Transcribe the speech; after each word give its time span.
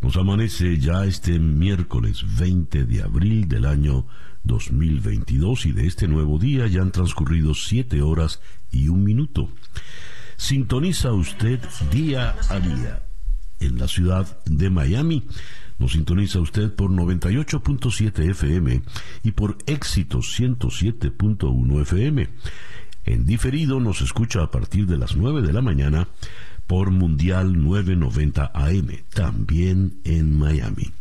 Nos 0.00 0.16
amanece 0.16 0.78
ya 0.78 1.04
este 1.04 1.38
miércoles 1.40 2.24
20 2.38 2.84
de 2.84 3.02
abril 3.02 3.48
del 3.48 3.64
año 3.64 4.06
2022 4.44 5.66
y 5.66 5.72
de 5.72 5.86
este 5.86 6.06
nuevo 6.06 6.38
día 6.38 6.68
ya 6.68 6.82
han 6.82 6.92
transcurrido 6.92 7.52
siete 7.54 8.00
horas 8.00 8.40
y 8.70 8.88
un 8.88 9.02
minuto. 9.02 9.48
Sintoniza 10.36 11.12
usted 11.12 11.60
día 11.90 12.36
a 12.48 12.60
día 12.60 13.02
en 13.58 13.78
la 13.78 13.88
ciudad 13.88 14.40
de 14.44 14.70
Miami. 14.70 15.24
Nos 15.80 15.92
sintoniza 15.92 16.38
usted 16.38 16.72
por 16.72 16.90
98.7 16.90 18.30
FM 18.30 18.82
y 19.24 19.32
por 19.32 19.58
éxito 19.66 20.18
107.1 20.18 21.82
FM. 21.82 22.28
En 23.04 23.26
diferido 23.26 23.80
nos 23.80 24.00
escucha 24.00 24.44
a 24.44 24.50
partir 24.50 24.86
de 24.86 24.96
las 24.96 25.16
9 25.16 25.42
de 25.42 25.52
la 25.52 25.62
mañana 25.62 26.06
por 26.68 26.90
Mundial 26.90 27.64
990 27.64 28.52
AM, 28.54 28.88
también 29.12 30.00
en 30.04 30.38
Miami. 30.38 30.92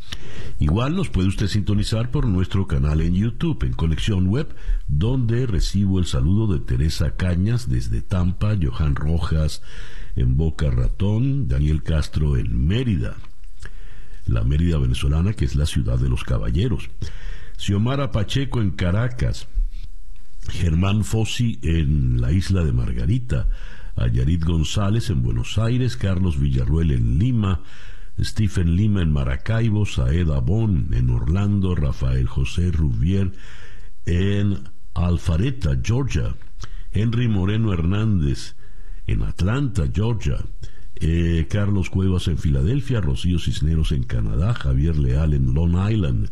Igual 0.59 0.95
nos 0.95 1.09
puede 1.09 1.27
usted 1.27 1.48
sintonizar 1.48 2.09
por 2.09 2.25
nuestro 2.25 2.67
canal 2.67 3.02
en 3.02 3.13
YouTube, 3.13 3.63
en 3.63 3.73
Conexión 3.73 4.27
Web, 4.27 4.55
donde 4.88 5.45
recibo 5.45 6.00
el 6.00 6.05
saludo 6.05 6.52
de 6.52 6.61
Teresa 6.61 7.17
Cañas 7.17 7.69
desde 7.69 8.02
Tampa, 8.02 8.55
Johan 8.59 8.95
Rojas 8.95 9.61
en 10.16 10.38
Boca 10.38 10.72
Ratón, 10.72 11.50
Daniel 11.50 11.83
Castro 11.83 12.38
en 12.38 12.66
Mérida, 12.66 13.17
la 14.25 14.44
Mérida 14.44 14.77
venezolana 14.77 15.33
que 15.33 15.44
es 15.44 15.55
la 15.55 15.66
ciudad 15.66 15.99
de 15.99 16.09
los 16.09 16.23
caballeros, 16.23 16.89
Xiomara 17.58 18.11
Pacheco 18.11 18.61
en 18.61 18.72
Caracas, 18.72 19.47
Germán 20.49 21.03
Fossi 21.03 21.59
en 21.61 22.22
la 22.22 22.31
isla 22.31 22.64
de 22.64 22.72
Margarita, 22.72 23.49
a 23.98 24.08
Yarit 24.08 24.44
González 24.44 25.09
en 25.09 25.23
Buenos 25.23 25.58
Aires, 25.58 25.98
Carlos 25.98 26.40
Villarruel 26.40 26.92
en 26.92 27.17
Lima, 27.17 27.62
Stephen 28.20 28.76
Lima 28.76 29.02
en 29.02 29.12
Maracaibo, 29.12 29.86
Saed 29.86 30.30
Abón 30.30 30.89
en 30.94 31.09
Orlando, 31.09 31.76
Rafael 31.76 32.28
José 32.28 32.72
Rubier 32.72 33.31
en 34.06 34.70
Alfareta, 34.94 35.80
Georgia, 35.84 36.36
Henry 36.92 37.28
Moreno 37.28 37.73
Hernández 37.73 38.56
en 39.08 39.23
Atlanta, 39.23 39.86
Georgia, 39.94 40.38
eh, 40.95 41.48
Carlos 41.50 41.89
Cuevas 41.89 42.28
en 42.28 42.38
Filadelfia, 42.38 43.02
Rocío 43.02 43.39
Cisneros 43.39 43.92
en 43.92 44.04
Canadá, 44.04 44.54
Javier 44.54 44.98
Leal 44.98 45.34
en 45.34 45.54
Long 45.54 45.76
Island. 45.92 46.30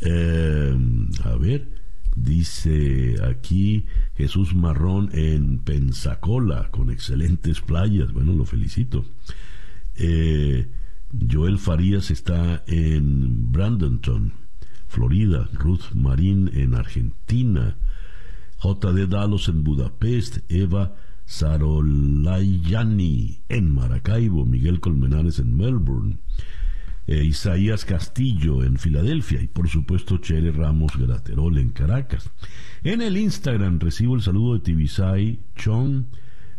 Eh, 0.00 0.76
a 1.24 1.36
ver, 1.36 1.77
Dice 2.20 3.14
aquí 3.24 3.86
Jesús 4.16 4.52
Marrón 4.52 5.10
en 5.12 5.60
Pensacola, 5.60 6.68
con 6.72 6.90
excelentes 6.90 7.60
playas. 7.60 8.12
Bueno, 8.12 8.32
lo 8.32 8.44
felicito. 8.44 9.04
Eh, 9.94 10.68
Joel 11.30 11.58
Farías 11.58 12.10
está 12.10 12.64
en 12.66 13.52
Brandenton, 13.52 14.32
Florida. 14.88 15.48
Ruth 15.52 15.92
Marín 15.94 16.50
en 16.54 16.74
Argentina. 16.74 17.76
J.D. 18.56 19.06
Dalos 19.06 19.48
en 19.48 19.62
Budapest. 19.62 20.38
Eva 20.48 20.96
Sarolayani 21.24 22.22
en 23.48 23.72
Maracaibo. 23.72 24.44
Miguel 24.44 24.80
Colmenares 24.80 25.38
en 25.38 25.56
Melbourne. 25.56 26.18
Eh, 27.10 27.24
Isaías 27.24 27.86
Castillo 27.86 28.62
en 28.62 28.76
Filadelfia 28.76 29.40
y 29.40 29.46
por 29.46 29.66
supuesto 29.70 30.18
Chere 30.18 30.52
Ramos 30.52 30.94
Graterol 30.94 31.56
en 31.56 31.70
Caracas. 31.70 32.30
En 32.84 33.00
el 33.00 33.16
Instagram 33.16 33.80
recibo 33.80 34.14
el 34.14 34.20
saludo 34.20 34.52
de 34.52 34.60
Tibisay 34.60 35.40
Chon 35.56 36.08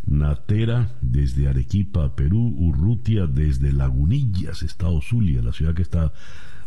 Natera 0.07 0.91
desde 1.01 1.49
Arequipa, 1.49 2.15
Perú, 2.15 2.55
Urrutia 2.57 3.27
desde 3.27 3.71
Lagunillas, 3.71 4.63
Estado 4.63 4.99
Zulia, 5.01 5.43
la 5.43 5.53
ciudad 5.53 5.75
que 5.75 5.83
está 5.83 6.13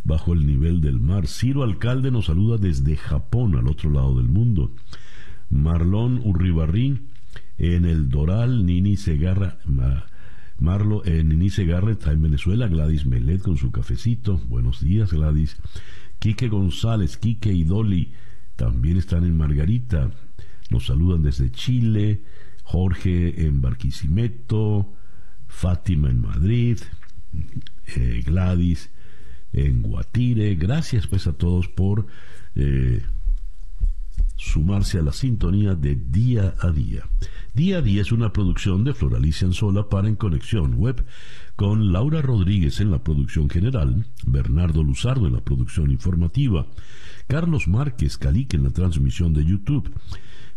bajo 0.04 0.32
el 0.32 0.46
nivel 0.46 0.80
del 0.80 1.00
mar. 1.00 1.26
Ciro 1.26 1.64
Alcalde 1.64 2.12
nos 2.12 2.26
saluda 2.26 2.58
desde 2.58 2.96
Japón, 2.96 3.56
al 3.56 3.66
otro 3.66 3.90
lado 3.90 4.16
del 4.16 4.28
mundo. 4.28 4.76
Marlon 5.50 6.20
Urribarrín 6.24 7.08
en 7.58 7.84
el 7.84 8.10
Doral, 8.10 8.64
Nini 8.64 8.96
Segarra, 8.96 9.58
Marlo 10.58 11.04
en 11.04 11.32
Inice 11.32 11.64
Garrett 11.64 11.98
está 11.98 12.12
en 12.12 12.22
Venezuela, 12.22 12.68
Gladys 12.68 13.06
Melet 13.06 13.42
con 13.42 13.56
su 13.56 13.70
cafecito. 13.70 14.38
Buenos 14.48 14.80
días, 14.80 15.12
Gladys. 15.12 15.56
Quique 16.18 16.48
González, 16.48 17.16
Quique 17.16 17.52
y 17.52 17.64
Dolly 17.64 18.12
también 18.56 18.96
están 18.96 19.24
en 19.24 19.36
Margarita. 19.36 20.10
Nos 20.70 20.86
saludan 20.86 21.22
desde 21.22 21.50
Chile. 21.50 22.22
Jorge 22.62 23.46
en 23.46 23.60
Barquisimeto. 23.60 24.94
Fátima 25.48 26.10
en 26.10 26.20
Madrid. 26.20 26.78
Eh, 27.96 28.22
Gladys 28.24 28.90
en 29.52 29.82
Guatire. 29.82 30.54
Gracias 30.54 31.06
pues 31.06 31.26
a 31.26 31.32
todos 31.32 31.68
por 31.68 32.06
eh, 32.54 33.02
sumarse 34.42 34.98
a 34.98 35.02
la 35.02 35.12
sintonía 35.12 35.74
de 35.74 35.94
día 35.94 36.54
a 36.60 36.70
día. 36.70 37.08
Día 37.54 37.78
a 37.78 37.82
día 37.82 38.02
es 38.02 38.10
una 38.10 38.32
producción 38.32 38.82
de 38.82 38.92
Floralicia 38.92 39.46
Anzola 39.46 39.88
para 39.88 40.08
En 40.08 40.16
Conexión 40.16 40.74
Web, 40.74 41.04
con 41.54 41.92
Laura 41.92 42.22
Rodríguez 42.22 42.80
en 42.80 42.90
la 42.90 43.04
producción 43.04 43.48
general, 43.48 44.06
Bernardo 44.26 44.82
Luzardo 44.82 45.28
en 45.28 45.34
la 45.34 45.44
producción 45.44 45.92
informativa, 45.92 46.66
Carlos 47.28 47.68
Márquez 47.68 48.18
Calique 48.18 48.56
en 48.56 48.64
la 48.64 48.70
transmisión 48.70 49.32
de 49.32 49.44
YouTube, 49.44 49.92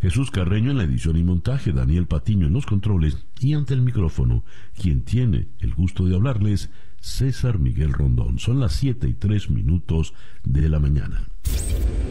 Jesús 0.02 0.32
Carreño 0.32 0.72
en 0.72 0.78
la 0.78 0.84
edición 0.84 1.18
y 1.18 1.24
montaje, 1.24 1.72
Daniel 1.72 2.08
Patiño 2.08 2.48
en 2.48 2.54
los 2.54 2.66
controles 2.66 3.26
y 3.40 3.54
ante 3.54 3.76
el 3.76 3.82
micrófono, 3.82 4.44
quien 4.80 5.04
tiene 5.04 5.48
el 5.60 5.76
gusto 5.76 6.06
de 6.06 6.16
hablarles, 6.16 6.72
César 7.06 7.60
Miguel 7.60 7.94
Rondón. 7.94 8.40
Son 8.40 8.60
las 8.60 8.74
7 8.74 9.08
y 9.08 9.14
3 9.14 9.52
minutos 9.52 10.16
de 10.44 10.68
la 10.68 10.80
mañana. 10.80 11.24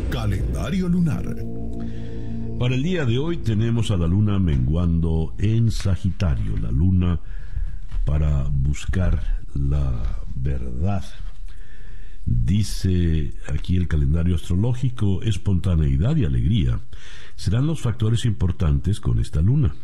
Calendario 0.09 0.89
lunar. 0.89 1.25
Para 2.61 2.77
el 2.77 2.83
día 2.85 3.05
de 3.05 3.19
hoy 3.19 3.39
tenemos 3.39 3.91
a 3.91 3.97
la 3.97 4.07
luna 4.07 4.39
menguando 4.39 5.35
en 5.39 5.73
Sagitario, 5.73 6.57
la 6.59 6.71
luna 6.71 7.19
para 8.05 8.45
buscar 8.45 9.43
la 9.55 10.21
verdad. 10.37 11.05
Dice 12.25 13.35
aquí 13.53 13.77
el 13.77 13.89
calendario 13.89 14.37
astrológico, 14.37 15.23
espontaneidad 15.23 16.15
y 16.15 16.25
alegría 16.25 16.79
serán 17.35 17.67
los 17.67 17.81
factores 17.81 18.25
importantes 18.25 19.01
con 19.01 19.19
esta 19.19 19.43
luna. 19.43 19.75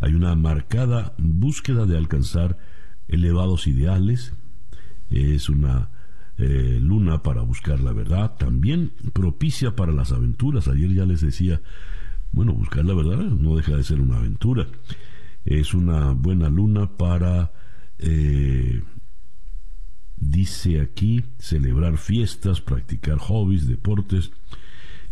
Hay 0.00 0.14
una 0.14 0.36
marcada 0.36 1.12
búsqueda 1.18 1.86
de 1.86 1.98
alcanzar 1.98 2.56
elevados 3.08 3.66
ideales, 3.66 4.32
es 5.10 5.48
una 5.48 5.90
eh, 6.36 6.78
luna 6.82 7.22
para 7.22 7.42
buscar 7.42 7.78
la 7.78 7.92
verdad, 7.92 8.34
también 8.36 8.92
propicia 9.12 9.76
para 9.76 9.92
las 9.92 10.10
aventuras. 10.10 10.66
Ayer 10.66 10.92
ya 10.92 11.04
les 11.04 11.20
decía, 11.20 11.60
bueno, 12.32 12.52
buscar 12.52 12.84
la 12.84 12.94
verdad 12.94 13.18
no 13.18 13.56
deja 13.56 13.76
de 13.76 13.84
ser 13.84 14.00
una 14.00 14.16
aventura. 14.16 14.66
Es 15.44 15.74
una 15.74 16.12
buena 16.12 16.48
luna 16.48 16.90
para, 16.96 17.52
eh, 17.98 18.82
dice 20.16 20.80
aquí, 20.80 21.24
celebrar 21.38 21.98
fiestas, 21.98 22.60
practicar 22.60 23.18
hobbies, 23.18 23.68
deportes. 23.68 24.32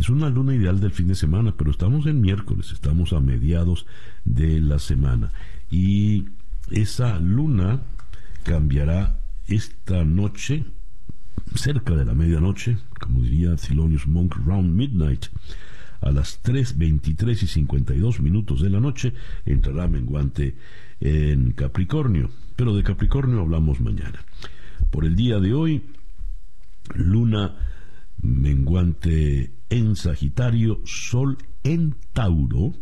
Es 0.01 0.09
una 0.09 0.29
luna 0.29 0.57
ideal 0.57 0.81
del 0.81 0.91
fin 0.91 1.07
de 1.07 1.15
semana, 1.15 1.55
pero 1.57 1.71
estamos 1.71 2.07
en 2.07 2.21
miércoles, 2.21 2.73
estamos 2.73 3.13
a 3.13 3.21
mediados 3.21 3.87
de 4.25 4.61
la 4.61 4.81
semana. 4.81 5.31
Y 5.71 6.25
esa 6.71 7.21
luna 7.21 7.83
cambiará 8.43 9.22
esta 9.55 10.05
noche, 10.05 10.65
cerca 11.55 11.95
de 11.95 12.05
la 12.05 12.15
medianoche, 12.15 12.79
como 12.99 13.23
diría 13.23 13.57
Thelonious 13.57 14.07
Monk, 14.07 14.37
round 14.47 14.75
midnight, 14.75 15.27
a 16.01 16.11
las 16.11 16.43
3.23 16.43 17.43
y 17.43 17.47
52 17.47 18.21
minutos 18.21 18.61
de 18.61 18.71
la 18.71 18.81
noche, 18.81 19.13
entrará 19.47 19.87
menguante 19.89 20.57
en 21.01 21.53
Capricornio. 21.53 22.31
Pero 22.57 22.75
de 22.75 22.83
Capricornio 22.83 23.41
hablamos 23.41 23.81
mañana. 23.81 24.25
Por 24.91 25.05
el 25.05 25.15
día 25.15 25.39
de 25.39 25.55
hoy, 25.55 25.83
luna 26.95 27.55
menguante 28.21 29.53
en 29.71 29.97
Sagitario, 29.97 30.81
Sol 30.85 31.39
en 31.63 31.95
Tauro, 32.13 32.75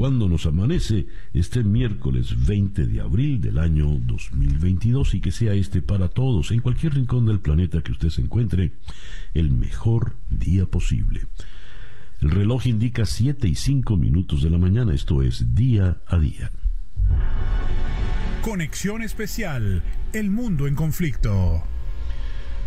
cuando 0.00 0.30
nos 0.30 0.46
amanece 0.46 1.08
este 1.34 1.62
miércoles 1.62 2.46
20 2.46 2.86
de 2.86 3.02
abril 3.02 3.38
del 3.38 3.58
año 3.58 3.86
2022 4.06 5.12
y 5.16 5.20
que 5.20 5.30
sea 5.30 5.52
este 5.52 5.82
para 5.82 6.08
todos, 6.08 6.52
en 6.52 6.60
cualquier 6.60 6.94
rincón 6.94 7.26
del 7.26 7.40
planeta 7.40 7.82
que 7.82 7.92
usted 7.92 8.08
se 8.08 8.22
encuentre, 8.22 8.72
el 9.34 9.50
mejor 9.50 10.16
día 10.30 10.64
posible. 10.64 11.26
El 12.22 12.30
reloj 12.30 12.66
indica 12.66 13.04
7 13.04 13.46
y 13.46 13.54
5 13.54 13.98
minutos 13.98 14.42
de 14.42 14.48
la 14.48 14.56
mañana, 14.56 14.94
esto 14.94 15.22
es 15.22 15.54
día 15.54 15.98
a 16.06 16.18
día. 16.18 16.50
Conexión 18.40 19.02
especial, 19.02 19.82
el 20.14 20.30
mundo 20.30 20.66
en 20.66 20.76
conflicto. 20.76 21.62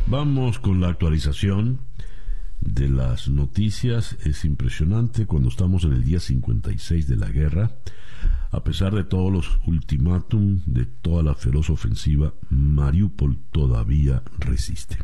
Vamos 0.06 0.60
con 0.60 0.80
la 0.80 0.90
actualización 0.90 1.80
de 2.66 2.90
las 2.90 3.28
noticias. 3.28 4.18
Es 4.24 4.46
impresionante 4.46 5.26
cuando 5.26 5.50
estamos 5.50 5.84
en 5.84 5.94
el 5.94 6.04
día 6.04 6.20
56 6.20 7.08
de 7.08 7.16
la 7.18 7.30
guerra. 7.30 7.72
A 8.52 8.64
pesar 8.64 8.94
de 8.94 9.04
todos 9.04 9.32
los 9.32 9.60
ultimátum, 9.66 10.62
de 10.66 10.86
toda 10.86 11.24
la 11.24 11.36
feroz 11.36 11.70
ofensiva, 11.70 12.34
Mariupol 12.50 13.38
todavía 13.52 14.24
resiste. 14.40 14.98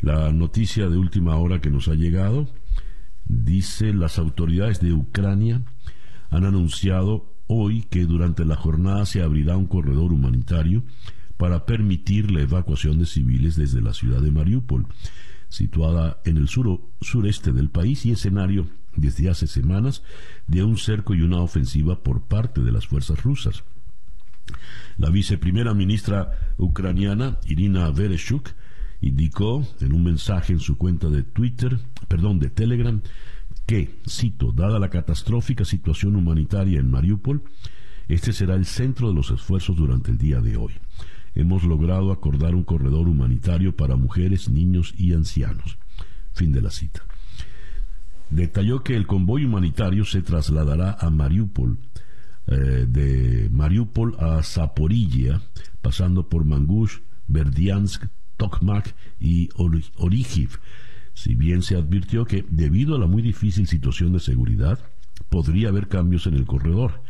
La 0.00 0.32
noticia 0.32 0.88
de 0.88 0.96
última 0.96 1.36
hora 1.36 1.60
que 1.60 1.70
nos 1.70 1.88
ha 1.88 1.94
llegado 1.94 2.48
dice 3.24 3.92
las 3.94 4.18
autoridades 4.18 4.80
de 4.80 4.92
Ucrania 4.92 5.62
han 6.30 6.44
anunciado 6.44 7.32
hoy 7.46 7.82
que 7.90 8.04
durante 8.04 8.44
la 8.44 8.56
jornada 8.56 9.06
se 9.06 9.22
abrirá 9.22 9.56
un 9.56 9.66
corredor 9.66 10.12
humanitario 10.12 10.84
para 11.36 11.66
permitir 11.66 12.30
la 12.30 12.42
evacuación 12.42 12.98
de 12.98 13.06
civiles 13.06 13.56
desde 13.56 13.80
la 13.80 13.92
ciudad 13.92 14.20
de 14.20 14.30
Mariupol, 14.30 14.86
situada 15.54 16.20
en 16.24 16.36
el 16.36 16.48
sureste 16.48 17.52
del 17.52 17.70
país 17.70 18.04
y 18.06 18.10
escenario 18.10 18.66
desde 18.96 19.30
hace 19.30 19.46
semanas 19.46 20.02
de 20.48 20.64
un 20.64 20.76
cerco 20.76 21.14
y 21.14 21.22
una 21.22 21.38
ofensiva 21.38 22.02
por 22.02 22.22
parte 22.22 22.60
de 22.60 22.72
las 22.72 22.88
fuerzas 22.88 23.22
rusas. 23.22 23.62
La 24.98 25.10
viceprimera 25.10 25.72
ministra 25.72 26.54
ucraniana 26.58 27.38
Irina 27.46 27.88
Vereshchuk 27.90 28.50
indicó 29.00 29.64
en 29.80 29.92
un 29.92 30.02
mensaje 30.02 30.52
en 30.52 30.60
su 30.60 30.76
cuenta 30.76 31.08
de 31.08 31.22
Twitter, 31.22 31.78
perdón, 32.08 32.40
de 32.40 32.50
Telegram, 32.50 33.00
que, 33.64 34.00
cito, 34.08 34.50
dada 34.50 34.80
la 34.80 34.90
catastrófica 34.90 35.64
situación 35.64 36.16
humanitaria 36.16 36.80
en 36.80 36.90
Mariupol, 36.90 37.42
este 38.08 38.32
será 38.32 38.56
el 38.56 38.66
centro 38.66 39.08
de 39.08 39.14
los 39.14 39.30
esfuerzos 39.30 39.76
durante 39.76 40.10
el 40.10 40.18
día 40.18 40.40
de 40.40 40.56
hoy. 40.56 40.72
Hemos 41.34 41.64
logrado 41.64 42.12
acordar 42.12 42.54
un 42.54 42.64
corredor 42.64 43.08
humanitario 43.08 43.76
para 43.76 43.96
mujeres, 43.96 44.48
niños 44.48 44.94
y 44.96 45.12
ancianos. 45.12 45.78
Fin 46.32 46.52
de 46.52 46.62
la 46.62 46.70
cita. 46.70 47.02
Detalló 48.30 48.82
que 48.82 48.96
el 48.96 49.06
convoy 49.06 49.44
humanitario 49.44 50.04
se 50.04 50.22
trasladará 50.22 50.96
a 50.98 51.10
Mariupol, 51.10 51.78
eh, 52.46 52.86
de 52.88 53.48
Mariupol 53.50 54.16
a 54.18 54.42
Zaporilla, 54.42 55.42
pasando 55.82 56.28
por 56.28 56.44
Mangush, 56.44 57.00
Verdiansk, 57.28 58.06
Tokmak 58.36 58.94
y 59.20 59.48
Origiv, 59.56 60.58
si 61.14 61.36
bien 61.36 61.62
se 61.62 61.76
advirtió 61.76 62.24
que, 62.24 62.44
debido 62.50 62.96
a 62.96 62.98
la 62.98 63.06
muy 63.06 63.22
difícil 63.22 63.68
situación 63.68 64.12
de 64.12 64.20
seguridad, 64.20 64.80
podría 65.28 65.68
haber 65.68 65.88
cambios 65.88 66.26
en 66.26 66.34
el 66.34 66.44
corredor. 66.44 67.02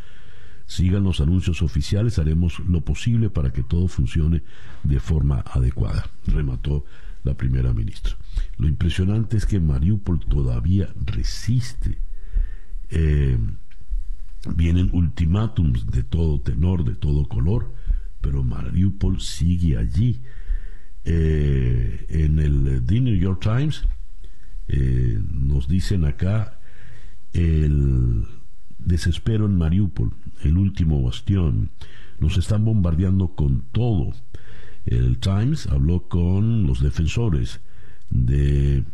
Sigan 0.67 1.05
los 1.05 1.21
anuncios 1.21 1.63
oficiales, 1.63 2.19
haremos 2.19 2.59
lo 2.61 2.81
posible 2.81 3.31
para 3.31 3.53
que 3.53 3.63
todo 3.63 3.87
funcione 3.89 4.43
de 4.83 4.99
forma 4.99 5.41
adecuada, 5.41 6.09
remató 6.27 6.85
la 7.23 7.35
primera 7.35 7.73
ministra. 7.73 8.17
Lo 8.59 8.69
impresionante 8.69 9.37
es 9.37 9.47
que 9.47 9.61
Mariupol 9.61 10.21
todavía 10.21 10.89
resiste. 11.05 11.99
Eh, 12.91 13.39
vienen 14.55 14.91
ultimátums 14.93 15.91
de 15.91 16.03
todo 16.03 16.41
tenor, 16.41 16.85
de 16.85 16.95
todo 16.95 17.27
color, 17.29 17.75
pero 18.21 18.43
Mariupol 18.45 19.21
sigue 19.21 19.77
allí. 19.77 20.21
Eh, 21.07 22.07
en 22.09 22.39
el 22.39 22.83
The 22.87 23.01
New 23.01 23.17
York 23.17 23.43
Times 23.43 23.85
eh, 24.69 25.21
nos 25.31 25.69
dicen 25.69 26.07
acá 26.07 26.59
el 27.35 28.27
desespero 28.85 29.47
en 29.47 29.57
Mariupol, 29.57 30.13
el 30.43 30.57
último 30.57 31.03
bastión. 31.03 31.71
Nos 32.19 32.37
están 32.37 32.65
bombardeando 32.65 33.29
con 33.35 33.63
todo. 33.73 34.13
El 34.87 35.19
Times 35.19 35.67
habló 35.67 36.09
con 36.09 36.67
los 36.67 36.81
defensores 36.81 37.61
de 38.11 38.85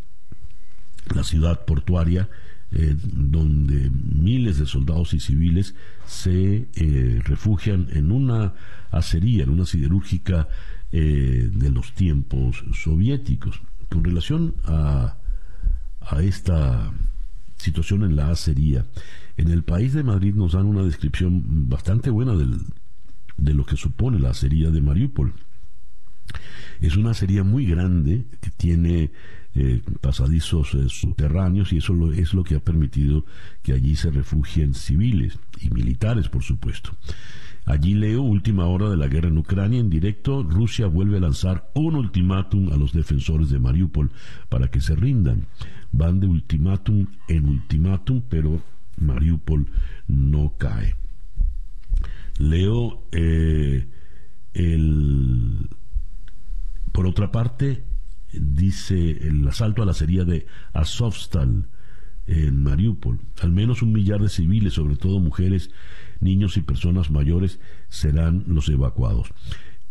la 1.14 1.24
ciudad 1.24 1.64
portuaria, 1.64 2.28
eh, 2.72 2.96
donde 3.02 3.90
miles 3.90 4.58
de 4.58 4.66
soldados 4.66 5.12
y 5.12 5.20
civiles 5.20 5.74
se 6.06 6.68
eh, 6.74 7.20
refugian 7.24 7.88
en 7.92 8.12
una 8.12 8.54
acería, 8.90 9.42
en 9.42 9.50
una 9.50 9.66
siderúrgica 9.66 10.48
de 10.92 11.70
los 11.70 11.92
tiempos 11.92 12.64
soviéticos. 12.72 13.62
Con 13.88 14.02
relación 14.02 14.56
a 14.64 15.20
a 16.00 16.22
esta 16.22 16.92
situación 17.56 18.02
en 18.04 18.16
la 18.16 18.30
acería. 18.30 18.86
En 19.40 19.48
el 19.48 19.62
país 19.62 19.94
de 19.94 20.02
Madrid 20.02 20.34
nos 20.34 20.52
dan 20.52 20.66
una 20.66 20.82
descripción 20.82 21.66
bastante 21.70 22.10
buena 22.10 22.34
de 22.34 23.54
lo 23.54 23.64
que 23.64 23.74
supone 23.74 24.18
la 24.18 24.32
acería 24.32 24.70
de 24.70 24.82
Mariupol. 24.82 25.32
Es 26.82 26.98
una 26.98 27.12
acería 27.12 27.42
muy 27.42 27.64
grande 27.64 28.26
que 28.42 28.50
tiene 28.50 29.12
eh, 29.54 29.80
pasadizos 30.02 30.74
eh, 30.74 30.90
subterráneos 30.90 31.72
y 31.72 31.78
eso 31.78 31.94
es 32.12 32.34
lo 32.34 32.44
que 32.44 32.56
ha 32.56 32.60
permitido 32.60 33.24
que 33.62 33.72
allí 33.72 33.96
se 33.96 34.10
refugien 34.10 34.74
civiles 34.74 35.38
y 35.58 35.70
militares, 35.70 36.28
por 36.28 36.42
supuesto. 36.42 36.90
Allí 37.64 37.94
leo 37.94 38.20
última 38.20 38.66
hora 38.66 38.90
de 38.90 38.98
la 38.98 39.08
guerra 39.08 39.28
en 39.28 39.38
Ucrania 39.38 39.80
en 39.80 39.88
directo. 39.88 40.42
Rusia 40.42 40.86
vuelve 40.86 41.16
a 41.16 41.20
lanzar 41.20 41.70
un 41.72 41.94
ultimátum 41.94 42.74
a 42.74 42.76
los 42.76 42.92
defensores 42.92 43.48
de 43.48 43.58
Mariupol 43.58 44.10
para 44.50 44.70
que 44.70 44.82
se 44.82 44.94
rindan. 44.94 45.46
Van 45.92 46.20
de 46.20 46.26
ultimátum 46.26 47.06
en 47.26 47.46
ultimátum, 47.48 48.20
pero 48.28 48.60
Mariupol 49.00 49.66
no 50.06 50.54
cae. 50.58 50.94
Leo 52.38 53.06
eh, 53.12 53.88
el... 54.54 55.68
Por 56.92 57.06
otra 57.06 57.30
parte, 57.30 57.84
dice 58.32 59.26
el 59.26 59.46
asalto 59.46 59.82
a 59.82 59.86
la 59.86 59.94
serie 59.94 60.24
de 60.24 60.46
Azovstal 60.72 61.68
en 62.26 62.62
Mariupol. 62.62 63.20
Al 63.40 63.52
menos 63.52 63.82
un 63.82 63.92
millar 63.92 64.20
de 64.20 64.28
civiles, 64.28 64.74
sobre 64.74 64.96
todo 64.96 65.20
mujeres, 65.20 65.70
niños 66.20 66.56
y 66.56 66.62
personas 66.62 67.10
mayores, 67.10 67.60
serán 67.88 68.44
los 68.46 68.68
evacuados. 68.68 69.32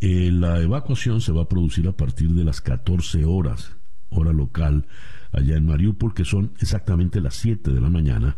Eh, 0.02 0.32
la 0.32 0.60
evacuación 0.62 1.20
se 1.22 1.34
va 1.34 1.44
a 1.44 1.50
producir 1.50 1.88
a 1.88 1.98
partir 1.98 2.30
de 2.30 2.46
las 2.46 2.62
14 2.62 3.26
horas, 3.26 3.76
hora 4.10 4.32
local, 4.32 4.88
allá 5.32 5.58
en 5.58 5.66
Mariupol, 5.66 6.14
que 6.14 6.26
son 6.26 6.54
exactamente 6.60 7.20
las 7.20 7.36
7 7.36 7.72
de 7.72 7.82
la 7.82 7.90
mañana, 7.90 8.38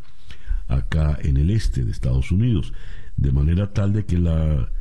acá 0.71 1.17
en 1.21 1.37
el 1.37 1.51
este 1.51 1.83
de 1.83 1.91
Estados 1.91 2.31
Unidos, 2.31 2.73
de 3.17 3.31
manera 3.31 3.73
tal 3.73 3.93
de 3.93 4.05
que 4.05 4.17
la, 4.17 4.71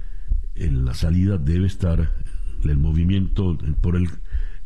la 0.55 0.95
salida 0.95 1.37
debe 1.37 1.67
estar 1.67 2.13
el 2.65 2.77
movimiento 2.77 3.59
por 3.81 3.97
el 3.97 4.09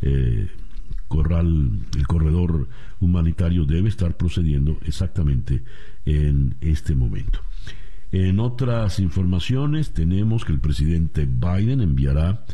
eh, 0.03 0.49
corral, 1.09 1.81
el 1.97 2.07
corredor 2.07 2.69
humanitario 3.01 3.65
debe 3.65 3.89
estar 3.89 4.17
procediendo 4.17 4.79
exactamente 4.85 5.63
en 6.05 6.57
este 6.61 6.95
momento. 6.95 7.41
En 8.13 8.39
otras 8.39 8.99
informaciones 8.99 9.93
tenemos 9.93 10.45
que 10.45 10.53
el 10.53 10.61
presidente 10.61 11.27
Biden 11.27 11.81
enviará 11.81 12.45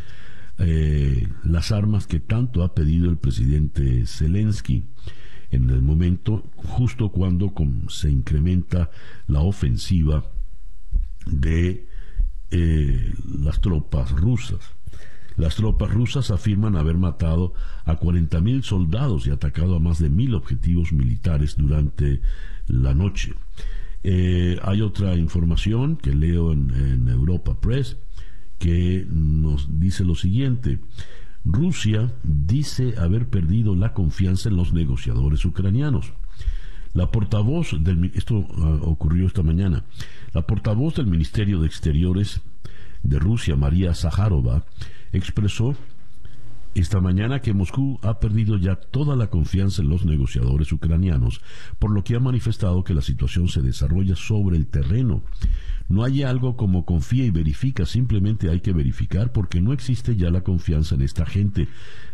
eh, 0.58 1.28
las 1.44 1.72
armas 1.72 2.06
que 2.06 2.20
tanto 2.20 2.62
ha 2.62 2.74
pedido 2.74 3.10
el 3.10 3.16
presidente 3.16 4.06
Zelensky 4.06 4.84
en 5.50 5.70
el 5.70 5.82
momento 5.82 6.44
justo 6.56 7.10
cuando 7.10 7.52
se 7.88 8.10
incrementa 8.10 8.90
la 9.26 9.40
ofensiva 9.40 10.24
de 11.26 11.86
eh, 12.50 13.14
las 13.42 13.60
tropas 13.60 14.10
rusas. 14.12 14.60
Las 15.36 15.56
tropas 15.56 15.92
rusas 15.92 16.30
afirman 16.30 16.76
haber 16.76 16.96
matado 16.96 17.54
a 17.84 17.98
40.000 17.98 18.62
soldados 18.62 19.26
y 19.26 19.30
atacado 19.30 19.76
a 19.76 19.80
más 19.80 19.98
de 19.98 20.10
mil 20.10 20.34
objetivos 20.34 20.92
militares 20.92 21.56
durante 21.56 22.20
la 22.66 22.94
noche. 22.94 23.34
Eh, 24.02 24.58
hay 24.62 24.82
otra 24.82 25.16
información 25.16 25.96
que 25.96 26.14
leo 26.14 26.52
en 26.52 27.08
Europa 27.08 27.58
Press 27.60 27.96
que 28.60 29.06
nos 29.08 29.80
dice 29.80 30.04
lo 30.04 30.14
siguiente. 30.14 30.78
Rusia 31.44 32.12
dice 32.22 32.94
haber 32.98 33.28
perdido 33.28 33.74
la 33.74 33.94
confianza 33.94 34.48
en 34.48 34.56
los 34.56 34.72
negociadores 34.72 35.44
ucranianos. 35.44 36.12
La 36.92 37.10
portavoz 37.10 37.76
del 37.80 38.10
esto 38.14 38.46
ah, 38.58 38.78
ocurrió 38.82 39.26
esta 39.26 39.42
mañana. 39.42 39.84
La 40.32 40.42
portavoz 40.42 40.96
del 40.96 41.06
Ministerio 41.06 41.60
de 41.60 41.66
Exteriores 41.66 42.40
de 43.02 43.18
Rusia, 43.18 43.56
María 43.56 43.94
Zaharova, 43.94 44.64
expresó 45.12 45.76
esta 46.74 47.00
mañana 47.00 47.40
que 47.40 47.52
Moscú 47.52 47.98
ha 48.02 48.20
perdido 48.20 48.56
ya 48.56 48.76
toda 48.76 49.16
la 49.16 49.28
confianza 49.28 49.82
en 49.82 49.88
los 49.88 50.04
negociadores 50.04 50.72
ucranianos, 50.72 51.40
por 51.78 51.90
lo 51.90 52.04
que 52.04 52.14
ha 52.14 52.20
manifestado 52.20 52.84
que 52.84 52.94
la 52.94 53.02
situación 53.02 53.48
se 53.48 53.62
desarrolla 53.62 54.14
sobre 54.14 54.56
el 54.56 54.66
terreno 54.66 55.22
no 55.90 56.04
hay 56.04 56.22
algo 56.22 56.56
como 56.56 56.86
confía 56.86 57.24
y 57.24 57.30
verifica, 57.30 57.84
simplemente 57.84 58.48
hay 58.48 58.60
que 58.60 58.72
verificar 58.72 59.32
porque 59.32 59.60
no 59.60 59.72
existe 59.72 60.14
ya 60.14 60.30
la 60.30 60.42
confianza 60.42 60.94
en 60.94 61.02
esta 61.02 61.26
gente 61.26 61.66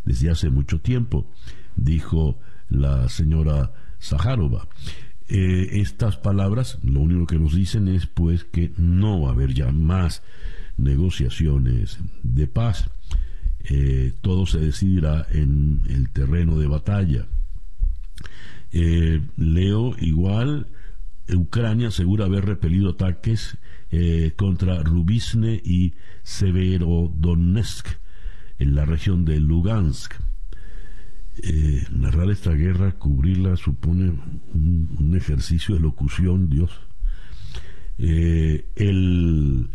desde 0.02 0.30
hace 0.30 0.48
mucho 0.48 0.80
tiempo, 0.80 1.30
dijo 1.76 2.38
la 2.70 3.10
señora 3.10 3.72
Zaharova. 4.00 4.66
Eh, 5.28 5.80
estas 5.80 6.16
palabras 6.16 6.78
lo 6.84 7.00
único 7.00 7.26
que 7.26 7.38
nos 7.38 7.54
dicen 7.54 7.88
es 7.88 8.06
pues 8.06 8.44
que 8.44 8.72
no 8.78 9.20
va 9.20 9.28
a 9.28 9.32
haber 9.32 9.52
ya 9.52 9.70
más 9.72 10.22
negociaciones 10.78 11.98
de 12.22 12.46
paz. 12.46 12.88
Eh, 13.68 14.14
todo 14.22 14.46
se 14.46 14.58
decidirá 14.58 15.26
en 15.30 15.82
el 15.90 16.08
terreno 16.08 16.58
de 16.58 16.66
batalla. 16.66 17.26
Eh, 18.72 19.20
leo 19.36 19.94
igual, 20.00 20.68
Ucrania 21.28 21.88
asegura 21.88 22.24
haber 22.24 22.46
repelido 22.46 22.90
ataques 22.90 23.58
contra 24.36 24.82
Rubisne 24.82 25.60
y 25.64 25.94
Severodonetsk 26.22 27.88
en 28.58 28.74
la 28.74 28.84
región 28.84 29.24
de 29.24 29.40
Lugansk. 29.40 30.14
Eh, 31.42 31.84
narrar 31.90 32.30
esta 32.30 32.52
guerra, 32.52 32.92
cubrirla, 32.92 33.56
supone 33.56 34.18
un, 34.54 35.14
ejercicio 35.14 35.74
de 35.74 35.80
locución, 35.80 36.48
Dios. 36.48 36.70
Eh, 37.98 38.66
el 38.76 39.68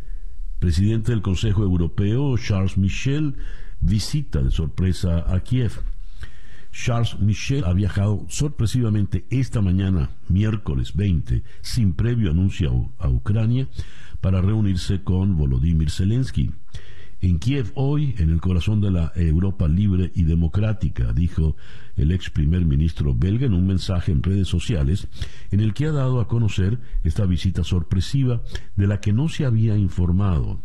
presidente 0.60 1.12
del 1.12 1.22
Consejo 1.22 1.64
Europeo, 1.64 2.36
Charles 2.38 2.78
Michel, 2.78 3.36
visita 3.80 4.42
de 4.42 4.52
sorpresa 4.52 5.26
a 5.32 5.40
Kiev. 5.42 5.80
Charles 6.72 7.20
Michel 7.20 7.66
ha 7.66 7.74
viajado 7.74 8.26
sorpresivamente 8.30 9.26
esta 9.30 9.62
mañana, 9.62 10.10
miércoles 10.30 10.94
20, 10.96 11.44
sin 11.62 11.94
previo 11.94 12.32
anuncio 12.32 12.92
a 12.98 13.10
Ucrania, 13.10 13.68
para 14.22 14.42
reunirse 14.42 15.04
con 15.04 15.36
Volodymyr 15.38 15.90
Zelensky. 15.90 16.52
En 17.22 17.38
Kiev 17.38 17.72
hoy, 17.76 18.16
en 18.18 18.32
el 18.32 18.42
corazón 18.42 18.82
de 18.82 18.90
la 18.90 19.12
Europa 19.16 19.68
libre 19.68 20.12
y 20.16 20.24
democrática, 20.24 21.14
dijo 21.14 21.56
el 21.96 22.12
ex 22.12 22.32
primer 22.32 22.66
ministro 22.66 23.14
belga 23.14 23.46
en 23.46 23.54
un 23.54 23.68
mensaje 23.68 24.12
en 24.12 24.24
redes 24.24 24.48
sociales 24.48 25.08
en 25.52 25.60
el 25.60 25.74
que 25.76 25.86
ha 25.86 25.92
dado 25.92 26.20
a 26.20 26.28
conocer 26.28 26.80
esta 27.04 27.26
visita 27.26 27.64
sorpresiva 27.64 28.42
de 28.76 28.88
la 28.88 29.02
que 29.02 29.14
no 29.14 29.30
se 29.30 29.46
había 29.46 29.78
informado. 29.78 30.62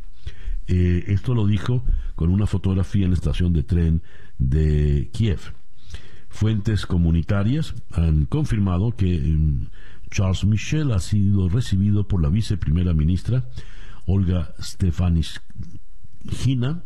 Eh, 0.67 1.05
esto 1.09 1.35
lo 1.35 1.47
dijo 1.47 1.85
con 2.15 2.31
una 2.31 2.47
fotografía 2.47 3.05
en 3.05 3.11
la 3.11 3.17
estación 3.17 3.53
de 3.53 3.63
tren 3.63 4.03
de 4.39 5.11
Kiev. 5.13 5.53
Fuentes 6.37 6.85
comunitarias 6.85 7.75
han 7.93 8.27
confirmado 8.27 8.95
que 8.95 9.19
mm, 9.19 9.69
Charles 10.11 10.45
Michel 10.45 10.93
ha 10.93 10.99
sido 10.99 11.49
recibido 11.49 12.07
por 12.07 12.21
la 12.21 12.29
viceprimera 12.29 12.93
ministra 12.93 13.49
Olga 14.05 14.53
Stefanis 14.61 15.41
Gina 16.29 16.83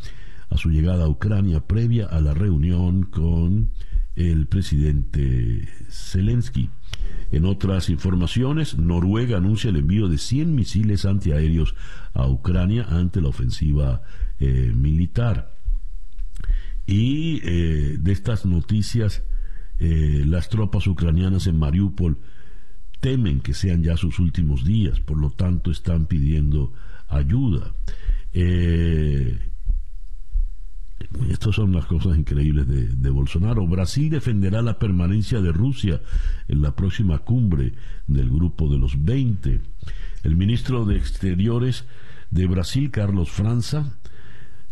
a 0.50 0.56
su 0.56 0.70
llegada 0.70 1.06
a 1.06 1.08
Ucrania 1.08 1.66
previa 1.66 2.06
a 2.06 2.20
la 2.20 2.32
reunión 2.32 3.02
con 3.02 3.70
el 4.14 4.46
presidente 4.46 5.68
Zelensky. 5.88 6.70
En 7.32 7.44
otras 7.44 7.90
informaciones, 7.90 8.78
Noruega 8.78 9.38
anuncia 9.38 9.70
el 9.70 9.78
envío 9.78 10.06
de 10.06 10.18
100 10.18 10.54
misiles 10.54 11.04
antiaéreos 11.06 11.74
a 12.14 12.28
Ucrania 12.28 12.86
ante 12.88 13.20
la 13.20 13.30
ofensiva 13.30 14.02
eh, 14.38 14.72
militar. 14.76 15.56
Y 16.86 17.40
eh, 17.42 17.96
de 17.98 18.12
estas 18.12 18.46
noticias, 18.46 19.24
eh, 19.80 20.24
las 20.26 20.50
tropas 20.50 20.86
ucranianas 20.86 21.46
en 21.46 21.58
Mariupol 21.58 22.18
temen 23.00 23.40
que 23.40 23.54
sean 23.54 23.82
ya 23.82 23.96
sus 23.96 24.18
últimos 24.18 24.64
días, 24.64 25.00
por 25.00 25.18
lo 25.18 25.30
tanto 25.30 25.70
están 25.70 26.04
pidiendo 26.04 26.74
ayuda. 27.08 27.74
Eh, 28.34 29.38
estas 31.30 31.56
son 31.56 31.72
las 31.72 31.86
cosas 31.86 32.16
increíbles 32.18 32.68
de, 32.68 33.10
Bolsonaro. 33.10 33.66
Brasil 33.66 34.10
defenderá 34.10 34.60
la 34.60 34.78
permanencia 34.78 35.40
de 35.40 35.50
Rusia 35.50 36.02
en 36.46 36.60
la 36.60 36.76
próxima 36.76 37.18
cumbre 37.20 37.72
del 38.06 38.28
grupo 38.28 38.68
de 38.68 38.78
los 38.78 39.02
20. 39.02 39.60
El 40.22 40.36
ministro 40.36 40.84
de 40.84 40.96
Exteriores 40.96 41.86
de 42.30 42.46
Brasil, 42.46 42.90
Carlos 42.90 43.30
Franza, 43.30 43.98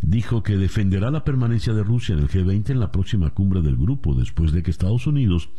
dijo 0.01 0.43
que 0.43 0.57
defenderá 0.57 1.11
la 1.11 1.25
permanencia 1.25 1.73
de 1.73 1.83
Rusia 1.83 2.15
en 2.15 2.21
el 2.21 2.29
G20 2.29 2.71
en 2.71 2.81
la 2.81 2.93
próxima 2.93 3.31
cumbre 3.31 3.63
del 3.63 3.77
grupo, 3.77 4.15
después 4.15 4.53
de 4.53 4.63
que 4.63 4.71
Estados 4.71 5.07
Unidos 5.07 5.51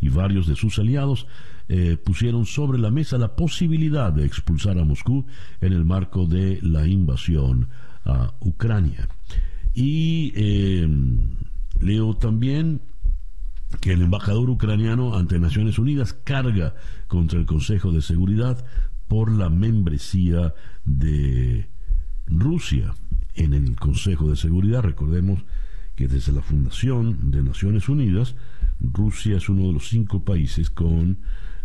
y 0.00 0.08
varios 0.08 0.46
de 0.46 0.56
sus 0.56 0.78
aliados 0.78 1.26
eh, 1.68 1.96
pusieron 1.96 2.44
sobre 2.44 2.78
la 2.78 2.90
mesa 2.90 3.18
la 3.18 3.36
posibilidad 3.36 4.12
de 4.12 4.26
expulsar 4.26 4.78
a 4.78 4.84
Moscú 4.84 5.26
en 5.60 5.72
el 5.72 5.84
marco 5.84 6.26
de 6.26 6.58
la 6.62 6.86
invasión 6.86 7.68
a 8.04 8.34
Ucrania. 8.40 9.08
Y 9.72 10.32
eh, 10.36 10.88
leo 11.80 12.16
también 12.16 12.82
que 13.80 13.92
el 13.92 14.02
embajador 14.02 14.50
ucraniano 14.50 15.16
ante 15.16 15.38
Naciones 15.38 15.78
Unidas 15.78 16.12
carga 16.12 16.74
contra 17.08 17.38
el 17.38 17.46
Consejo 17.46 17.90
de 17.92 18.02
Seguridad 18.02 18.64
por 19.08 19.32
la 19.32 19.48
membresía 19.48 20.54
de 20.84 21.68
Rusia 22.26 22.94
en 23.34 23.54
el 23.54 23.76
Consejo 23.76 24.28
de 24.28 24.36
Seguridad. 24.36 24.82
Recordemos 24.82 25.44
que 25.96 26.08
desde 26.08 26.32
la 26.32 26.42
fundación 26.42 27.30
de 27.30 27.42
Naciones 27.42 27.88
Unidas, 27.88 28.34
Rusia 28.80 29.36
es 29.36 29.48
uno 29.48 29.68
de 29.68 29.72
los 29.72 29.88
cinco 29.88 30.24
países 30.24 30.70
con 30.70 31.18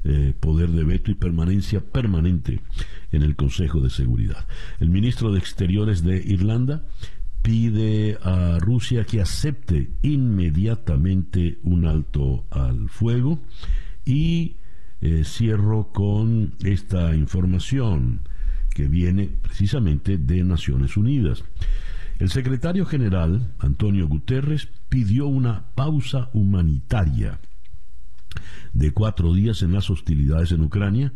eh, 0.04 0.34
poder 0.40 0.70
de 0.70 0.84
veto 0.84 1.12
y 1.12 1.16
permanencia 1.16 1.82
permanente 1.82 2.62
en 3.12 3.24
el 3.24 3.36
Consejo 3.36 3.82
de 3.82 3.90
Seguridad. 3.90 4.48
El 4.80 4.90
ministro 4.90 5.32
de 5.32 5.40
Exteriores 5.40 6.04
de 6.04 6.18
Irlanda 6.18 6.84
pide 7.42 8.18
a 8.22 8.60
Rusia 8.60 9.06
que 9.06 9.22
acepte 9.22 9.92
inmediatamente 10.02 11.60
un 11.64 11.86
alto 11.86 12.46
al 12.52 12.90
fuego 12.90 13.40
y 14.06 14.56
eh, 15.02 15.24
cierro 15.26 15.92
con 15.92 16.54
esta 16.64 17.16
información 17.16 18.22
que 18.80 18.88
viene 18.88 19.28
precisamente 19.42 20.18
de 20.18 20.42
Naciones 20.42 20.96
Unidas. 20.96 21.44
El 22.18 22.30
secretario 22.30 22.86
general, 22.86 23.52
Antonio 23.60 24.08
Guterres, 24.08 24.70
pidió 24.88 25.28
una 25.28 25.66
pausa 25.76 26.30
humanitaria 26.32 27.42
de 28.72 28.92
cuatro 28.92 29.34
días 29.34 29.64
en 29.64 29.74
las 29.74 29.90
hostilidades 29.90 30.54
en 30.54 30.62
Ucrania 30.62 31.12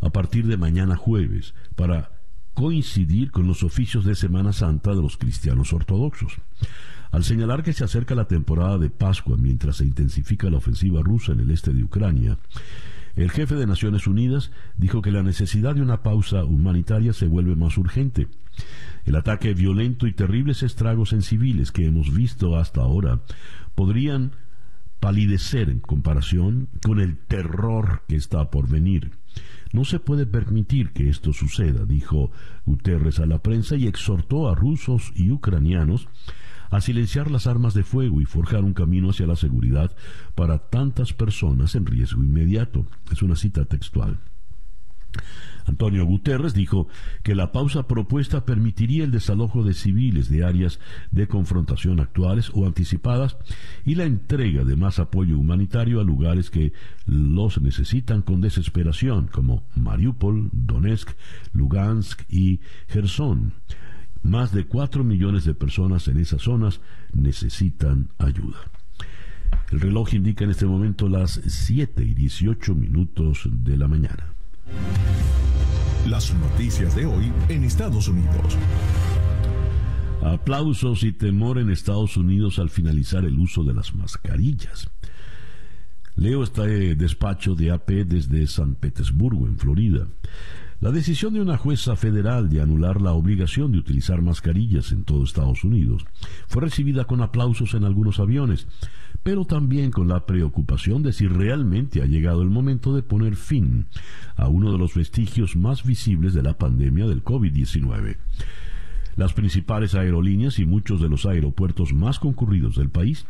a 0.00 0.10
partir 0.10 0.46
de 0.46 0.56
mañana 0.56 0.94
jueves 0.94 1.56
para 1.74 2.12
coincidir 2.52 3.32
con 3.32 3.48
los 3.48 3.64
oficios 3.64 4.04
de 4.04 4.14
Semana 4.14 4.52
Santa 4.52 4.90
de 4.90 5.02
los 5.02 5.16
cristianos 5.16 5.72
ortodoxos. 5.72 6.34
Al 7.10 7.24
señalar 7.24 7.64
que 7.64 7.72
se 7.72 7.82
acerca 7.82 8.14
la 8.14 8.28
temporada 8.28 8.78
de 8.78 8.90
Pascua 8.90 9.36
mientras 9.36 9.78
se 9.78 9.84
intensifica 9.84 10.48
la 10.48 10.58
ofensiva 10.58 11.02
rusa 11.02 11.32
en 11.32 11.40
el 11.40 11.50
este 11.50 11.72
de 11.72 11.82
Ucrania, 11.82 12.38
el 13.16 13.30
jefe 13.30 13.54
de 13.54 13.66
Naciones 13.66 14.06
Unidas 14.06 14.50
dijo 14.76 15.00
que 15.00 15.12
la 15.12 15.22
necesidad 15.22 15.74
de 15.74 15.82
una 15.82 16.02
pausa 16.02 16.44
humanitaria 16.44 17.12
se 17.12 17.26
vuelve 17.26 17.54
más 17.54 17.78
urgente. 17.78 18.28
El 19.04 19.16
ataque 19.16 19.54
violento 19.54 20.06
y 20.06 20.12
terribles 20.12 20.62
estragos 20.62 21.12
en 21.12 21.22
civiles 21.22 21.70
que 21.70 21.86
hemos 21.86 22.12
visto 22.12 22.56
hasta 22.56 22.80
ahora 22.80 23.20
podrían 23.74 24.32
palidecer 25.00 25.68
en 25.68 25.80
comparación 25.80 26.68
con 26.84 26.98
el 26.98 27.16
terror 27.18 28.02
que 28.08 28.16
está 28.16 28.50
por 28.50 28.68
venir. 28.68 29.12
No 29.72 29.84
se 29.84 29.98
puede 29.98 30.24
permitir 30.24 30.92
que 30.92 31.08
esto 31.08 31.32
suceda, 31.32 31.84
dijo 31.84 32.30
Guterres 32.64 33.18
a 33.20 33.26
la 33.26 33.38
prensa 33.38 33.76
y 33.76 33.86
exhortó 33.86 34.48
a 34.48 34.54
rusos 34.54 35.12
y 35.14 35.30
ucranianos 35.30 36.08
a 36.74 36.80
silenciar 36.80 37.30
las 37.30 37.46
armas 37.46 37.72
de 37.72 37.84
fuego 37.84 38.20
y 38.20 38.24
forjar 38.24 38.64
un 38.64 38.74
camino 38.74 39.10
hacia 39.10 39.28
la 39.28 39.36
seguridad 39.36 39.94
para 40.34 40.58
tantas 40.58 41.12
personas 41.12 41.76
en 41.76 41.86
riesgo 41.86 42.22
inmediato. 42.22 42.84
Es 43.12 43.22
una 43.22 43.36
cita 43.36 43.64
textual. 43.64 44.18
Antonio 45.66 46.04
Guterres 46.04 46.52
dijo 46.52 46.88
que 47.22 47.36
la 47.36 47.52
pausa 47.52 47.86
propuesta 47.86 48.44
permitiría 48.44 49.04
el 49.04 49.12
desalojo 49.12 49.62
de 49.62 49.72
civiles 49.72 50.28
de 50.28 50.44
áreas 50.44 50.80
de 51.12 51.28
confrontación 51.28 52.00
actuales 52.00 52.50
o 52.52 52.66
anticipadas 52.66 53.36
y 53.84 53.94
la 53.94 54.04
entrega 54.04 54.64
de 54.64 54.74
más 54.74 54.98
apoyo 54.98 55.38
humanitario 55.38 56.00
a 56.00 56.04
lugares 56.04 56.50
que 56.50 56.72
los 57.06 57.60
necesitan 57.60 58.22
con 58.22 58.40
desesperación, 58.40 59.28
como 59.28 59.62
Mariupol, 59.76 60.50
Donetsk, 60.52 61.10
Lugansk 61.52 62.22
y 62.28 62.58
Gerson. 62.88 63.52
Más 64.24 64.52
de 64.52 64.64
cuatro 64.64 65.04
millones 65.04 65.44
de 65.44 65.54
personas 65.54 66.08
en 66.08 66.18
esas 66.18 66.40
zonas 66.40 66.80
necesitan 67.12 68.08
ayuda. 68.16 68.56
El 69.70 69.80
reloj 69.80 70.14
indica 70.14 70.44
en 70.44 70.50
este 70.50 70.64
momento 70.64 71.10
las 71.10 71.32
7 71.46 72.02
y 72.02 72.14
18 72.14 72.74
minutos 72.74 73.42
de 73.44 73.76
la 73.76 73.86
mañana. 73.86 74.32
Las 76.08 76.34
noticias 76.34 76.96
de 76.96 77.04
hoy 77.04 77.30
en 77.50 77.64
Estados 77.64 78.08
Unidos. 78.08 78.56
Aplausos 80.22 81.04
y 81.04 81.12
temor 81.12 81.58
en 81.58 81.68
Estados 81.68 82.16
Unidos 82.16 82.58
al 82.58 82.70
finalizar 82.70 83.26
el 83.26 83.38
uso 83.38 83.62
de 83.62 83.74
las 83.74 83.94
mascarillas. 83.94 84.88
Leo 86.16 86.42
este 86.42 86.94
despacho 86.94 87.54
de 87.54 87.72
AP 87.72 87.90
desde 88.06 88.46
San 88.46 88.74
Petersburgo, 88.74 89.46
en 89.46 89.58
Florida. 89.58 90.06
La 90.80 90.90
decisión 90.90 91.34
de 91.34 91.40
una 91.40 91.56
jueza 91.56 91.96
federal 91.96 92.48
de 92.50 92.60
anular 92.60 93.00
la 93.00 93.12
obligación 93.12 93.72
de 93.72 93.78
utilizar 93.78 94.22
mascarillas 94.22 94.92
en 94.92 95.04
todo 95.04 95.24
Estados 95.24 95.64
Unidos 95.64 96.04
fue 96.46 96.62
recibida 96.62 97.04
con 97.04 97.22
aplausos 97.22 97.74
en 97.74 97.84
algunos 97.84 98.18
aviones, 98.18 98.66
pero 99.22 99.44
también 99.44 99.90
con 99.90 100.08
la 100.08 100.26
preocupación 100.26 101.02
de 101.02 101.12
si 101.12 101.26
realmente 101.26 102.02
ha 102.02 102.06
llegado 102.06 102.42
el 102.42 102.50
momento 102.50 102.94
de 102.94 103.02
poner 103.02 103.36
fin 103.36 103.86
a 104.36 104.48
uno 104.48 104.72
de 104.72 104.78
los 104.78 104.94
vestigios 104.94 105.56
más 105.56 105.84
visibles 105.84 106.34
de 106.34 106.42
la 106.42 106.58
pandemia 106.58 107.06
del 107.06 107.24
COVID-19. 107.24 108.16
Las 109.16 109.32
principales 109.32 109.94
aerolíneas 109.94 110.58
y 110.58 110.66
muchos 110.66 111.00
de 111.00 111.08
los 111.08 111.24
aeropuertos 111.24 111.92
más 111.92 112.18
concurridos 112.18 112.76
del 112.76 112.90
país 112.90 113.26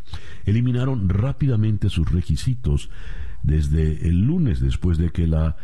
eliminaron 0.47 1.11
rápidamente 1.11 1.91
sus 1.91 2.11
requisitos 2.11 2.89
desde 3.43 4.09
el 4.09 4.23
lunes 4.23 4.61
después 4.61 4.97
de 4.97 5.11
que 5.11 5.27
la 5.27 5.57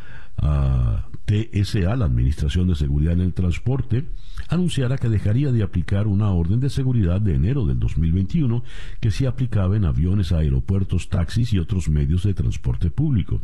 TSA, 1.31 1.95
la 1.95 2.07
Administración 2.07 2.67
de 2.67 2.75
Seguridad 2.75 3.13
en 3.13 3.21
el 3.21 3.35
Transporte, 3.35 4.05
anunciara 4.49 4.99
que 4.99 5.09
dejaría 5.09 5.53
de 5.53 5.63
aplicar 5.63 6.09
una 6.09 6.31
orden 6.31 6.59
de 6.59 6.71
seguridad 6.71 7.21
de 7.21 7.37
enero 7.37 7.67
del 7.67 7.79
2021 7.79 8.65
que 9.01 9.13
se 9.13 9.29
aplicaba 9.29 9.77
en 9.77 9.85
aviones, 9.85 10.33
aeropuertos, 10.33 11.09
taxis 11.09 11.53
y 11.53 11.59
otros 11.59 11.89
medios 11.89 12.25
de 12.25 12.35
transporte 12.35 12.91
público. 12.91 13.41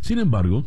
Sin 0.00 0.18
embargo, 0.18 0.64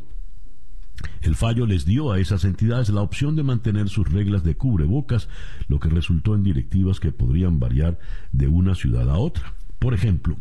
el 1.21 1.35
fallo 1.35 1.65
les 1.65 1.85
dio 1.85 2.11
a 2.11 2.19
esas 2.19 2.45
entidades 2.45 2.89
la 2.89 3.01
opción 3.01 3.35
de 3.35 3.41
mantener 3.41 3.89
sus 3.89 4.11
reglas 4.11 4.43
de 4.43 4.55
cubrebocas, 4.55 5.29
lo 5.67 5.79
que 5.79 5.89
resultó 5.89 6.35
en 6.35 6.43
directivas 6.43 6.99
que 6.99 7.11
podrían 7.11 7.59
variar 7.59 7.97
de 8.31 8.47
una 8.47 8.75
ciudad 8.75 9.09
a 9.09 9.17
otra. 9.17 9.55
Por 9.79 9.95
ejemplo, 9.95 10.37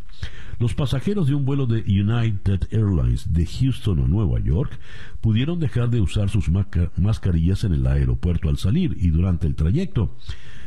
los 0.61 0.75
pasajeros 0.75 1.27
de 1.27 1.35
un 1.35 1.47
vuelo 1.47 1.67
de 1.67 1.81
United 1.81 2.69
Airlines 2.71 3.33
de 3.33 3.47
Houston 3.47 3.99
a 3.99 4.07
Nueva 4.07 4.39
York 4.41 4.79
pudieron 5.23 5.59
dejar 5.59 5.89
de 5.89 6.03
usar 6.03 6.29
sus 6.29 6.51
mascarillas 6.97 7.65
en 7.65 7.73
el 7.73 7.87
aeropuerto 7.87 8.51
al 8.51 8.59
salir 8.59 8.95
y 9.01 9.09
durante 9.09 9.47
el 9.47 9.55
trayecto, 9.55 10.15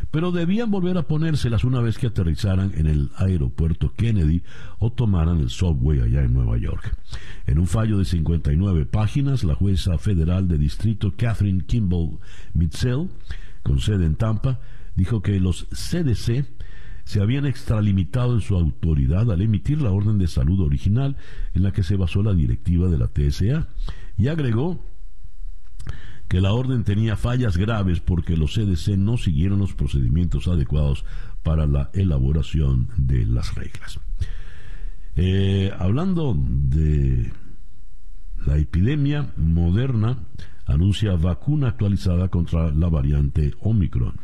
pero 0.10 0.32
debían 0.32 0.72
volver 0.72 0.98
a 0.98 1.08
ponérselas 1.08 1.64
una 1.64 1.80
vez 1.80 2.00
que 2.00 2.08
aterrizaran 2.08 2.72
en 2.76 2.88
el 2.88 3.12
aeropuerto 3.18 3.94
Kennedy 3.96 4.42
o 4.80 4.92
tomaran 4.92 5.40
el 5.40 5.52
subway 5.52 6.00
allá 6.00 6.24
en 6.24 6.34
Nueva 6.34 6.58
York. 6.58 6.98
En 7.46 7.60
un 7.60 7.68
fallo 7.68 8.00
de 8.00 8.06
59 8.06 8.86
páginas, 8.86 9.44
la 9.44 9.54
jueza 9.54 10.00
federal 10.00 10.48
de 10.48 10.58
distrito 10.58 11.14
Catherine 11.16 11.66
Kimball 11.66 12.18
Mitchell, 12.56 13.10
con 13.62 13.80
sede 13.80 14.08
en 14.08 14.16
Tampa, 14.16 14.60
dijo 14.96 15.22
que 15.22 15.40
los 15.40 15.68
CDC 15.70 16.48
se 17.06 17.22
habían 17.22 17.46
extralimitado 17.46 18.34
en 18.34 18.42
su 18.42 18.56
autoridad 18.56 19.32
al 19.32 19.42
emitir 19.42 19.82
la 19.82 19.92
orden 19.92 20.18
de 20.18 20.28
salud 20.28 20.60
original 20.62 21.18
en 21.54 21.64
la 21.64 21.72
que 21.74 21.84
se 21.84 21.96
basó 21.96 22.24
la 22.24 22.34
directiva 22.34 22.88
de 22.88 22.98
la 22.98 23.08
TSA 23.08 23.68
y 24.18 24.28
agregó 24.28 24.84
que 26.28 26.42
la 26.42 26.54
orden 26.54 26.84
tenía 26.84 27.16
fallas 27.16 27.58
graves 27.58 28.00
porque 28.00 28.38
los 28.38 28.56
CDC 28.56 28.98
no 28.98 29.18
siguieron 29.18 29.60
los 29.60 29.74
procedimientos 29.74 30.48
adecuados 30.48 31.06
para 31.44 31.68
la 31.68 31.92
elaboración 31.94 32.90
de 32.98 33.26
las 33.26 33.54
reglas. 33.56 34.00
Eh, 35.16 35.72
hablando 35.78 36.36
de 36.36 37.32
la 38.48 38.58
epidemia, 38.58 39.32
Moderna 39.38 40.18
anuncia 40.66 41.16
vacuna 41.16 41.68
actualizada 41.68 42.30
contra 42.30 42.72
la 42.72 42.90
variante 42.90 43.54
Omicron. 43.60 44.16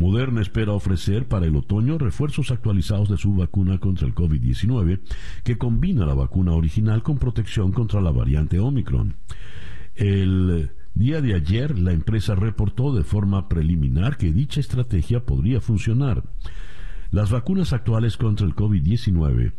Moderna 0.00 0.40
espera 0.40 0.72
ofrecer 0.72 1.28
para 1.28 1.44
el 1.44 1.54
otoño 1.54 1.98
refuerzos 1.98 2.50
actualizados 2.50 3.10
de 3.10 3.18
su 3.18 3.34
vacuna 3.34 3.78
contra 3.80 4.06
el 4.06 4.14
COVID-19, 4.14 5.02
que 5.44 5.58
combina 5.58 6.06
la 6.06 6.14
vacuna 6.14 6.52
original 6.52 7.02
con 7.02 7.18
protección 7.18 7.70
contra 7.70 8.00
la 8.00 8.10
variante 8.10 8.58
Omicron. 8.58 9.16
El 9.94 10.70
día 10.94 11.20
de 11.20 11.34
ayer, 11.34 11.78
la 11.78 11.92
empresa 11.92 12.34
reportó 12.34 12.94
de 12.94 13.04
forma 13.04 13.46
preliminar 13.50 14.16
que 14.16 14.32
dicha 14.32 14.58
estrategia 14.60 15.26
podría 15.26 15.60
funcionar. 15.60 16.24
Las 17.10 17.30
vacunas 17.30 17.74
actuales 17.74 18.16
contra 18.16 18.46
el 18.46 18.54
COVID-19 18.54 19.52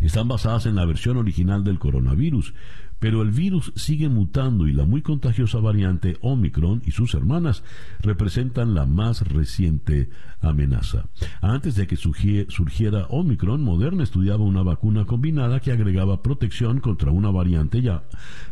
están 0.00 0.26
basadas 0.26 0.66
en 0.66 0.74
la 0.74 0.84
versión 0.84 1.16
original 1.16 1.62
del 1.62 1.78
coronavirus, 1.78 2.54
pero 3.02 3.20
el 3.22 3.32
virus 3.32 3.72
sigue 3.74 4.08
mutando 4.08 4.68
y 4.68 4.72
la 4.72 4.84
muy 4.84 5.02
contagiosa 5.02 5.58
variante 5.58 6.18
Omicron 6.20 6.82
y 6.86 6.92
sus 6.92 7.14
hermanas 7.14 7.64
representan 8.00 8.74
la 8.74 8.86
más 8.86 9.26
reciente 9.26 10.08
amenaza. 10.40 11.06
Antes 11.40 11.74
de 11.74 11.88
que 11.88 11.96
surgiera 11.96 13.06
Omicron, 13.08 13.60
Moderna 13.60 14.04
estudiaba 14.04 14.44
una 14.44 14.62
vacuna 14.62 15.04
combinada 15.04 15.58
que 15.58 15.72
agregaba 15.72 16.22
protección 16.22 16.78
contra 16.78 17.10
una 17.10 17.32
variante 17.32 17.82
ya 17.82 18.04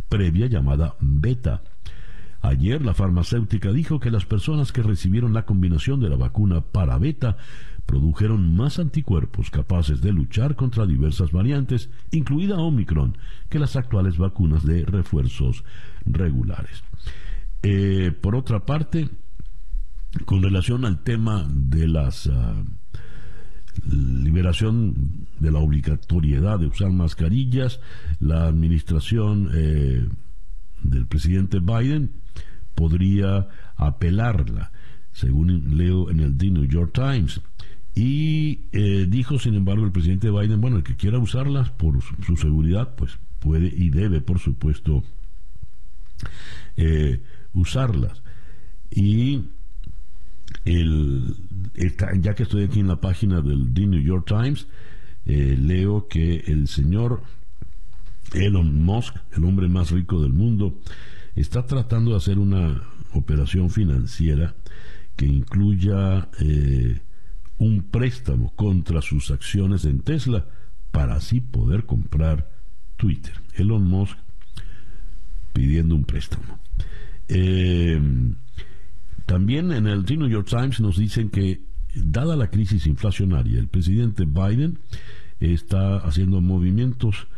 previa 0.08 0.48
llamada 0.48 0.96
beta. 0.98 1.62
Ayer 2.42 2.84
la 2.84 2.94
farmacéutica 2.94 3.70
dijo 3.70 4.00
que 4.00 4.10
las 4.10 4.24
personas 4.24 4.72
que 4.72 4.82
recibieron 4.82 5.32
la 5.32 5.44
combinación 5.44 6.00
de 6.00 6.08
la 6.08 6.16
vacuna 6.16 6.60
para 6.60 6.98
beta 6.98 7.36
produjeron 7.90 8.54
más 8.54 8.78
anticuerpos 8.78 9.50
capaces 9.50 10.00
de 10.00 10.12
luchar 10.12 10.54
contra 10.54 10.86
diversas 10.86 11.32
variantes, 11.32 11.90
incluida 12.12 12.56
Omicron, 12.56 13.18
que 13.48 13.58
las 13.58 13.74
actuales 13.74 14.16
vacunas 14.16 14.64
de 14.64 14.84
refuerzos 14.84 15.64
regulares. 16.06 16.84
Eh, 17.64 18.12
por 18.12 18.36
otra 18.36 18.64
parte, 18.64 19.08
con 20.24 20.40
relación 20.40 20.84
al 20.84 21.02
tema 21.02 21.44
de 21.50 21.88
la 21.88 22.10
ah, 22.30 22.62
liberación 23.88 25.26
de 25.40 25.50
la 25.50 25.58
obligatoriedad 25.58 26.60
de 26.60 26.66
usar 26.66 26.92
mascarillas, 26.92 27.80
la 28.20 28.44
administración 28.46 29.50
eh, 29.52 30.08
del 30.84 31.06
presidente 31.08 31.58
Biden 31.58 32.12
podría 32.76 33.48
apelarla, 33.74 34.70
según 35.10 35.76
leo 35.76 36.08
en 36.08 36.20
el 36.20 36.38
The 36.38 36.50
New 36.52 36.66
York 36.66 36.92
Times. 36.94 37.40
Y 38.02 38.60
eh, 38.72 39.04
dijo, 39.06 39.38
sin 39.38 39.52
embargo, 39.56 39.84
el 39.84 39.92
presidente 39.92 40.30
Biden, 40.30 40.62
bueno, 40.62 40.78
el 40.78 40.82
que 40.82 40.96
quiera 40.96 41.18
usarlas 41.18 41.68
por 41.68 42.00
su, 42.00 42.34
seguridad, 42.38 42.94
pues 42.96 43.18
puede 43.40 43.66
y 43.66 43.90
debe, 43.90 44.22
por 44.22 44.38
supuesto, 44.38 45.04
eh, 46.78 47.20
usarlas. 47.52 48.22
Y 48.90 49.42
el, 50.64 51.36
ya 52.22 52.34
que 52.34 52.44
estoy 52.44 52.64
aquí 52.64 52.80
en 52.80 52.88
la 52.88 53.02
página 53.02 53.42
del 53.42 53.70
The 53.74 53.86
New 53.86 54.00
York 54.00 54.26
Times, 54.26 54.66
eh, 55.26 55.58
leo 55.60 56.08
que 56.08 56.36
el 56.46 56.68
señor 56.68 57.22
Elon 58.32 58.82
Musk, 58.82 59.14
el 59.36 59.44
hombre 59.44 59.68
más 59.68 59.90
rico 59.90 60.22
del 60.22 60.32
mundo, 60.32 60.80
está 61.36 61.66
tratando 61.66 62.12
de 62.12 62.16
hacer 62.16 62.38
una 62.38 62.82
operación 63.12 63.68
financiera 63.68 64.54
que 65.16 65.26
incluya 65.26 66.30
un 67.60 67.82
préstamo 67.82 68.52
contra 68.56 69.02
sus 69.02 69.30
acciones 69.30 69.84
en 69.84 70.00
Tesla 70.00 70.46
para 70.90 71.14
así 71.14 71.40
poder 71.40 71.84
comprar 71.84 72.50
Twitter. 72.96 73.34
Elon 73.54 73.84
Musk 73.84 74.16
pidiendo 75.52 75.94
un 75.94 76.04
préstamo. 76.04 76.58
Eh, 77.28 78.00
también 79.26 79.72
en 79.72 79.86
el 79.86 80.04
New 80.04 80.28
York 80.28 80.48
Times 80.48 80.80
nos 80.80 80.96
dicen 80.96 81.28
que, 81.28 81.60
dada 81.94 82.34
la 82.34 82.50
crisis 82.50 82.86
inflacionaria, 82.86 83.60
el 83.60 83.68
presidente 83.68 84.24
Biden 84.24 84.78
está 85.38 85.98
haciendo 85.98 86.40
movimientos 86.40 87.28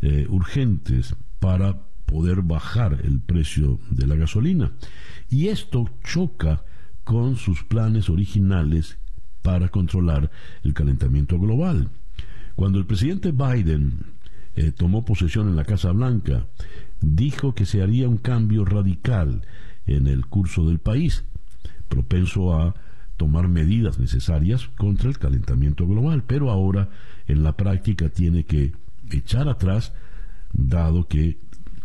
eh, 0.00 0.26
urgentes 0.28 1.16
para 1.40 1.82
poder 2.06 2.42
bajar 2.42 3.00
el 3.02 3.20
precio 3.20 3.80
de 3.90 4.06
la 4.06 4.14
gasolina. 4.14 4.72
Y 5.28 5.48
esto 5.48 5.90
choca 6.04 6.64
con 7.02 7.34
sus 7.34 7.64
planes 7.64 8.08
originales 8.08 8.98
para 9.42 9.68
controlar 9.68 10.30
el 10.62 10.74
calentamiento 10.74 11.38
global. 11.38 11.90
Cuando 12.54 12.78
el 12.78 12.86
presidente 12.86 13.32
Biden 13.32 14.06
eh, 14.56 14.72
tomó 14.72 15.04
posesión 15.04 15.48
en 15.48 15.56
la 15.56 15.64
Casa 15.64 15.90
Blanca, 15.92 16.46
dijo 17.00 17.54
que 17.54 17.66
se 17.66 17.82
haría 17.82 18.08
un 18.08 18.18
cambio 18.18 18.64
radical 18.64 19.42
en 19.86 20.06
el 20.06 20.26
curso 20.26 20.66
del 20.66 20.78
país, 20.78 21.24
propenso 21.88 22.54
a 22.54 22.74
tomar 23.16 23.48
medidas 23.48 23.98
necesarias 23.98 24.68
contra 24.76 25.08
el 25.08 25.18
calentamiento 25.18 25.86
global, 25.86 26.24
pero 26.26 26.50
ahora 26.50 26.88
en 27.26 27.42
la 27.42 27.56
práctica 27.56 28.08
tiene 28.08 28.44
que 28.44 28.72
echar 29.10 29.48
atrás, 29.48 29.92
dado 30.52 31.06
que 31.08 31.38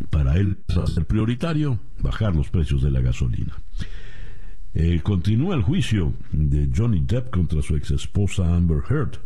para 0.09 0.37
él 0.37 0.57
ser 0.93 1.05
prioritario 1.05 1.79
bajar 1.99 2.35
los 2.35 2.49
precios 2.49 2.81
de 2.81 2.91
la 2.91 3.01
gasolina. 3.01 3.53
Eh, 4.79 4.99
continúa 5.01 5.55
el 5.55 5.63
juicio 5.63 6.13
de 6.31 6.69
Johnny 6.71 6.99
Depp 6.99 7.31
contra 7.31 7.63
su 7.63 7.75
ex 7.75 7.89
esposa 7.89 8.55
Amber 8.55 8.83
Heard. 8.87 9.17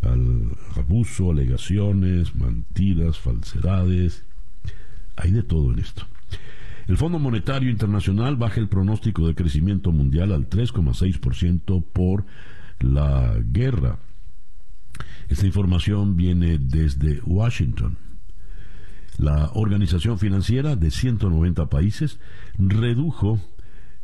Al 0.00 0.50
abuso, 0.76 1.30
alegaciones, 1.30 2.34
mentiras, 2.34 3.18
falsedades. 3.18 4.24
Hay 5.16 5.32
de 5.32 5.42
todo 5.42 5.74
en 5.74 5.80
esto. 5.80 6.06
El 6.88 6.96
Fondo 6.96 7.18
Monetario 7.18 7.68
Internacional 7.68 8.36
baja 8.36 8.58
el 8.58 8.68
pronóstico 8.68 9.28
de 9.28 9.34
crecimiento 9.34 9.92
mundial 9.92 10.32
al 10.32 10.48
3,6% 10.48 11.84
por 11.92 12.24
la 12.80 13.36
guerra. 13.38 13.98
Esta 15.28 15.44
información 15.44 16.16
viene 16.16 16.56
desde 16.58 17.20
Washington. 17.26 17.98
La 19.18 19.50
organización 19.52 20.18
financiera 20.18 20.76
de 20.76 20.90
190 20.90 21.68
países 21.68 22.18
redujo 22.56 23.38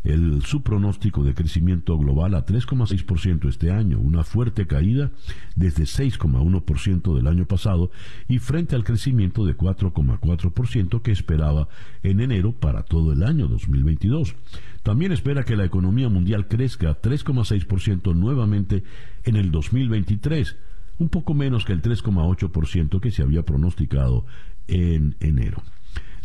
el, 0.05 0.43
su 0.43 0.63
pronóstico 0.63 1.25
de 1.25 1.35
crecimiento 1.35 1.97
global 1.97 2.35
a 2.35 2.45
3,6% 2.45 3.49
este 3.49 3.71
año, 3.71 3.99
una 3.99 4.25
fuerte 4.25 4.67
caída 4.67 5.11
desde 5.55 5.85
6,1% 5.85 7.15
del 7.15 7.27
año 7.27 7.47
pasado 7.47 7.91
y 8.29 8.39
frente 8.39 8.75
al 8.75 8.85
crecimiento 8.85 9.45
de 9.45 9.57
4,4% 9.57 11.03
que 11.03 11.13
esperaba 11.13 11.69
en 12.03 12.21
enero 12.21 12.53
para 12.53 12.83
todo 12.83 13.13
el 13.13 13.23
año 13.23 13.49
2022. 13.49 14.35
También 14.83 15.13
espera 15.13 15.45
que 15.45 15.57
la 15.57 15.65
economía 15.65 16.09
mundial 16.09 16.49
crezca 16.49 17.01
3,6% 17.01 18.15
nuevamente 18.15 18.83
en 19.25 19.37
el 19.37 19.53
2023, 19.53 20.57
un 20.99 21.09
poco 21.09 21.35
menos 21.35 21.65
que 21.65 21.73
el 21.73 21.83
3,8% 21.83 23.01
que 23.01 23.11
se 23.13 23.23
había 23.23 23.45
pronosticado 23.45 24.27
en 24.67 25.17
enero. 25.21 25.63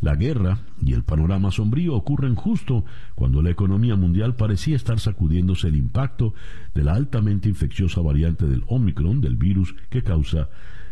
La 0.01 0.15
guerra 0.15 0.59
y 0.81 0.93
el 0.93 1.03
panorama 1.03 1.51
sombrío 1.51 1.95
ocurren 1.95 2.35
justo 2.35 2.85
cuando 3.15 3.41
la 3.41 3.49
economía 3.49 3.95
mundial 3.95 4.35
parecía 4.35 4.75
estar 4.75 4.99
sacudiéndose 4.99 5.69
el 5.69 5.75
impacto 5.75 6.33
de 6.75 6.83
la 6.83 6.93
altamente 6.93 7.49
infecciosa 7.49 8.01
variante 8.01 8.45
del 8.45 8.63
Omicron, 8.67 9.21
del 9.21 9.37
virus 9.37 9.75
que 9.89 10.03
causa 10.03 10.49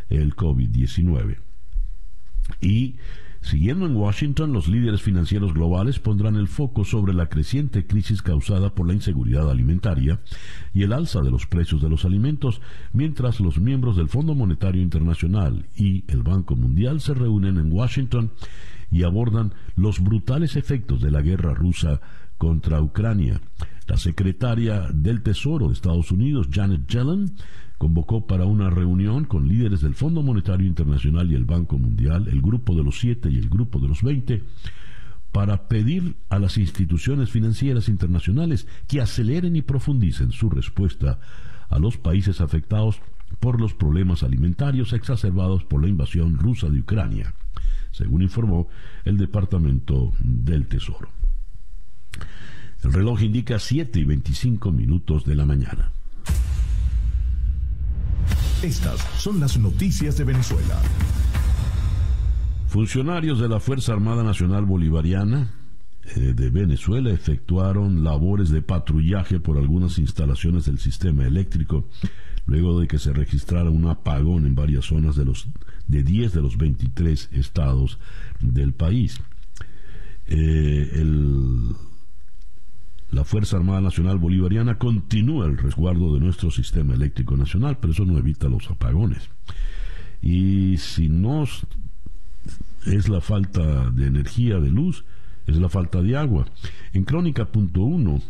el 0.09 0.35
COVID-19. 0.35 1.37
Y 2.61 2.95
Siguiendo 3.45 3.85
en 3.85 3.95
Washington, 3.95 4.53
los 4.53 4.67
líderes 4.67 5.03
financieros 5.03 5.53
globales 5.53 5.99
pondrán 5.99 6.35
el 6.35 6.47
foco 6.47 6.83
sobre 6.83 7.13
la 7.13 7.29
creciente 7.29 7.85
crisis 7.85 8.23
causada 8.23 8.73
por 8.73 8.87
la 8.87 8.95
inseguridad 8.95 9.51
alimentaria 9.51 10.19
y 10.73 10.81
el 10.81 10.91
alza 10.91 11.21
de 11.21 11.29
los 11.29 11.45
precios 11.45 11.79
de 11.79 11.87
los 11.87 12.05
alimentos, 12.05 12.59
mientras 12.91 13.39
los 13.39 13.59
miembros 13.59 13.97
del 13.97 14.09
Fondo 14.09 14.33
Monetario 14.33 14.81
Internacional 14.81 15.67
y 15.77 16.05
el 16.07 16.23
Banco 16.23 16.55
Mundial 16.55 17.01
se 17.01 17.13
reúnen 17.13 17.57
en 17.57 17.71
Washington 17.71 18.31
y 18.95 19.03
abordan 19.03 19.53
los 19.75 19.99
brutales 19.99 20.55
efectos 20.55 21.01
de 21.01 21.11
la 21.11 21.21
guerra 21.21 21.53
rusa 21.53 21.99
contra 22.37 22.81
Ucrania. 22.81 23.41
La 23.87 23.97
secretaria 23.97 24.87
del 24.93 25.21
Tesoro 25.21 25.67
de 25.67 25.73
Estados 25.73 26.13
Unidos, 26.13 26.47
Janet 26.49 26.87
Yellen, 26.87 27.33
convocó 27.77 28.25
para 28.25 28.45
una 28.45 28.69
reunión 28.69 29.25
con 29.25 29.49
líderes 29.49 29.81
del 29.81 29.95
Fondo 29.95 30.23
Monetario 30.23 30.65
Internacional 30.65 31.29
y 31.29 31.35
el 31.35 31.43
Banco 31.43 31.77
Mundial, 31.77 32.29
el 32.29 32.41
Grupo 32.41 32.73
de 32.73 32.85
los 32.85 32.97
Siete 32.97 33.29
y 33.29 33.37
el 33.37 33.49
Grupo 33.49 33.79
de 33.79 33.89
los 33.89 34.01
Veinte, 34.01 34.43
para 35.33 35.67
pedir 35.67 36.15
a 36.29 36.39
las 36.39 36.57
instituciones 36.57 37.29
financieras 37.29 37.89
internacionales 37.89 38.65
que 38.87 39.01
aceleren 39.01 39.57
y 39.57 39.61
profundicen 39.61 40.31
su 40.31 40.49
respuesta 40.49 41.19
a 41.67 41.79
los 41.79 41.97
países 41.97 42.39
afectados 42.39 43.01
por 43.41 43.59
los 43.59 43.73
problemas 43.73 44.23
alimentarios 44.23 44.93
exacerbados 44.93 45.65
por 45.65 45.81
la 45.81 45.89
invasión 45.89 46.37
rusa 46.37 46.69
de 46.69 46.79
Ucrania 46.79 47.35
según 47.95 48.21
informó 48.21 48.67
el 49.05 49.17
Departamento 49.17 50.11
del 50.19 50.67
Tesoro. 50.67 51.09
El 52.83 52.93
reloj 52.93 53.23
indica 53.23 53.57
7 53.57 53.99
y 53.99 54.03
25 54.03 54.71
minutos 54.71 55.23
de 55.25 55.35
la 55.35 55.45
mañana. 55.45 55.91
Estas 58.61 58.99
son 59.17 59.39
las 59.39 59.57
noticias 59.57 60.17
de 60.17 60.23
Venezuela. 60.25 60.79
Funcionarios 62.67 63.39
de 63.39 63.47
la 63.47 63.59
Fuerza 63.59 63.93
Armada 63.93 64.23
Nacional 64.23 64.65
Bolivariana 64.65 65.53
eh, 66.15 66.33
de 66.35 66.49
Venezuela 66.49 67.11
efectuaron 67.11 68.03
labores 68.03 68.49
de 68.49 68.61
patrullaje 68.61 69.39
por 69.39 69.57
algunas 69.57 69.97
instalaciones 69.97 70.65
del 70.65 70.79
sistema 70.79 71.25
eléctrico 71.25 71.87
luego 72.45 72.79
de 72.79 72.87
que 72.87 72.99
se 72.99 73.13
registrara 73.13 73.69
un 73.69 73.87
apagón 73.87 74.45
en 74.45 74.55
varias 74.55 74.85
zonas 74.85 75.15
de, 75.15 75.25
los, 75.25 75.47
de 75.87 76.03
10 76.03 76.33
de 76.33 76.41
los 76.41 76.57
23 76.57 77.29
estados 77.33 77.99
del 78.39 78.73
país. 78.73 79.21
Eh, 80.27 81.03
la 83.11 83.23
Fuerza 83.23 83.57
Armada 83.57 83.81
Nacional 83.81 84.17
Bolivariana 84.17 84.77
continúa 84.77 85.45
el 85.45 85.57
resguardo 85.57 86.13
de 86.13 86.19
nuestro 86.19 86.51
sistema 86.51 86.93
eléctrico 86.93 87.37
nacional, 87.37 87.77
pero 87.79 87.93
eso 87.93 88.05
no 88.05 88.17
evita 88.17 88.49
los 88.49 88.69
apagones. 88.69 89.29
Y 90.21 90.77
si 90.77 91.07
no 91.07 91.45
es 92.85 93.09
la 93.09 93.21
falta 93.21 93.89
de 93.91 94.07
energía, 94.07 94.59
de 94.59 94.69
luz, 94.69 95.05
es 95.47 95.57
la 95.57 95.69
falta 95.69 96.01
de 96.01 96.17
agua. 96.17 96.45
En 96.93 97.03
Crónica.1 97.03 98.21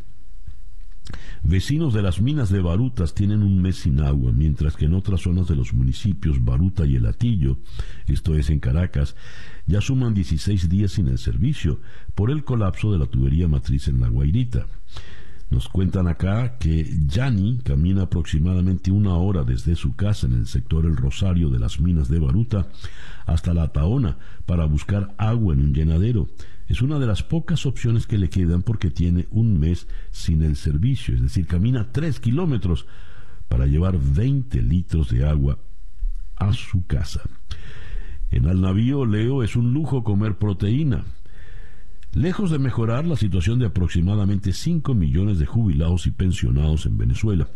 Vecinos 1.43 1.93
de 1.93 2.01
las 2.01 2.21
minas 2.21 2.49
de 2.49 2.61
Barutas 2.61 3.13
tienen 3.13 3.43
un 3.43 3.61
mes 3.61 3.77
sin 3.77 3.99
agua, 3.99 4.31
mientras 4.31 4.75
que 4.75 4.85
en 4.85 4.93
otras 4.93 5.21
zonas 5.21 5.47
de 5.47 5.55
los 5.55 5.73
municipios 5.73 6.43
Baruta 6.43 6.85
y 6.85 6.95
El 6.95 7.05
Atillo, 7.05 7.57
esto 8.07 8.35
es 8.35 8.49
en 8.49 8.59
Caracas, 8.59 9.15
ya 9.67 9.81
suman 9.81 10.13
16 10.13 10.69
días 10.69 10.93
sin 10.93 11.07
el 11.07 11.17
servicio 11.17 11.79
por 12.15 12.31
el 12.31 12.43
colapso 12.43 12.91
de 12.91 12.99
la 12.99 13.05
tubería 13.05 13.47
matriz 13.47 13.87
en 13.87 13.99
La 13.99 14.07
Guairita. 14.07 14.67
Nos 15.49 15.69
cuentan 15.69 16.08
acá 16.08 16.58
que 16.58 16.86
Yani 17.08 17.60
camina 17.63 18.03
aproximadamente 18.03 18.91
una 18.91 19.15
hora 19.15 19.43
desde 19.43 19.75
su 19.75 19.95
casa 19.95 20.27
en 20.27 20.34
el 20.34 20.47
sector 20.47 20.86
El 20.86 20.97
Rosario 20.97 21.49
de 21.49 21.60
las 21.60 21.79
minas 21.79 22.10
de 22.10 22.19
Baruta 22.19 22.67
hasta 23.25 23.53
La 23.53 23.69
Taona 23.69 24.17
para 24.45 24.65
buscar 24.65 25.13
agua 25.17 25.53
en 25.53 25.62
un 25.62 25.73
llenadero 25.73 26.27
es 26.67 26.81
una 26.81 26.97
de 26.97 27.05
las 27.05 27.21
pocas 27.21 27.65
opciones 27.65 28.08
que 28.08 28.17
le 28.17 28.29
quedan 28.29 28.63
porque 28.63 28.89
tiene 28.89 29.27
un 29.29 29.60
mes 29.60 29.88
sin 30.12 30.41
el 30.41 30.55
servicio, 30.55 31.13
es 31.13 31.21
decir, 31.21 31.45
camina 31.45 31.91
tres 31.91 32.19
kilómetros 32.19 32.88
para 33.47 33.67
llevar 33.67 33.99
20 33.99 34.62
litros 34.63 35.10
de 35.12 35.27
agua 35.27 35.60
a 36.36 36.53
su 36.53 36.86
casa. 36.88 37.21
En 38.31 38.45
el 38.45 38.62
navío 38.62 39.05
Leo 39.05 39.43
es 39.43 39.55
un 39.55 39.73
lujo 39.73 40.03
comer 40.03 40.38
proteína. 40.38 41.05
Lejos 42.15 42.49
de 42.49 42.60
mejorar 42.60 43.06
la 43.06 43.17
situación 43.17 43.60
de 43.60 43.65
aproximadamente 43.65 44.54
5 44.54 44.93
millones 44.93 45.38
de 45.38 45.45
jubilados 45.45 46.08
y 46.08 46.12
pensionados 46.12 46.86
en 46.86 46.97
Venezuela, 46.97 47.49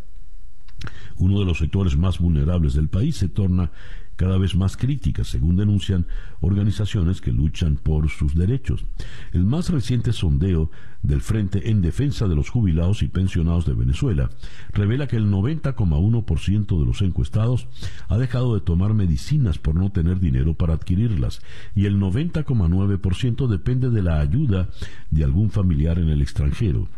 uno 1.15 1.39
de 1.39 1.45
los 1.45 1.59
sectores 1.59 1.95
más 1.95 2.19
vulnerables 2.19 2.73
del 2.73 2.89
país 2.89 3.15
se 3.15 3.29
torna 3.29 3.71
cada 4.19 4.37
vez 4.37 4.53
más 4.53 4.75
crítica, 4.75 5.23
según 5.23 5.55
denuncian 5.55 6.05
organizaciones 6.41 7.21
que 7.21 7.31
luchan 7.31 7.77
por 7.77 8.09
sus 8.09 8.35
derechos. 8.35 8.83
El 9.31 9.45
más 9.45 9.69
reciente 9.69 10.11
sondeo 10.11 10.69
del 11.03 11.21
Frente 11.21 11.69
en 11.69 11.81
Defensa 11.81 12.27
de 12.27 12.35
los 12.35 12.49
Jubilados 12.49 13.01
y 13.01 13.07
Pensionados 13.07 13.65
de 13.65 13.75
Venezuela 13.75 14.29
revela 14.73 15.07
que 15.07 15.15
el 15.15 15.31
90,1% 15.31 16.79
de 16.79 16.85
los 16.85 17.01
encuestados 17.01 17.69
ha 18.09 18.17
dejado 18.17 18.55
de 18.55 18.59
tomar 18.59 18.93
medicinas 18.93 19.57
por 19.57 19.75
no 19.75 19.89
tener 19.89 20.19
dinero 20.19 20.53
para 20.53 20.73
adquirirlas 20.73 21.41
y 21.73 21.85
el 21.85 21.97
90,9% 21.97 23.47
depende 23.47 23.89
de 23.89 24.03
la 24.03 24.19
ayuda 24.19 24.67
de 25.11 25.23
algún 25.23 25.49
familiar 25.49 25.97
en 25.97 26.09
el 26.09 26.21
extranjero. 26.21 26.89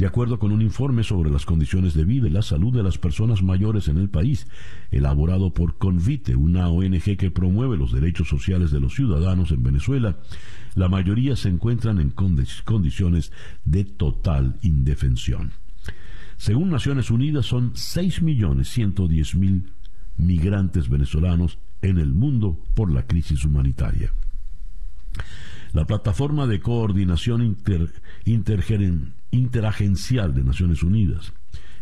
De 0.00 0.06
acuerdo 0.06 0.38
con 0.38 0.50
un 0.50 0.62
informe 0.62 1.04
sobre 1.04 1.30
las 1.30 1.44
condiciones 1.44 1.92
de 1.92 2.06
vida 2.06 2.26
y 2.26 2.30
la 2.30 2.40
salud 2.40 2.74
de 2.74 2.82
las 2.82 2.96
personas 2.96 3.42
mayores 3.42 3.86
en 3.86 3.98
el 3.98 4.08
país, 4.08 4.46
elaborado 4.90 5.52
por 5.52 5.76
Convite, 5.76 6.36
una 6.36 6.70
ONG 6.70 7.18
que 7.18 7.30
promueve 7.30 7.76
los 7.76 7.92
derechos 7.92 8.26
sociales 8.26 8.70
de 8.70 8.80
los 8.80 8.94
ciudadanos 8.94 9.50
en 9.50 9.62
Venezuela, 9.62 10.16
la 10.74 10.88
mayoría 10.88 11.36
se 11.36 11.50
encuentran 11.50 12.00
en 12.00 12.14
condiciones 12.64 13.30
de 13.66 13.84
total 13.84 14.58
indefensión. 14.62 15.52
Según 16.38 16.70
Naciones 16.70 17.10
Unidas, 17.10 17.44
son 17.44 17.74
6.110.000 17.74 19.64
migrantes 20.16 20.88
venezolanos 20.88 21.58
en 21.82 21.98
el 21.98 22.14
mundo 22.14 22.58
por 22.74 22.90
la 22.90 23.06
crisis 23.06 23.44
humanitaria. 23.44 24.14
La 25.72 25.84
plataforma 25.84 26.46
de 26.46 26.60
coordinación 26.60 27.42
inter, 27.42 27.92
interagencial 29.30 30.34
de 30.34 30.42
Naciones 30.42 30.82
Unidas, 30.82 31.32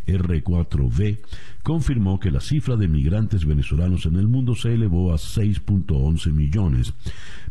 R4V, 0.07 1.21
confirmó 1.63 2.21
que 2.21 2.31
la 2.31 2.41
cifra 2.41 2.77
de 2.77 2.89
migrantes 2.89 3.47
venezolanos 3.47 4.05
en 4.07 4.17
el 4.17 4.29
mundo 4.29 4.55
se 4.55 4.75
elevó 4.75 5.13
a 5.13 5.17
6.11 5.17 6.33
millones, 6.33 6.93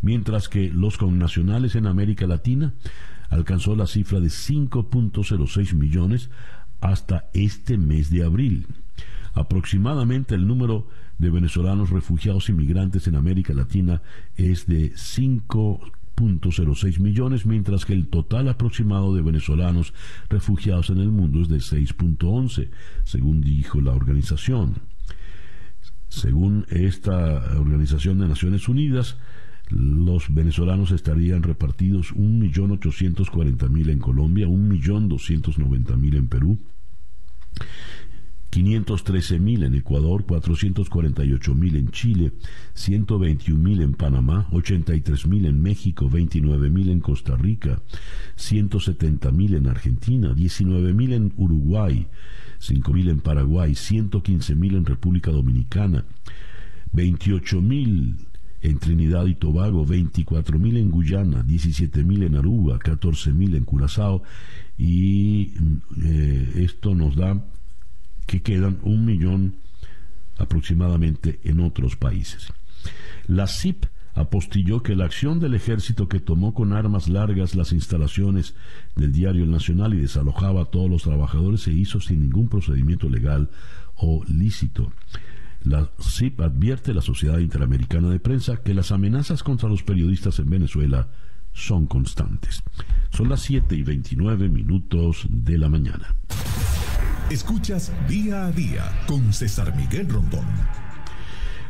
mientras 0.02 0.48
que 0.48 0.70
los 0.70 0.98
connacionales 0.98 1.76
en 1.76 1.88
América 1.88 2.28
Latina 2.28 2.74
alcanzó 3.30 3.76
la 3.76 3.88
cifra 3.88 4.20
de 4.20 4.28
5.06 4.28 5.74
millones 5.74 6.30
hasta 6.82 7.30
este 7.34 7.78
mes 7.78 8.12
de 8.12 8.24
abril. 8.24 8.68
Aproximadamente 9.34 10.36
el 10.36 10.48
número 10.48 10.88
de 11.18 11.30
venezolanos 11.30 11.90
refugiados 11.90 12.50
y 12.50 12.54
migrantes 12.54 13.08
en 13.08 13.16
América 13.16 13.54
Latina 13.54 14.02
es 14.36 14.68
de 14.68 14.94
5 14.96 15.97
6.06 16.18 17.00
millones, 17.00 17.46
mientras 17.46 17.86
que 17.86 17.94
el 17.94 18.08
total 18.08 18.50
aproximado 18.50 19.16
de 19.16 19.22
venezolanos 19.22 19.94
refugiados 20.30 20.90
en 20.90 20.98
el 20.98 21.10
mundo 21.10 21.42
es 21.42 21.48
de 21.48 21.58
6.11, 21.58 22.70
según 23.04 23.42
dijo 23.42 23.80
la 23.82 23.92
organización. 23.92 24.76
Según 26.10 26.66
esta 26.70 27.60
Organización 27.60 28.20
de 28.20 28.28
Naciones 28.28 28.68
Unidas, 28.68 29.18
los 29.70 30.34
venezolanos 30.34 30.92
estarían 30.92 31.44
repartidos 31.44 32.14
1.840.000 32.16 33.90
en 33.90 34.00
Colombia, 34.00 34.48
1.290.000 34.48 36.16
en 36.16 36.28
Perú, 36.28 36.58
513 38.50 39.40
mil 39.40 39.64
en 39.64 39.76
Ecuador, 39.76 40.26
448 40.26 41.54
mil 41.54 41.76
en 41.76 41.92
Chile, 41.92 42.32
121 42.74 43.62
mil 43.62 43.82
en 43.82 43.94
Panamá, 43.94 44.48
83 44.52 45.28
mil 45.28 45.46
en 45.46 45.62
México, 45.62 46.10
29 46.10 46.70
mil 46.70 46.90
en 46.90 47.00
Costa 47.00 47.36
Rica, 47.36 47.82
170 48.36 49.32
mil 49.32 49.56
en 49.56 49.68
Argentina, 49.68 50.34
19 50.34 50.94
mil 50.94 51.14
en 51.14 51.34
Uruguay, 51.38 52.08
5 52.60 52.94
mil 52.94 53.10
en 53.10 53.20
Paraguay, 53.20 53.76
115 53.76 54.56
mil 54.56 54.76
en 54.76 54.86
República 54.86 55.32
Dominicana, 55.32 56.06
28 56.94 57.62
mil 57.62 58.16
en 58.62 58.80
Trinidad 58.80 59.26
y 59.28 59.36
Tobago, 59.36 59.86
24 59.86 60.58
mil 60.58 60.78
en 60.78 60.90
Guyana, 60.90 61.44
17 61.44 62.04
mil 62.04 62.24
en 62.24 62.36
Aruba, 62.36 62.80
14 62.80 63.34
mil 63.34 63.56
en 63.56 63.66
Curazao 63.66 64.24
y 64.78 65.54
eh, 66.04 66.52
esto 66.56 66.96
nos 66.96 67.16
da 67.16 67.44
que 68.28 68.42
quedan 68.44 68.78
un 68.84 69.06
millón 69.06 69.56
aproximadamente 70.38 71.40
en 71.44 71.60
otros 71.62 71.96
países. 71.96 72.54
La 73.26 73.48
CIP 73.48 73.86
apostilló 74.14 74.82
que 74.82 74.96
la 74.96 75.06
acción 75.06 75.40
del 75.40 75.54
ejército 75.54 76.08
que 76.08 76.20
tomó 76.20 76.54
con 76.54 76.74
armas 76.74 77.08
largas 77.08 77.56
las 77.56 77.72
instalaciones 77.72 78.56
del 78.96 79.12
diario 79.12 79.46
Nacional 79.46 79.94
y 79.94 79.98
desalojaba 79.98 80.64
a 80.64 80.66
todos 80.66 80.90
los 80.90 81.04
trabajadores 81.04 81.62
se 81.62 81.72
hizo 81.72 82.00
sin 82.00 82.22
ningún 82.22 82.50
procedimiento 82.50 83.10
legal 83.10 83.50
o 83.96 84.24
lícito. 84.26 84.92
La 85.64 85.90
CIP 86.00 86.42
advierte 86.42 86.92
a 86.92 86.96
la 86.96 87.02
Sociedad 87.02 87.40
Interamericana 87.40 88.10
de 88.10 88.20
Prensa 88.20 88.58
que 88.58 88.74
las 88.74 88.92
amenazas 88.92 89.44
contra 89.44 89.70
los 89.70 89.84
periodistas 89.84 90.40
en 90.40 90.50
Venezuela 90.50 91.10
son 91.54 91.88
constantes. 91.88 92.64
Son 93.12 93.30
las 93.30 93.42
7 93.42 93.76
y 93.76 93.84
29 93.84 94.50
minutos 94.50 95.26
de 95.30 95.58
la 95.58 95.70
mañana. 95.70 96.16
Escuchas 97.30 97.92
día 98.08 98.46
a 98.46 98.52
día 98.54 98.90
con 99.06 99.34
César 99.34 99.76
Miguel 99.76 100.08
Rondón. 100.08 100.46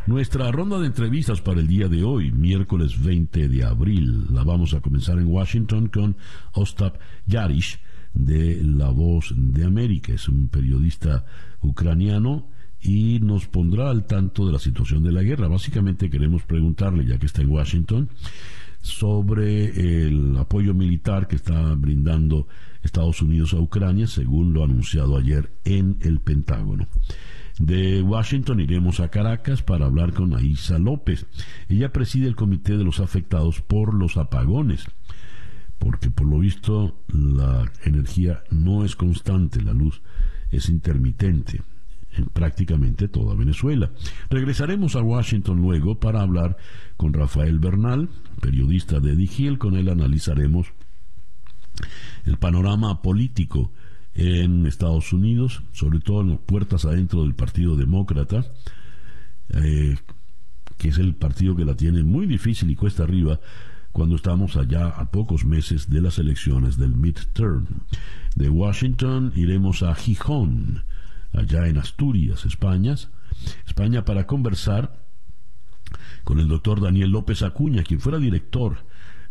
Nuestra 0.06 0.52
ronda 0.52 0.78
de 0.78 0.86
entrevistas 0.86 1.42
para 1.42 1.60
el 1.60 1.68
día 1.68 1.88
de 1.88 2.04
hoy, 2.04 2.32
miércoles 2.32 3.04
20 3.04 3.50
de 3.50 3.64
abril, 3.64 4.28
la 4.32 4.44
vamos 4.44 4.76
a 4.76 4.82
comenzar 4.82 5.18
en 5.18 5.26
Washington 5.26 5.88
con 5.88 6.16
Ostap 6.54 6.98
Yarish 7.26 7.80
de 8.14 8.62
La 8.62 8.92
Voz 8.92 9.34
de 9.36 9.66
América. 9.66 10.14
Es 10.14 10.30
un 10.30 10.48
periodista 10.48 11.26
ucraniano 11.62 12.48
y 12.80 13.20
nos 13.20 13.48
pondrá 13.48 13.90
al 13.90 14.06
tanto 14.06 14.46
de 14.46 14.54
la 14.54 14.60
situación 14.60 15.02
de 15.02 15.12
la 15.12 15.24
guerra. 15.24 15.48
Básicamente 15.48 16.12
queremos 16.12 16.44
preguntarle, 16.44 17.04
ya 17.04 17.18
que 17.18 17.26
está 17.26 17.42
en 17.42 17.50
Washington, 17.50 18.10
sobre 18.80 20.06
el 20.06 20.38
apoyo 20.38 20.76
militar 20.76 21.28
que 21.28 21.36
está 21.36 21.74
brindando 21.74 22.48
Estados 22.88 23.22
Unidos 23.22 23.54
a 23.54 23.60
Ucrania, 23.60 24.08
según 24.08 24.54
lo 24.54 24.64
anunciado 24.64 25.18
ayer 25.18 25.52
en 25.66 25.98
el 26.02 26.20
Pentágono. 26.20 26.88
De 27.60 28.02
Washington 28.02 28.60
iremos 28.60 29.00
a 29.00 29.10
Caracas 29.10 29.62
para 29.62 29.86
hablar 29.86 30.14
con 30.14 30.34
Aisa 30.34 30.80
López. 30.80 31.26
Ella 31.70 31.92
preside 31.92 32.28
el 32.28 32.36
comité 32.36 32.78
de 32.78 32.84
los 32.84 33.00
afectados 33.00 33.62
por 33.62 33.94
los 33.94 34.16
apagones, 34.18 34.86
porque 35.80 36.10
por 36.10 36.28
lo 36.28 36.40
visto 36.40 36.98
la 37.08 37.70
energía 37.84 38.44
no 38.52 38.86
es 38.86 38.96
constante, 38.96 39.62
la 39.62 39.74
luz 39.74 40.02
es 40.50 40.70
intermitente 40.70 41.62
en 42.14 42.26
prácticamente 42.26 43.08
toda 43.10 43.36
Venezuela. 43.36 43.92
Regresaremos 44.30 44.96
a 44.96 45.02
Washington 45.02 45.62
luego 45.62 46.00
para 46.00 46.22
hablar 46.22 46.58
con 46.96 47.14
Rafael 47.14 47.60
Bernal, 47.60 48.10
periodista 48.40 49.00
de 49.00 49.16
Digiel, 49.16 49.58
con 49.58 49.76
él 49.76 49.90
analizaremos 49.90 50.68
el 52.26 52.38
panorama 52.38 53.02
político 53.02 53.72
en 54.14 54.66
Estados 54.66 55.14
Unidos, 55.14 55.62
sobre 55.74 56.00
todo 56.00 56.22
en 56.22 56.32
las 56.32 56.40
puertas 56.40 56.86
adentro 56.86 57.22
del 57.22 57.36
Partido 57.36 57.76
Demócrata, 57.76 58.46
eh, 59.50 59.96
que 60.78 60.90
es 60.90 60.98
el 60.98 61.16
partido 61.16 61.56
que 61.56 61.66
la 61.66 61.76
tiene 61.76 62.04
muy 62.04 62.26
difícil 62.26 62.70
y 62.70 62.76
cuesta 62.76 63.04
arriba 63.04 63.40
cuando 63.92 64.16
estamos 64.16 64.58
allá 64.58 64.90
a 64.90 65.10
pocos 65.10 65.46
meses 65.46 65.90
de 65.90 66.02
las 66.02 66.20
elecciones 66.20 66.78
del 66.78 66.96
midterm. 66.96 67.66
De 68.36 68.50
Washington 68.50 69.34
iremos 69.36 69.84
a 69.84 69.96
Gijón, 69.96 70.84
allá 71.34 71.68
en 71.68 71.78
Asturias, 71.78 72.46
España, 72.46 72.96
España 73.66 74.06
para 74.06 74.28
conversar 74.28 75.04
con 76.24 76.40
el 76.40 76.48
doctor 76.48 76.82
Daniel 76.82 77.12
López 77.12 77.42
Acuña, 77.42 77.84
quien 77.84 78.00
fuera 78.00 78.20
director 78.20 78.78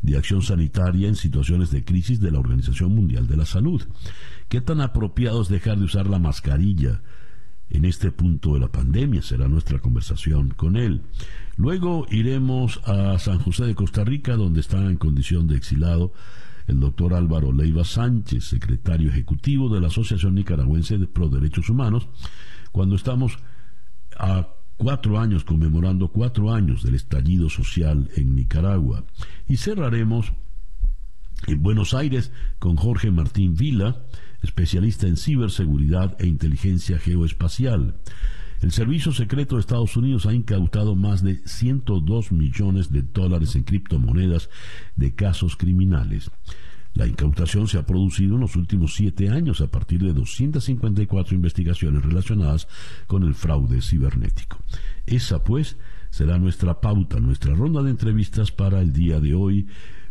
de 0.03 0.17
acción 0.17 0.43
sanitaria 0.43 1.09
en 1.09 1.17
situaciones 1.17 1.71
de 1.71 1.85
crisis 1.85 2.21
de 2.21 2.31
la 2.31 2.39
Organización 2.39 2.95
Mundial 2.95 3.27
de 3.27 3.37
la 3.37 3.47
Salud. 3.47 3.83
¿Qué 4.49 4.61
tan 4.61 4.81
apropiado 4.81 5.43
es 5.43 5.49
dejar 5.49 5.79
de 5.79 5.85
usar 5.85 6.07
la 6.07 6.19
mascarilla 6.19 7.03
en 7.71 7.85
este 7.85 8.13
punto 8.13 8.55
de 8.55 8.61
la 8.61 8.69
pandemia? 8.69 9.23
Será 9.23 9.49
nuestra 9.49 9.79
conversación 9.81 10.51
con 10.51 10.77
él. 10.77 11.03
Luego 11.57 12.07
iremos 12.11 12.81
a 12.85 13.19
San 13.19 13.39
José 13.39 13.65
de 13.65 13.75
Costa 13.75 14.05
Rica, 14.05 14.37
donde 14.37 14.61
está 14.61 14.79
en 14.79 14.97
condición 14.97 15.47
de 15.47 15.57
exilado 15.57 16.13
el 16.67 16.81
doctor 16.81 17.15
Álvaro 17.15 17.53
Leiva 17.53 17.85
Sánchez, 17.85 18.45
secretario 18.45 19.11
ejecutivo 19.11 19.73
de 19.73 19.81
la 19.81 19.87
Asociación 19.87 20.35
Nicaragüense 20.35 20.99
de 20.99 21.07
Pro 21.07 21.29
Derechos 21.29 21.71
Humanos, 21.71 22.09
cuando 22.73 22.97
estamos 22.97 23.39
a 24.19 24.49
cuatro 24.77 25.19
años, 25.19 25.45
conmemorando 25.45 26.09
cuatro 26.09 26.53
años 26.53 26.83
del 26.83 26.95
estallido 26.95 27.49
social 27.49 28.11
en 28.17 28.35
Nicaragua. 28.35 29.05
Y 29.49 29.57
cerraremos 29.57 30.33
en 31.47 31.63
Buenos 31.63 31.95
Aires 31.95 32.33
con 32.59 32.77
Jorge 32.77 33.11
Martín 33.11 33.55
Vila, 33.55 34.03
especialista 34.43 35.07
en 35.07 35.17
ciberseguridad 35.17 36.17
e 36.21 36.27
inteligencia 36.27 36.99
geoespacial. 36.99 37.97
El 38.63 38.73
Servicio 38.73 39.13
Secreto 39.13 39.57
de 39.57 39.61
Estados 39.61 39.97
Unidos 39.97 40.25
ha 40.25 40.33
incautado 40.33 40.97
más 40.97 41.23
de 41.23 41.37
102 41.47 42.33
millones 42.33 42.91
de 42.91 43.03
dólares 43.03 43.55
en 43.55 43.65
criptomonedas 43.65 44.49
de 44.97 45.15
casos 45.15 45.57
criminales. 45.57 46.31
La 46.97 47.07
incautación 47.07 47.69
se 47.69 47.79
ha 47.79 47.85
producido 47.85 48.37
en 48.37 48.41
los 48.41 48.57
últimos 48.57 48.95
siete 48.95 49.29
años 49.29 49.61
a 49.61 49.71
partir 49.71 50.03
de 50.03 50.15
254 50.15 51.35
investigaciones 51.35 52.03
relacionadas 52.03 52.69
con 53.07 53.23
el 53.23 53.35
fraude 53.35 53.83
cibernético. 53.83 54.59
Esa, 55.05 55.45
pues, 55.45 55.77
será 56.09 56.39
nuestra 56.39 56.81
pauta, 56.81 57.21
nuestra 57.21 57.55
ronda 57.55 57.83
de 57.83 57.91
entrevistas 57.91 58.51
para 58.51 58.81
el 58.81 58.95
día 58.95 59.21
de 59.21 59.35
hoy, 59.35 59.67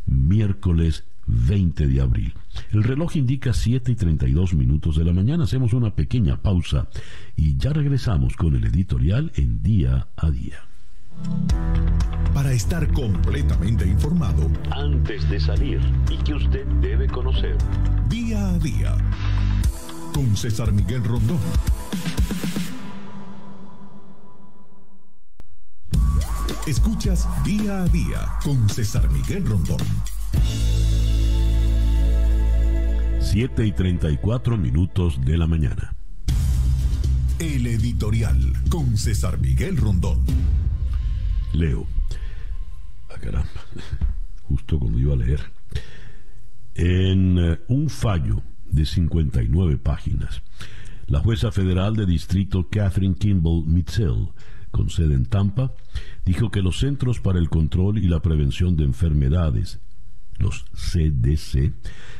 miércoles 0.06 1.06
20 1.26 1.88
de 1.88 2.02
abril. 2.02 2.34
El 2.72 2.84
reloj 2.84 3.16
indica 3.16 3.52
7 3.52 3.92
y 3.92 3.96
32 3.96 4.54
minutos 4.54 4.96
de 4.96 5.06
la 5.06 5.12
mañana. 5.12 5.46
Hacemos 5.46 5.74
una 5.74 5.96
pequeña 5.96 6.40
pausa 6.40 6.88
y 7.36 7.58
ya 7.58 7.74
regresamos 7.74 8.36
con 8.36 8.56
el 8.56 8.64
editorial 8.64 9.32
en 9.36 9.64
día 9.64 10.08
a 10.16 10.30
día. 10.30 10.75
Para 12.34 12.52
estar 12.52 12.92
completamente 12.94 13.88
informado 13.88 14.50
antes 14.72 15.30
de 15.30 15.40
salir 15.40 15.80
y 16.10 16.18
que 16.18 16.34
usted 16.34 16.66
debe 16.82 17.08
conocer. 17.08 17.58
Día 18.10 18.50
a 18.50 18.58
día. 18.60 18.98
Con 20.14 20.36
César 20.36 20.72
Miguel 20.72 21.04
Rondón. 21.04 21.40
Escuchas 26.68 27.28
día 27.44 27.84
a 27.84 27.88
día 27.88 28.28
con 28.44 28.68
César 28.70 29.10
Miguel 29.12 29.46
Rondón. 29.46 29.78
7 33.20 33.66
y 33.66 33.72
34 33.72 34.58
minutos 34.58 35.20
de 35.24 35.38
la 35.38 35.46
mañana. 35.46 35.96
El 37.38 37.68
editorial 37.68 38.54
con 38.70 38.98
César 38.98 39.38
Miguel 39.38 39.78
Rondón. 39.78 40.24
Leo. 41.56 41.88
Ah, 43.10 43.20
caramba. 43.20 43.50
Justo 44.44 44.80
cuando 44.80 45.00
iba 45.00 45.14
a 45.14 45.18
leer. 45.18 45.42
En 46.76 47.38
eh, 47.38 47.60
un 47.68 47.90
fallo 47.90 48.42
de 48.70 48.86
59 48.86 49.78
páginas, 49.78 50.42
la 51.08 51.20
jueza 51.20 51.52
federal 51.52 51.96
de 51.96 52.06
distrito 52.06 52.68
Catherine 52.70 53.16
Kimball 53.16 53.66
Mitchell, 53.66 54.30
con 54.72 54.90
sede 54.90 55.14
en 55.14 55.26
Tampa, 55.26 55.72
dijo 56.26 56.52
que 56.52 56.62
los 56.62 56.80
Centros 56.80 57.22
para 57.22 57.40
el 57.40 57.50
Control 57.50 57.98
y 57.98 58.08
la 58.08 58.22
Prevención 58.22 58.76
de 58.76 58.84
Enfermedades, 58.84 59.80
los 60.38 60.66
CDC, 60.74 61.74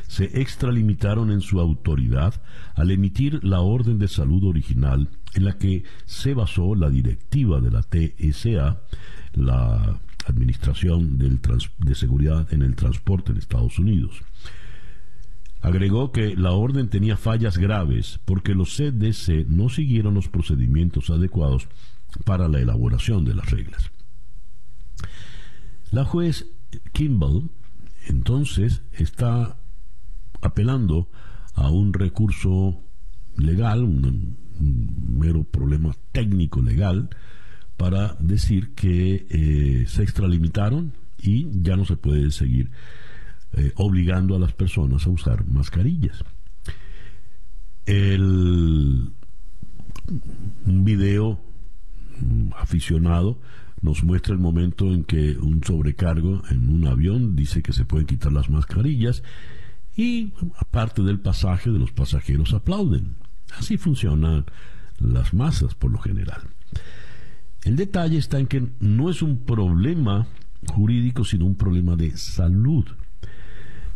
se 0.06 0.40
extralimitaron 0.40 1.30
en 1.30 1.42
su 1.42 1.60
autoridad 1.60 2.40
al 2.74 2.90
emitir 2.90 3.44
la 3.44 3.60
orden 3.60 3.98
de 3.98 4.08
salud 4.08 4.44
original 4.44 5.10
en 5.34 5.44
la 5.44 5.58
que 5.58 5.84
se 6.06 6.32
basó 6.32 6.74
la 6.74 6.88
directiva 6.88 7.60
de 7.60 7.70
la 7.70 7.82
TSA 7.82 8.80
la 9.36 10.00
Administración 10.26 11.18
de 11.18 11.94
Seguridad 11.94 12.52
en 12.52 12.62
el 12.62 12.74
Transporte 12.74 13.30
en 13.30 13.38
Estados 13.38 13.78
Unidos. 13.78 14.22
Agregó 15.60 16.10
que 16.10 16.36
la 16.36 16.52
orden 16.52 16.88
tenía 16.88 17.16
fallas 17.16 17.58
graves 17.58 18.18
porque 18.24 18.54
los 18.54 18.76
CDC 18.76 19.46
no 19.48 19.68
siguieron 19.68 20.14
los 20.14 20.28
procedimientos 20.28 21.10
adecuados 21.10 21.68
para 22.24 22.48
la 22.48 22.60
elaboración 22.60 23.24
de 23.24 23.34
las 23.34 23.50
reglas. 23.50 23.90
La 25.90 26.04
juez 26.04 26.46
Kimball 26.92 27.50
entonces 28.08 28.82
está 28.92 29.58
apelando 30.40 31.08
a 31.54 31.70
un 31.70 31.92
recurso 31.92 32.82
legal, 33.36 33.82
un 33.82 34.36
mero 35.18 35.44
problema 35.44 35.94
técnico 36.12 36.62
legal 36.62 37.10
para 37.76 38.16
decir 38.18 38.74
que 38.74 39.26
eh, 39.28 39.86
se 39.86 40.02
extralimitaron 40.02 40.92
y 41.18 41.48
ya 41.62 41.76
no 41.76 41.84
se 41.84 41.96
puede 41.96 42.30
seguir 42.30 42.70
eh, 43.52 43.72
obligando 43.76 44.36
a 44.36 44.38
las 44.38 44.52
personas 44.52 45.06
a 45.06 45.10
usar 45.10 45.46
mascarillas. 45.46 46.24
El, 47.84 49.10
un 50.66 50.84
video 50.84 51.40
aficionado 52.56 53.38
nos 53.82 54.02
muestra 54.02 54.32
el 54.32 54.40
momento 54.40 54.92
en 54.92 55.04
que 55.04 55.36
un 55.38 55.62
sobrecargo 55.62 56.42
en 56.50 56.68
un 56.68 56.86
avión 56.86 57.36
dice 57.36 57.62
que 57.62 57.72
se 57.72 57.84
pueden 57.84 58.06
quitar 58.06 58.32
las 58.32 58.48
mascarillas 58.50 59.22
y 59.96 60.32
aparte 60.58 61.02
del 61.02 61.20
pasaje 61.20 61.70
de 61.70 61.78
los 61.78 61.92
pasajeros 61.92 62.52
aplauden. 62.52 63.16
Así 63.58 63.76
funcionan 63.76 64.44
las 64.98 65.34
masas 65.34 65.74
por 65.74 65.90
lo 65.90 65.98
general. 65.98 66.42
El 67.66 67.74
detalle 67.74 68.18
está 68.18 68.38
en 68.38 68.46
que 68.46 68.64
no 68.78 69.10
es 69.10 69.22
un 69.22 69.38
problema 69.38 70.28
jurídico, 70.68 71.24
sino 71.24 71.46
un 71.46 71.56
problema 71.56 71.96
de 71.96 72.16
salud. 72.16 72.86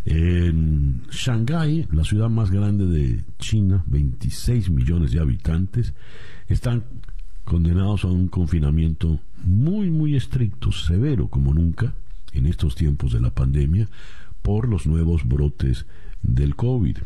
En 0.04 1.02
Shanghái, 1.09 1.87
la 1.92 2.02
ciudad 2.02 2.28
más 2.28 2.50
grande 2.50 2.87
de 2.87 3.22
China, 3.38 3.85
26 3.87 4.70
millones 4.70 5.12
de 5.12 5.20
habitantes, 5.20 5.94
están 6.48 6.83
condenados 7.44 8.02
a 8.02 8.09
un 8.09 8.26
confinamiento 8.26 9.20
muy, 9.44 9.88
muy 9.88 10.16
estricto, 10.16 10.72
severo 10.72 11.28
como 11.28 11.54
nunca 11.54 11.94
en 12.33 12.46
estos 12.46 12.74
tiempos 12.74 13.12
de 13.12 13.20
la 13.20 13.30
pandemia, 13.30 13.88
por 14.42 14.68
los 14.68 14.88
nuevos 14.88 15.28
brotes 15.28 15.87
del 16.22 16.56
COVID. 16.56 16.98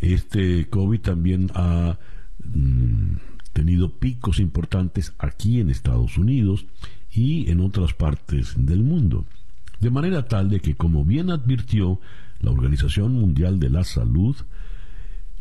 Este 0.00 0.68
COVID 0.68 1.00
también 1.00 1.50
ha 1.54 1.98
mm, 2.44 3.33
tenido 3.54 3.98
picos 3.98 4.40
importantes 4.40 5.14
aquí 5.18 5.60
en 5.60 5.70
Estados 5.70 6.18
Unidos 6.18 6.66
y 7.10 7.50
en 7.50 7.60
otras 7.60 7.94
partes 7.94 8.54
del 8.56 8.82
mundo. 8.82 9.24
De 9.80 9.90
manera 9.90 10.26
tal 10.26 10.50
de 10.50 10.60
que, 10.60 10.74
como 10.74 11.04
bien 11.04 11.30
advirtió 11.30 12.00
la 12.40 12.50
Organización 12.50 13.14
Mundial 13.14 13.58
de 13.60 13.70
la 13.70 13.84
Salud, 13.84 14.36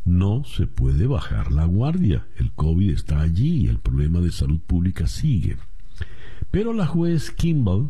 no 0.05 0.43
se 0.43 0.67
puede 0.67 1.07
bajar 1.07 1.51
la 1.51 1.65
guardia. 1.65 2.25
El 2.37 2.51
COVID 2.51 2.89
está 2.89 3.21
allí 3.21 3.65
y 3.65 3.67
el 3.67 3.79
problema 3.79 4.19
de 4.19 4.31
salud 4.31 4.59
pública 4.59 5.07
sigue. 5.07 5.57
Pero 6.51 6.73
la 6.73 6.85
juez 6.85 7.31
Kimball 7.31 7.89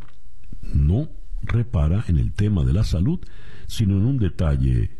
no 0.61 1.09
repara 1.41 2.05
en 2.07 2.17
el 2.17 2.31
tema 2.31 2.63
de 2.63 2.73
la 2.73 2.83
salud, 2.83 3.19
sino 3.67 3.97
en 3.97 4.05
un 4.05 4.17
detalle 4.17 4.91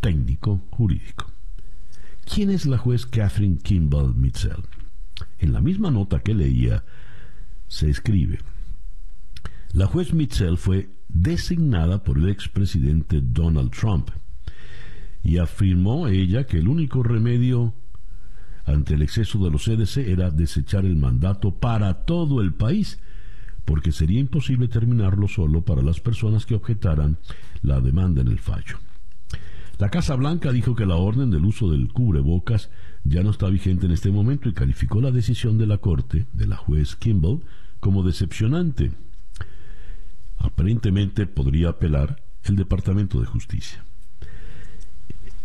técnico 0.00 0.62
jurídico. 0.70 1.35
¿Quién 2.26 2.50
es 2.50 2.66
la 2.66 2.76
juez 2.76 3.06
Catherine 3.06 3.56
Kimball 3.56 4.14
Mitchell? 4.14 4.64
En 5.38 5.52
la 5.52 5.60
misma 5.60 5.90
nota 5.90 6.20
que 6.20 6.34
leía, 6.34 6.84
se 7.68 7.88
escribe, 7.88 8.40
la 9.72 9.86
juez 9.86 10.12
Mitchell 10.12 10.58
fue 10.58 10.90
designada 11.08 12.02
por 12.02 12.18
el 12.18 12.28
expresidente 12.28 13.20
Donald 13.22 13.70
Trump 13.70 14.10
y 15.22 15.38
afirmó 15.38 16.08
ella 16.08 16.44
que 16.44 16.58
el 16.58 16.68
único 16.68 17.02
remedio 17.02 17.74
ante 18.64 18.94
el 18.94 19.02
exceso 19.02 19.42
de 19.42 19.50
los 19.50 19.64
CDC 19.64 19.98
era 20.08 20.30
desechar 20.30 20.84
el 20.84 20.96
mandato 20.96 21.54
para 21.54 22.04
todo 22.04 22.42
el 22.42 22.52
país 22.52 22.98
porque 23.64 23.92
sería 23.92 24.20
imposible 24.20 24.68
terminarlo 24.68 25.28
solo 25.28 25.62
para 25.62 25.82
las 25.82 26.00
personas 26.00 26.44
que 26.44 26.54
objetaran 26.54 27.18
la 27.62 27.80
demanda 27.80 28.20
en 28.20 28.28
el 28.28 28.38
fallo. 28.40 28.78
La 29.78 29.90
Casa 29.90 30.16
Blanca 30.16 30.52
dijo 30.52 30.74
que 30.74 30.86
la 30.86 30.96
orden 30.96 31.30
del 31.30 31.44
uso 31.44 31.70
del 31.70 31.92
cubrebocas 31.92 32.70
ya 33.04 33.22
no 33.22 33.30
está 33.30 33.48
vigente 33.48 33.84
en 33.84 33.92
este 33.92 34.10
momento 34.10 34.48
y 34.48 34.54
calificó 34.54 35.02
la 35.02 35.10
decisión 35.10 35.58
de 35.58 35.66
la 35.66 35.78
Corte, 35.78 36.26
de 36.32 36.46
la 36.46 36.56
juez 36.56 36.96
Kimball, 36.96 37.42
como 37.78 38.02
decepcionante. 38.02 38.92
Aparentemente 40.38 41.26
podría 41.26 41.70
apelar 41.70 42.22
el 42.44 42.56
Departamento 42.56 43.20
de 43.20 43.26
Justicia. 43.26 43.84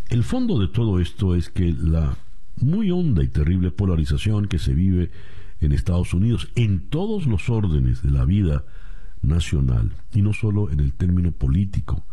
El 0.10 0.24
fondo 0.24 0.60
de 0.60 0.70
todo 0.70 1.02
esto 1.02 1.36
es 1.36 1.50
que 1.50 1.74
la 1.74 2.18
muy 2.56 2.90
honda 2.90 3.24
y 3.24 3.28
terrible 3.28 3.72
polarización 3.72 4.48
que 4.48 4.60
se 4.60 4.74
vive 4.74 5.12
en 5.60 5.74
Estados 5.74 6.14
Unidos 6.14 6.50
en 6.56 6.90
todos 6.90 7.26
los 7.26 7.50
órdenes 7.50 8.02
de 8.02 8.12
la 8.12 8.24
vida 8.24 8.64
nacional 9.22 9.92
y 10.14 10.22
no 10.22 10.32
solo 10.32 10.70
en 10.70 10.80
el 10.80 10.94
término 10.94 11.32
político, 11.32 12.06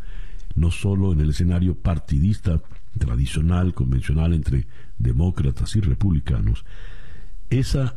no 0.58 0.70
solo 0.70 1.12
en 1.12 1.20
el 1.20 1.30
escenario 1.30 1.74
partidista 1.74 2.60
tradicional, 2.98 3.74
convencional 3.74 4.34
entre 4.34 4.66
demócratas 4.98 5.76
y 5.76 5.80
republicanos, 5.80 6.64
esa 7.50 7.96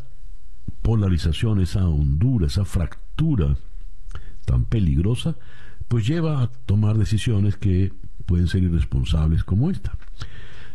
polarización, 0.82 1.60
esa 1.60 1.88
hondura, 1.88 2.48
esa 2.48 2.66
fractura 2.66 3.58
tan 4.46 4.66
peligrosa, 4.66 5.36
pues 5.88 6.08
lleva 6.08 6.42
a 6.42 6.48
tomar 6.48 6.98
decisiones 6.98 7.58
que 7.58 7.94
pueden 8.26 8.48
ser 8.48 8.64
irresponsables 8.64 9.44
como 9.44 9.70
esta. 9.70 9.98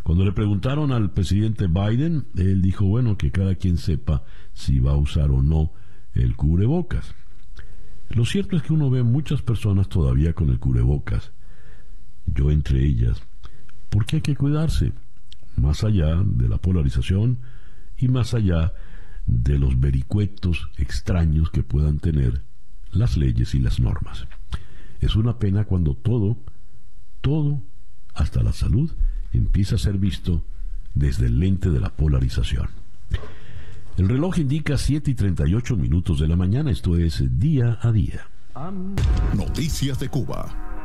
Cuando 0.02 0.24
le 0.24 0.32
preguntaron 0.32 0.92
al 0.92 1.10
presidente 1.10 1.66
Biden, 1.66 2.26
él 2.36 2.62
dijo, 2.62 2.84
bueno, 2.84 3.16
que 3.16 3.32
cada 3.32 3.56
quien 3.56 3.76
sepa 3.76 4.22
si 4.52 4.78
va 4.78 4.92
a 4.92 4.96
usar 4.96 5.30
o 5.30 5.42
no 5.42 5.72
el 6.14 6.36
cubrebocas. 6.36 7.14
Lo 8.10 8.24
cierto 8.24 8.56
es 8.56 8.62
que 8.62 8.72
uno 8.72 8.88
ve 8.88 9.02
muchas 9.02 9.42
personas 9.42 9.88
todavía 9.88 10.32
con 10.32 10.50
el 10.50 10.60
cubrebocas, 10.60 11.32
yo 12.26 12.50
entre 12.50 12.84
ellas, 12.84 13.22
porque 13.90 14.16
hay 14.16 14.22
que 14.22 14.36
cuidarse, 14.36 14.92
más 15.56 15.84
allá 15.84 16.16
de 16.24 16.48
la 16.48 16.58
polarización 16.58 17.38
y 17.96 18.08
más 18.08 18.34
allá 18.34 18.72
de 19.26 19.58
los 19.58 19.80
vericuetos 19.80 20.70
extraños 20.76 21.50
que 21.50 21.62
puedan 21.62 21.98
tener 21.98 22.42
las 22.92 23.16
leyes 23.16 23.54
y 23.54 23.58
las 23.58 23.80
normas. 23.80 24.26
Es 25.00 25.16
una 25.16 25.38
pena 25.38 25.64
cuando 25.64 25.94
todo, 25.94 26.38
todo, 27.20 27.62
hasta 28.14 28.42
la 28.42 28.52
salud, 28.52 28.90
empieza 29.32 29.76
a 29.76 29.78
ser 29.78 29.98
visto 29.98 30.44
desde 30.94 31.26
el 31.26 31.38
lente 31.38 31.70
de 31.70 31.80
la 31.80 31.90
polarización. 31.90 32.68
El 33.96 34.08
reloj 34.08 34.38
indica 34.38 34.76
7 34.76 35.10
y 35.10 35.14
38 35.14 35.76
minutos 35.76 36.20
de 36.20 36.28
la 36.28 36.36
mañana, 36.36 36.70
esto 36.70 36.96
es 36.96 37.38
día 37.38 37.78
a 37.80 37.92
día. 37.92 38.28
Noticias 39.34 39.98
de 39.98 40.08
Cuba. 40.08 40.75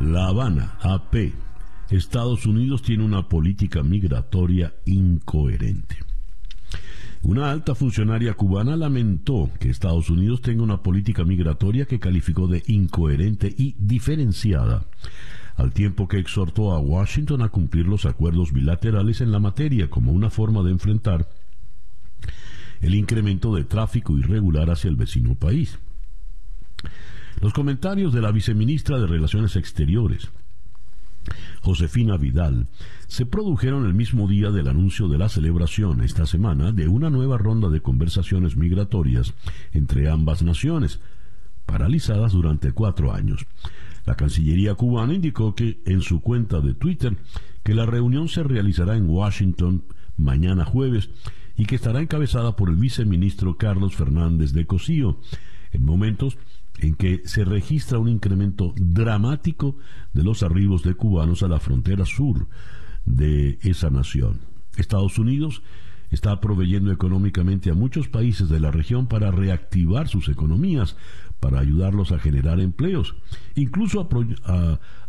La 0.00 0.28
Habana, 0.28 0.78
AP. 0.80 1.32
Estados 1.90 2.46
Unidos 2.46 2.82
tiene 2.82 3.04
una 3.04 3.28
política 3.28 3.82
migratoria 3.82 4.72
incoherente. 4.86 5.96
Una 7.22 7.50
alta 7.50 7.74
funcionaria 7.74 8.34
cubana 8.34 8.76
lamentó 8.76 9.50
que 9.58 9.70
Estados 9.70 10.08
Unidos 10.08 10.40
tenga 10.40 10.62
una 10.62 10.84
política 10.84 11.24
migratoria 11.24 11.86
que 11.86 11.98
calificó 11.98 12.46
de 12.46 12.62
incoherente 12.68 13.52
y 13.58 13.74
diferenciada 13.76 14.86
al 15.56 15.72
tiempo 15.72 16.06
que 16.06 16.18
exhortó 16.18 16.72
a 16.72 16.78
Washington 16.78 17.42
a 17.42 17.48
cumplir 17.48 17.88
los 17.88 18.06
acuerdos 18.06 18.52
bilaterales 18.52 19.20
en 19.20 19.32
la 19.32 19.40
materia 19.40 19.90
como 19.90 20.12
una 20.12 20.30
forma 20.30 20.62
de 20.62 20.70
enfrentar 20.70 21.28
el 22.80 22.94
incremento 22.94 23.52
de 23.52 23.64
tráfico 23.64 24.16
irregular 24.16 24.70
hacia 24.70 24.88
el 24.90 24.96
vecino 24.96 25.34
país. 25.34 25.80
Los 27.40 27.52
comentarios 27.52 28.12
de 28.12 28.20
la 28.20 28.32
viceministra 28.32 28.98
de 28.98 29.06
Relaciones 29.06 29.54
Exteriores, 29.54 30.28
Josefina 31.60 32.16
Vidal, 32.16 32.66
se 33.06 33.26
produjeron 33.26 33.86
el 33.86 33.94
mismo 33.94 34.26
día 34.26 34.50
del 34.50 34.66
anuncio 34.66 35.06
de 35.06 35.18
la 35.18 35.28
celebración 35.28 36.02
esta 36.02 36.26
semana 36.26 36.72
de 36.72 36.88
una 36.88 37.10
nueva 37.10 37.38
ronda 37.38 37.68
de 37.68 37.80
conversaciones 37.80 38.56
migratorias 38.56 39.34
entre 39.72 40.10
ambas 40.10 40.42
naciones, 40.42 40.98
paralizadas 41.64 42.32
durante 42.32 42.72
cuatro 42.72 43.12
años. 43.12 43.46
La 44.04 44.16
Cancillería 44.16 44.74
cubana 44.74 45.14
indicó 45.14 45.54
que 45.54 45.80
en 45.86 46.00
su 46.00 46.20
cuenta 46.20 46.60
de 46.60 46.74
Twitter 46.74 47.16
que 47.62 47.74
la 47.74 47.86
reunión 47.86 48.28
se 48.28 48.42
realizará 48.42 48.96
en 48.96 49.08
Washington 49.08 49.84
mañana 50.16 50.64
jueves 50.64 51.10
y 51.56 51.66
que 51.66 51.76
estará 51.76 52.00
encabezada 52.00 52.56
por 52.56 52.68
el 52.68 52.76
viceministro 52.76 53.56
Carlos 53.56 53.94
Fernández 53.94 54.52
de 54.52 54.66
Cosío, 54.66 55.20
en 55.72 55.84
momentos 55.84 56.38
en 56.78 56.94
que 56.94 57.22
se 57.24 57.44
registra 57.44 57.98
un 57.98 58.08
incremento 58.08 58.72
dramático 58.76 59.76
de 60.12 60.22
los 60.22 60.42
arribos 60.42 60.82
de 60.82 60.94
cubanos 60.94 61.42
a 61.42 61.48
la 61.48 61.60
frontera 61.60 62.04
sur 62.04 62.46
de 63.04 63.58
esa 63.62 63.90
nación. 63.90 64.40
Estados 64.76 65.18
Unidos 65.18 65.62
está 66.10 66.40
proveyendo 66.40 66.92
económicamente 66.92 67.70
a 67.70 67.74
muchos 67.74 68.08
países 68.08 68.48
de 68.48 68.60
la 68.60 68.70
región 68.70 69.06
para 69.06 69.30
reactivar 69.30 70.08
sus 70.08 70.28
economías, 70.28 70.96
para 71.40 71.60
ayudarlos 71.60 72.12
a 72.12 72.18
generar 72.18 72.60
empleos, 72.60 73.14
incluso 73.54 74.08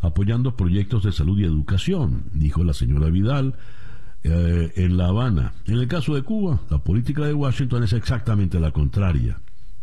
apoyando 0.01 0.55
proyectos 0.55 1.03
de 1.03 1.11
salud 1.11 1.39
y 1.39 1.45
educación, 1.45 2.25
dijo 2.33 2.63
la 2.63 2.73
señora 2.73 3.09
Vidal 3.09 3.55
eh, 4.23 4.73
en 4.75 4.97
La 4.97 5.07
Habana. 5.07 5.53
En 5.65 5.75
el 5.75 5.87
caso 5.87 6.13
de 6.15 6.23
Cuba, 6.23 6.61
la 6.69 6.79
política 6.79 7.25
de 7.25 7.33
Washington 7.33 7.83
es 7.83 7.93
exactamente 7.93 8.59
la 8.59 8.71
contraria, 8.71 9.39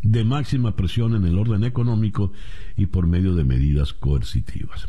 de 0.06 0.22
máxima 0.24 0.76
presión 0.76 1.16
en 1.16 1.24
el 1.24 1.36
orden 1.36 1.64
económico 1.64 2.32
y 2.76 2.86
por 2.86 3.06
medio 3.06 3.34
de 3.34 3.44
medidas 3.44 3.92
coercitivas. 3.92 4.88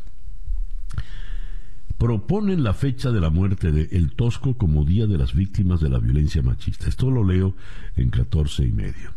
proponen 1.97 2.63
la 2.63 2.75
fecha 2.75 3.11
de 3.11 3.19
la 3.19 3.31
muerte 3.31 3.71
de 3.71 3.89
El 3.91 4.11
Tosco 4.11 4.55
como 4.55 4.85
Día 4.85 5.07
de 5.07 5.17
las 5.17 5.33
Víctimas 5.33 5.81
de 5.81 5.89
la 5.89 5.97
Violencia 5.97 6.43
Machista. 6.43 6.87
Esto 6.87 7.09
lo 7.09 7.23
leo 7.23 7.55
en 7.95 8.11
14 8.11 8.65
y 8.65 8.71
medio. 8.71 9.15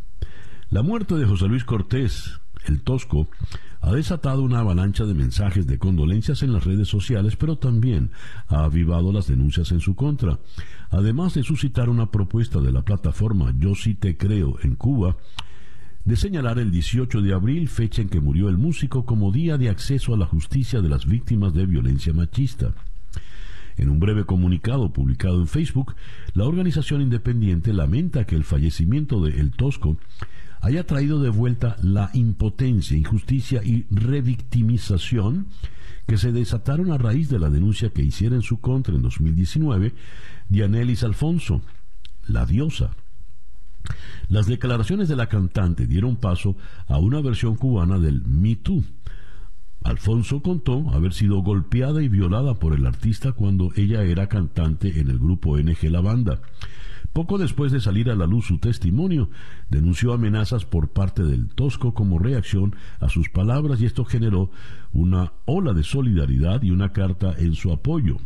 La 0.70 0.80
muerte 0.82 1.16
de 1.16 1.26
José 1.26 1.46
Luis 1.46 1.64
Cortés, 1.64 2.40
El 2.64 2.80
Tosco, 2.80 3.28
ha 3.82 3.92
desatado 3.92 4.42
una 4.42 4.60
avalancha 4.60 5.04
de 5.04 5.12
mensajes 5.12 5.66
de 5.66 5.78
condolencias 5.78 6.42
en 6.42 6.54
las 6.54 6.64
redes 6.64 6.88
sociales, 6.88 7.36
pero 7.36 7.58
también 7.58 8.12
ha 8.48 8.64
avivado 8.64 9.12
las 9.12 9.26
denuncias 9.26 9.72
en 9.72 9.80
su 9.80 9.94
contra. 9.94 10.38
Además 10.88 11.34
de 11.34 11.42
suscitar 11.42 11.90
una 11.90 12.10
propuesta 12.10 12.60
de 12.60 12.72
la 12.72 12.82
plataforma 12.82 13.52
Yo 13.58 13.74
sí 13.74 13.94
te 13.94 14.16
creo 14.16 14.56
en 14.62 14.74
Cuba, 14.76 15.16
de 16.04 16.16
señalar 16.16 16.58
el 16.58 16.70
18 16.70 17.20
de 17.20 17.34
abril, 17.34 17.68
fecha 17.68 18.02
en 18.02 18.08
que 18.08 18.20
murió 18.20 18.48
el 18.48 18.56
músico, 18.56 19.04
como 19.04 19.32
día 19.32 19.58
de 19.58 19.68
acceso 19.68 20.14
a 20.14 20.16
la 20.16 20.26
justicia 20.26 20.80
de 20.80 20.88
las 20.88 21.06
víctimas 21.06 21.52
de 21.54 21.66
violencia 21.66 22.12
machista. 22.12 22.74
En 23.76 23.88
un 23.88 24.00
breve 24.00 24.24
comunicado 24.24 24.92
publicado 24.92 25.40
en 25.40 25.46
Facebook, 25.46 25.94
la 26.34 26.44
organización 26.44 27.02
independiente 27.02 27.72
lamenta 27.72 28.26
que 28.26 28.34
el 28.34 28.44
fallecimiento 28.44 29.22
de 29.22 29.40
El 29.40 29.52
Tosco 29.52 29.96
haya 30.60 30.84
traído 30.84 31.22
de 31.22 31.30
vuelta 31.30 31.76
la 31.82 32.10
impotencia, 32.12 32.96
injusticia 32.96 33.62
y 33.64 33.86
revictimización 33.90 35.46
que 36.06 36.18
se 36.18 36.32
desataron 36.32 36.90
a 36.90 36.98
raíz 36.98 37.28
de 37.30 37.38
la 37.38 37.50
denuncia 37.50 37.90
que 37.90 38.02
hiciera 38.02 38.34
en 38.34 38.42
su 38.42 38.60
contra 38.60 38.94
en 38.94 39.02
2019 39.02 39.94
Dianelis 40.48 41.04
Alfonso, 41.04 41.62
la 42.26 42.46
diosa. 42.46 42.90
Las 44.28 44.46
declaraciones 44.46 45.08
de 45.08 45.16
la 45.16 45.28
cantante 45.28 45.86
dieron 45.86 46.16
paso 46.16 46.56
a 46.86 46.98
una 46.98 47.20
versión 47.20 47.56
cubana 47.56 47.98
del 47.98 48.22
Me 48.26 48.56
Too. 48.56 48.84
Alfonso 49.82 50.42
contó 50.42 50.90
haber 50.90 51.14
sido 51.14 51.42
golpeada 51.42 52.02
y 52.02 52.08
violada 52.08 52.54
por 52.54 52.74
el 52.74 52.86
artista 52.86 53.32
cuando 53.32 53.72
ella 53.76 54.02
era 54.04 54.28
cantante 54.28 55.00
en 55.00 55.08
el 55.10 55.18
grupo 55.18 55.58
NG 55.58 55.90
La 55.90 56.00
Banda. 56.00 56.40
Poco 57.12 57.38
después 57.38 57.72
de 57.72 57.80
salir 57.80 58.08
a 58.08 58.14
la 58.14 58.26
luz 58.26 58.46
su 58.46 58.58
testimonio, 58.58 59.30
denunció 59.68 60.12
amenazas 60.12 60.64
por 60.64 60.90
parte 60.90 61.24
del 61.24 61.48
Tosco 61.48 61.92
como 61.92 62.20
reacción 62.20 62.76
a 63.00 63.08
sus 63.08 63.30
palabras 63.30 63.80
y 63.80 63.86
esto 63.86 64.04
generó 64.04 64.50
una 64.92 65.32
ola 65.44 65.72
de 65.72 65.82
solidaridad 65.82 66.62
y 66.62 66.70
una 66.70 66.92
carta 66.92 67.34
en 67.36 67.54
su 67.54 67.72
apoyo. 67.72 68.18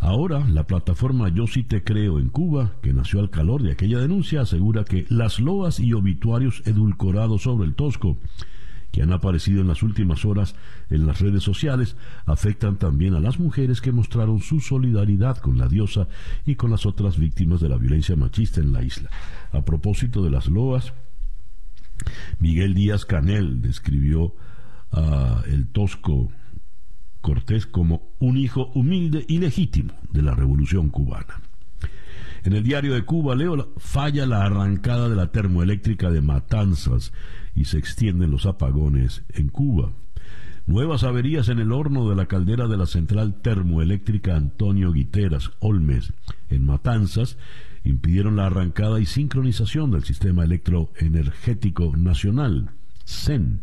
Ahora, 0.00 0.40
la 0.48 0.66
plataforma 0.66 1.28
Yo 1.28 1.46
sí 1.46 1.62
te 1.62 1.84
creo 1.84 2.18
en 2.18 2.30
Cuba, 2.30 2.72
que 2.82 2.94
nació 2.94 3.20
al 3.20 3.28
calor 3.28 3.62
de 3.62 3.72
aquella 3.72 3.98
denuncia, 3.98 4.40
asegura 4.40 4.84
que 4.84 5.04
las 5.10 5.38
loas 5.38 5.78
y 5.78 5.92
obituarios 5.92 6.62
edulcorados 6.66 7.42
sobre 7.42 7.68
el 7.68 7.74
Tosco 7.74 8.16
que 8.90 9.02
han 9.02 9.12
aparecido 9.12 9.60
en 9.60 9.68
las 9.68 9.82
últimas 9.82 10.24
horas 10.24 10.56
en 10.88 11.06
las 11.06 11.20
redes 11.20 11.42
sociales 11.42 11.96
afectan 12.26 12.76
también 12.76 13.14
a 13.14 13.20
las 13.20 13.38
mujeres 13.38 13.80
que 13.80 13.92
mostraron 13.92 14.40
su 14.40 14.60
solidaridad 14.60 15.36
con 15.36 15.58
la 15.58 15.68
diosa 15.68 16.08
y 16.44 16.56
con 16.56 16.70
las 16.70 16.86
otras 16.86 17.18
víctimas 17.18 17.60
de 17.60 17.68
la 17.68 17.76
violencia 17.76 18.16
machista 18.16 18.60
en 18.60 18.72
la 18.72 18.82
isla. 18.82 19.10
A 19.52 19.64
propósito 19.64 20.24
de 20.24 20.30
las 20.30 20.48
loas, 20.48 20.92
Miguel 22.38 22.74
Díaz 22.74 23.04
Canel 23.04 23.62
describió 23.62 24.34
a 24.90 25.42
el 25.46 25.68
tosco 25.68 26.32
Cortés 27.20 27.66
como 27.66 28.10
un 28.18 28.36
hijo 28.36 28.70
humilde 28.74 29.24
y 29.28 29.38
legítimo 29.38 29.94
de 30.10 30.22
la 30.22 30.34
revolución 30.34 30.88
cubana. 30.88 31.40
En 32.42 32.54
el 32.54 32.62
diario 32.62 32.94
de 32.94 33.04
Cuba 33.04 33.34
leo 33.34 33.72
falla 33.76 34.24
la 34.24 34.44
arrancada 34.44 35.08
de 35.08 35.16
la 35.16 35.30
termoeléctrica 35.30 36.10
de 36.10 36.22
Matanzas 36.22 37.12
y 37.54 37.66
se 37.66 37.78
extienden 37.78 38.30
los 38.30 38.46
apagones 38.46 39.22
en 39.34 39.48
Cuba. 39.48 39.92
Nuevas 40.66 41.02
averías 41.02 41.48
en 41.48 41.58
el 41.58 41.72
horno 41.72 42.08
de 42.08 42.16
la 42.16 42.26
caldera 42.26 42.68
de 42.68 42.76
la 42.76 42.86
central 42.86 43.40
termoeléctrica 43.42 44.36
Antonio 44.36 44.92
Guiteras, 44.92 45.50
Olmes, 45.58 46.12
en 46.48 46.64
Matanzas, 46.64 47.36
impidieron 47.84 48.36
la 48.36 48.46
arrancada 48.46 49.00
y 49.00 49.06
sincronización 49.06 49.90
del 49.90 50.04
sistema 50.04 50.44
electroenergético 50.44 51.96
nacional, 51.96 52.70
CEN. 53.04 53.60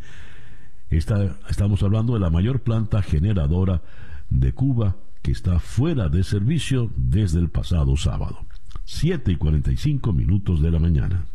Estamos 0.89 1.83
hablando 1.83 2.13
de 2.13 2.19
la 2.19 2.29
mayor 2.29 2.61
planta 2.61 3.01
generadora 3.01 3.81
de 4.29 4.53
Cuba 4.53 4.95
que 5.21 5.31
está 5.31 5.59
fuera 5.59 6.09
de 6.09 6.23
servicio 6.23 6.91
desde 6.95 7.39
el 7.39 7.49
pasado 7.49 7.97
sábado. 7.97 8.45
7 8.85 9.33
y 9.33 9.35
45 9.35 10.13
minutos 10.13 10.61
de 10.61 10.71
la 10.71 10.79
mañana. 10.79 11.25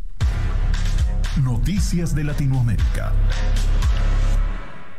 Noticias 1.42 2.14
de 2.14 2.24
Latinoamérica. 2.24 3.12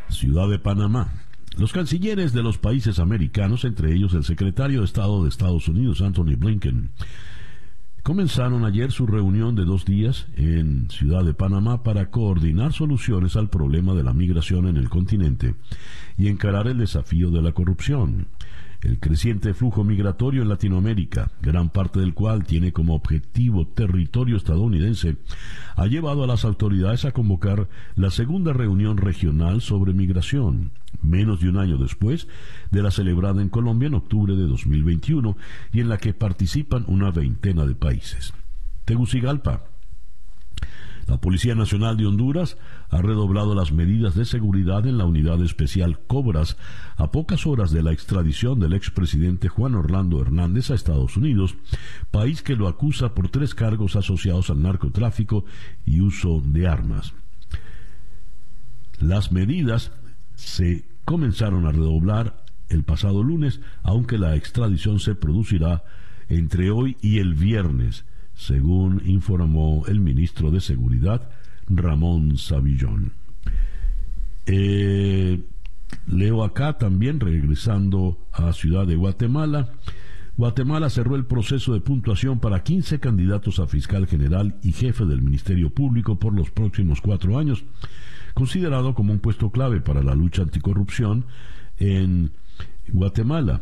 Ciudad 0.09 0.47
de 0.49 0.59
Panamá. 0.59 1.09
Los 1.57 1.73
cancilleres 1.73 2.33
de 2.33 2.43
los 2.43 2.57
países 2.57 2.99
americanos, 2.99 3.65
entre 3.65 3.93
ellos 3.93 4.13
el 4.13 4.23
secretario 4.23 4.79
de 4.79 4.85
Estado 4.85 5.23
de 5.23 5.29
Estados 5.29 5.67
Unidos, 5.67 6.01
Anthony 6.01 6.35
Blinken, 6.37 6.91
comenzaron 8.03 8.65
ayer 8.65 8.91
su 8.91 9.07
reunión 9.07 9.55
de 9.55 9.63
dos 9.63 9.85
días 9.85 10.27
en 10.35 10.89
Ciudad 10.89 11.23
de 11.23 11.33
Panamá 11.33 11.83
para 11.83 12.11
coordinar 12.11 12.73
soluciones 12.73 13.37
al 13.37 13.49
problema 13.49 13.93
de 13.93 14.03
la 14.03 14.13
migración 14.13 14.67
en 14.67 14.75
el 14.75 14.89
continente 14.89 15.55
y 16.17 16.27
encarar 16.27 16.67
el 16.67 16.77
desafío 16.77 17.31
de 17.31 17.41
la 17.41 17.53
corrupción 17.53 18.27
el 18.83 18.99
creciente 18.99 19.53
flujo 19.53 19.83
migratorio 19.83 20.41
en 20.41 20.49
Latinoamérica, 20.49 21.31
gran 21.41 21.69
parte 21.69 21.99
del 21.99 22.13
cual 22.13 22.43
tiene 22.43 22.73
como 22.73 22.95
objetivo 22.95 23.65
territorio 23.65 24.35
estadounidense, 24.35 25.17
ha 25.75 25.87
llevado 25.87 26.23
a 26.23 26.27
las 26.27 26.45
autoridades 26.45 27.05
a 27.05 27.11
convocar 27.11 27.69
la 27.95 28.11
segunda 28.11 28.53
reunión 28.53 28.97
regional 28.97 29.61
sobre 29.61 29.93
migración, 29.93 30.71
menos 31.01 31.39
de 31.39 31.49
un 31.49 31.57
año 31.57 31.77
después 31.77 32.27
de 32.71 32.83
la 32.83 32.91
celebrada 32.91 33.41
en 33.41 33.49
Colombia 33.49 33.87
en 33.87 33.95
octubre 33.95 34.35
de 34.35 34.47
2021 34.47 35.37
y 35.71 35.79
en 35.79 35.89
la 35.89 35.97
que 35.97 36.13
participan 36.13 36.83
una 36.87 37.09
veintena 37.11 37.65
de 37.65 37.75
países. 37.75 38.33
Tegucigalpa, 38.85 39.63
la 41.07 41.19
Policía 41.19 41.53
Nacional 41.55 41.97
de 41.97 42.05
Honduras 42.05 42.57
ha 42.89 43.01
redoblado 43.01 43.55
las 43.55 43.71
medidas 43.71 44.15
de 44.15 44.25
seguridad 44.25 44.85
en 44.87 44.97
la 44.97 45.05
unidad 45.05 45.41
especial 45.41 45.99
Cobras 45.99 46.57
a 46.95 47.11
pocas 47.11 47.45
horas 47.45 47.71
de 47.71 47.83
la 47.83 47.91
extradición 47.91 48.59
del 48.59 48.73
expresidente 48.73 49.49
Juan 49.49 49.75
Orlando 49.75 50.21
Hernández 50.21 50.71
a 50.71 50.75
Estados 50.75 51.17
Unidos, 51.17 51.55
país 52.11 52.41
que 52.41 52.55
lo 52.55 52.67
acusa 52.67 53.13
por 53.13 53.29
tres 53.29 53.53
cargos 53.53 53.95
asociados 53.95 54.49
al 54.49 54.61
narcotráfico 54.61 55.45
y 55.85 56.01
uso 56.01 56.41
de 56.43 56.67
armas. 56.67 57.13
Las 58.99 59.31
medidas 59.31 59.91
se 60.35 60.85
comenzaron 61.03 61.65
a 61.65 61.71
redoblar 61.71 62.43
el 62.69 62.83
pasado 62.83 63.23
lunes, 63.23 63.59
aunque 63.83 64.17
la 64.17 64.35
extradición 64.35 64.99
se 64.99 65.15
producirá 65.15 65.83
entre 66.29 66.71
hoy 66.71 66.97
y 67.01 67.19
el 67.19 67.33
viernes 67.33 68.05
según 68.35 69.01
informó 69.05 69.85
el 69.87 69.99
ministro 69.99 70.51
de 70.51 70.61
Seguridad, 70.61 71.29
Ramón 71.67 72.37
Savillón. 72.37 73.13
Eh, 74.45 75.41
leo 76.07 76.43
acá 76.43 76.77
también, 76.77 77.19
regresando 77.19 78.17
a 78.31 78.51
Ciudad 78.53 78.85
de 78.85 78.95
Guatemala, 78.95 79.71
Guatemala 80.35 80.89
cerró 80.89 81.15
el 81.15 81.25
proceso 81.25 81.73
de 81.73 81.81
puntuación 81.81 82.39
para 82.39 82.63
15 82.63 82.99
candidatos 82.99 83.59
a 83.59 83.67
fiscal 83.67 84.07
general 84.07 84.55
y 84.63 84.71
jefe 84.71 85.05
del 85.05 85.21
Ministerio 85.21 85.69
Público 85.69 86.17
por 86.17 86.33
los 86.33 86.49
próximos 86.49 87.01
cuatro 87.01 87.37
años, 87.37 87.63
considerado 88.33 88.95
como 88.95 89.13
un 89.13 89.19
puesto 89.19 89.51
clave 89.51 89.79
para 89.79 90.01
la 90.01 90.15
lucha 90.15 90.41
anticorrupción 90.41 91.25
en 91.77 92.31
Guatemala. 92.87 93.61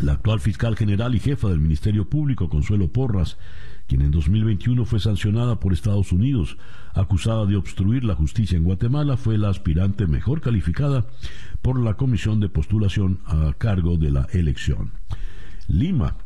La 0.00 0.12
actual 0.12 0.40
fiscal 0.40 0.74
general 0.76 1.14
y 1.14 1.20
jefa 1.20 1.48
del 1.48 1.60
Ministerio 1.60 2.08
Público, 2.08 2.48
Consuelo 2.48 2.88
Porras, 2.88 3.36
quien 3.86 4.00
en 4.00 4.10
2021 4.10 4.86
fue 4.86 5.00
sancionada 5.00 5.60
por 5.60 5.74
Estados 5.74 6.12
Unidos, 6.12 6.56
acusada 6.94 7.44
de 7.44 7.56
obstruir 7.56 8.02
la 8.02 8.14
justicia 8.14 8.56
en 8.56 8.64
Guatemala, 8.64 9.18
fue 9.18 9.36
la 9.36 9.50
aspirante 9.50 10.06
mejor 10.06 10.40
calificada 10.40 11.06
por 11.60 11.78
la 11.78 11.94
comisión 11.94 12.40
de 12.40 12.48
postulación 12.48 13.20
a 13.26 13.52
cargo 13.58 13.98
de 13.98 14.10
la 14.10 14.26
elección. 14.32 14.92
Lima 15.68 16.16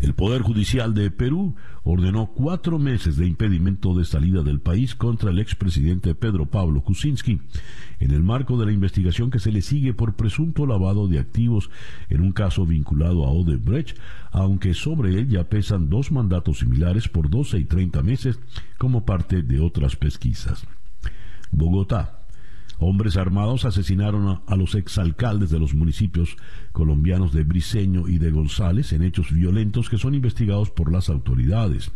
el 0.00 0.14
Poder 0.14 0.42
Judicial 0.42 0.94
de 0.94 1.10
Perú 1.10 1.54
ordenó 1.82 2.32
cuatro 2.34 2.78
meses 2.78 3.16
de 3.16 3.26
impedimento 3.26 3.94
de 3.94 4.04
salida 4.04 4.42
del 4.42 4.60
país 4.60 4.94
contra 4.94 5.30
el 5.30 5.38
expresidente 5.38 6.14
Pedro 6.14 6.46
Pablo 6.46 6.82
Kuczynski 6.82 7.40
en 7.98 8.10
el 8.10 8.22
marco 8.22 8.58
de 8.58 8.66
la 8.66 8.72
investigación 8.72 9.30
que 9.30 9.38
se 9.38 9.52
le 9.52 9.62
sigue 9.62 9.94
por 9.94 10.14
presunto 10.14 10.66
lavado 10.66 11.08
de 11.08 11.18
activos 11.18 11.70
en 12.08 12.20
un 12.20 12.32
caso 12.32 12.66
vinculado 12.66 13.24
a 13.24 13.30
Odebrecht, 13.30 13.96
aunque 14.30 14.74
sobre 14.74 15.14
él 15.18 15.28
ya 15.28 15.44
pesan 15.44 15.90
dos 15.90 16.12
mandatos 16.12 16.58
similares 16.58 17.08
por 17.08 17.30
12 17.30 17.58
y 17.58 17.64
30 17.64 18.02
meses 18.02 18.38
como 18.78 19.04
parte 19.04 19.42
de 19.42 19.60
otras 19.60 19.96
pesquisas. 19.96 20.66
Bogotá. 21.50 22.19
Hombres 22.82 23.18
armados 23.18 23.66
asesinaron 23.66 24.40
a, 24.46 24.56
los 24.56 24.74
exalcaldes 24.74 25.50
de 25.50 25.58
los 25.58 25.74
municipios 25.74 26.36
colombianos 26.72 27.30
de 27.34 27.44
Briceño 27.44 28.08
y 28.08 28.16
de 28.16 28.30
González 28.30 28.94
en 28.94 29.02
hechos 29.02 29.30
violentos 29.32 29.90
que 29.90 29.98
son 29.98 30.14
investigados 30.14 30.70
por 30.70 30.90
las 30.90 31.10
autoridades. 31.10 31.92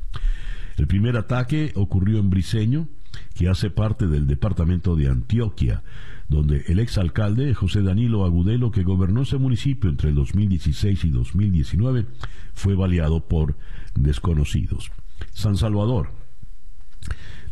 El 0.76 0.86
primer 0.86 1.16
ataque 1.16 1.72
ocurrió 1.74 2.18
en 2.18 2.28
Briceño, 2.28 2.88
que 3.34 3.48
hace 3.48 3.70
parte 3.70 4.06
del 4.08 4.26
departamento 4.26 4.94
de 4.94 5.08
Antioquia, 5.08 5.82
donde 6.28 6.64
el 6.68 6.78
exalcalde 6.78 7.54
José 7.54 7.80
Danilo 7.80 8.26
Agudelo, 8.26 8.70
que 8.70 8.82
gobernó 8.82 9.22
ese 9.22 9.38
municipio 9.38 9.88
entre 9.88 10.10
el 10.10 10.14
2016 10.16 11.02
y 11.04 11.10
2019, 11.10 12.06
fue 12.52 12.74
baleado 12.74 13.26
por 13.26 13.56
desconocidos. 13.94 14.90
San 15.32 15.56
Salvador. 15.56 16.10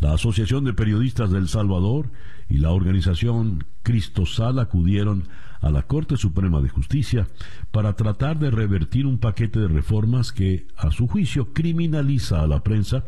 La 0.02 0.14
Asociación 0.14 0.64
de 0.64 0.72
Periodistas 0.72 1.30
del 1.30 1.46
Salvador 1.46 2.10
y 2.48 2.58
la 2.58 2.72
organización 2.72 3.64
Cristosal 3.84 4.58
acudieron 4.58 5.28
a 5.60 5.70
la 5.70 5.82
Corte 5.82 6.16
Suprema 6.16 6.60
de 6.60 6.68
Justicia 6.68 7.28
para 7.70 7.94
tratar 7.94 8.40
de 8.40 8.50
revertir 8.50 9.06
un 9.06 9.18
paquete 9.18 9.60
de 9.60 9.68
reformas 9.68 10.32
que, 10.32 10.66
a 10.76 10.90
su 10.90 11.06
juicio, 11.06 11.52
criminaliza 11.52 12.42
a 12.42 12.48
la 12.48 12.64
prensa 12.64 13.04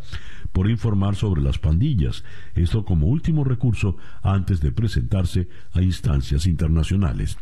por 0.52 0.70
informar 0.70 1.16
sobre 1.16 1.42
las 1.42 1.58
pandillas, 1.58 2.22
esto 2.54 2.84
como 2.84 3.08
último 3.08 3.42
recurso 3.42 3.96
antes 4.22 4.60
de 4.60 4.70
presentarse 4.70 5.48
a 5.72 5.82
instancias 5.82 6.46
internacionales. 6.46 7.38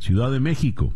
Ciudad 0.00 0.32
de 0.32 0.40
México. 0.40 0.92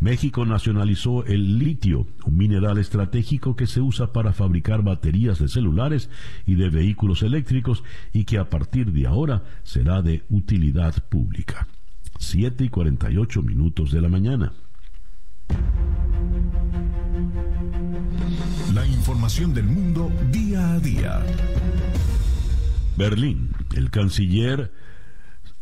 México 0.00 0.46
nacionalizó 0.46 1.24
el 1.24 1.58
litio, 1.58 2.06
un 2.24 2.36
mineral 2.36 2.78
estratégico 2.78 3.56
que 3.56 3.66
se 3.66 3.80
usa 3.80 4.12
para 4.12 4.32
fabricar 4.32 4.82
baterías 4.82 5.40
de 5.40 5.48
celulares 5.48 6.08
y 6.46 6.54
de 6.54 6.70
vehículos 6.70 7.22
eléctricos 7.22 7.82
y 8.12 8.24
que 8.24 8.38
a 8.38 8.48
partir 8.48 8.92
de 8.92 9.06
ahora 9.06 9.42
será 9.64 10.02
de 10.02 10.22
utilidad 10.30 10.94
pública. 11.08 11.66
7 12.18 12.64
y 12.64 12.68
48 12.68 13.42
minutos 13.42 13.90
de 13.90 14.00
la 14.00 14.08
mañana. 14.08 14.52
La 18.72 18.86
información 18.86 19.54
del 19.54 19.64
mundo 19.64 20.12
día 20.30 20.74
a 20.74 20.80
día. 20.80 21.26
Berlín. 22.96 23.50
El 23.74 23.90
canciller 23.90 24.72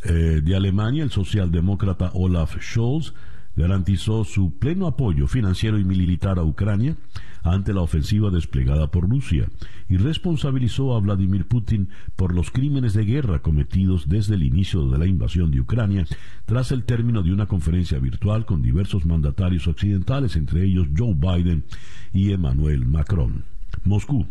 eh, 0.04 0.40
de 0.42 0.56
Alemania, 0.56 1.04
el 1.04 1.10
socialdemócrata 1.10 2.10
Olaf 2.14 2.56
Scholz, 2.60 3.12
garantizó 3.56 4.24
su 4.24 4.58
pleno 4.58 4.86
apoyo 4.86 5.26
financiero 5.26 5.78
y 5.78 5.84
militar 5.84 6.38
a 6.38 6.44
Ucrania 6.44 6.96
ante 7.42 7.72
la 7.72 7.80
ofensiva 7.80 8.30
desplegada 8.30 8.90
por 8.90 9.08
Rusia 9.08 9.48
y 9.88 9.96
responsabilizó 9.96 10.94
a 10.94 11.00
Vladimir 11.00 11.46
Putin 11.46 11.88
por 12.16 12.34
los 12.34 12.50
crímenes 12.50 12.92
de 12.92 13.04
guerra 13.04 13.40
cometidos 13.40 14.08
desde 14.08 14.34
el 14.34 14.42
inicio 14.42 14.88
de 14.88 14.98
la 14.98 15.06
invasión 15.06 15.50
de 15.50 15.60
Ucrania 15.60 16.06
tras 16.44 16.70
el 16.72 16.84
término 16.84 17.22
de 17.22 17.32
una 17.32 17.46
conferencia 17.46 17.98
virtual 17.98 18.44
con 18.44 18.62
diversos 18.62 19.06
mandatarios 19.06 19.66
occidentales, 19.66 20.36
entre 20.36 20.64
ellos 20.64 20.88
Joe 20.96 21.14
Biden 21.14 21.64
y 22.12 22.32
Emmanuel 22.32 22.84
Macron. 22.84 23.44
Moscú. 23.84 24.26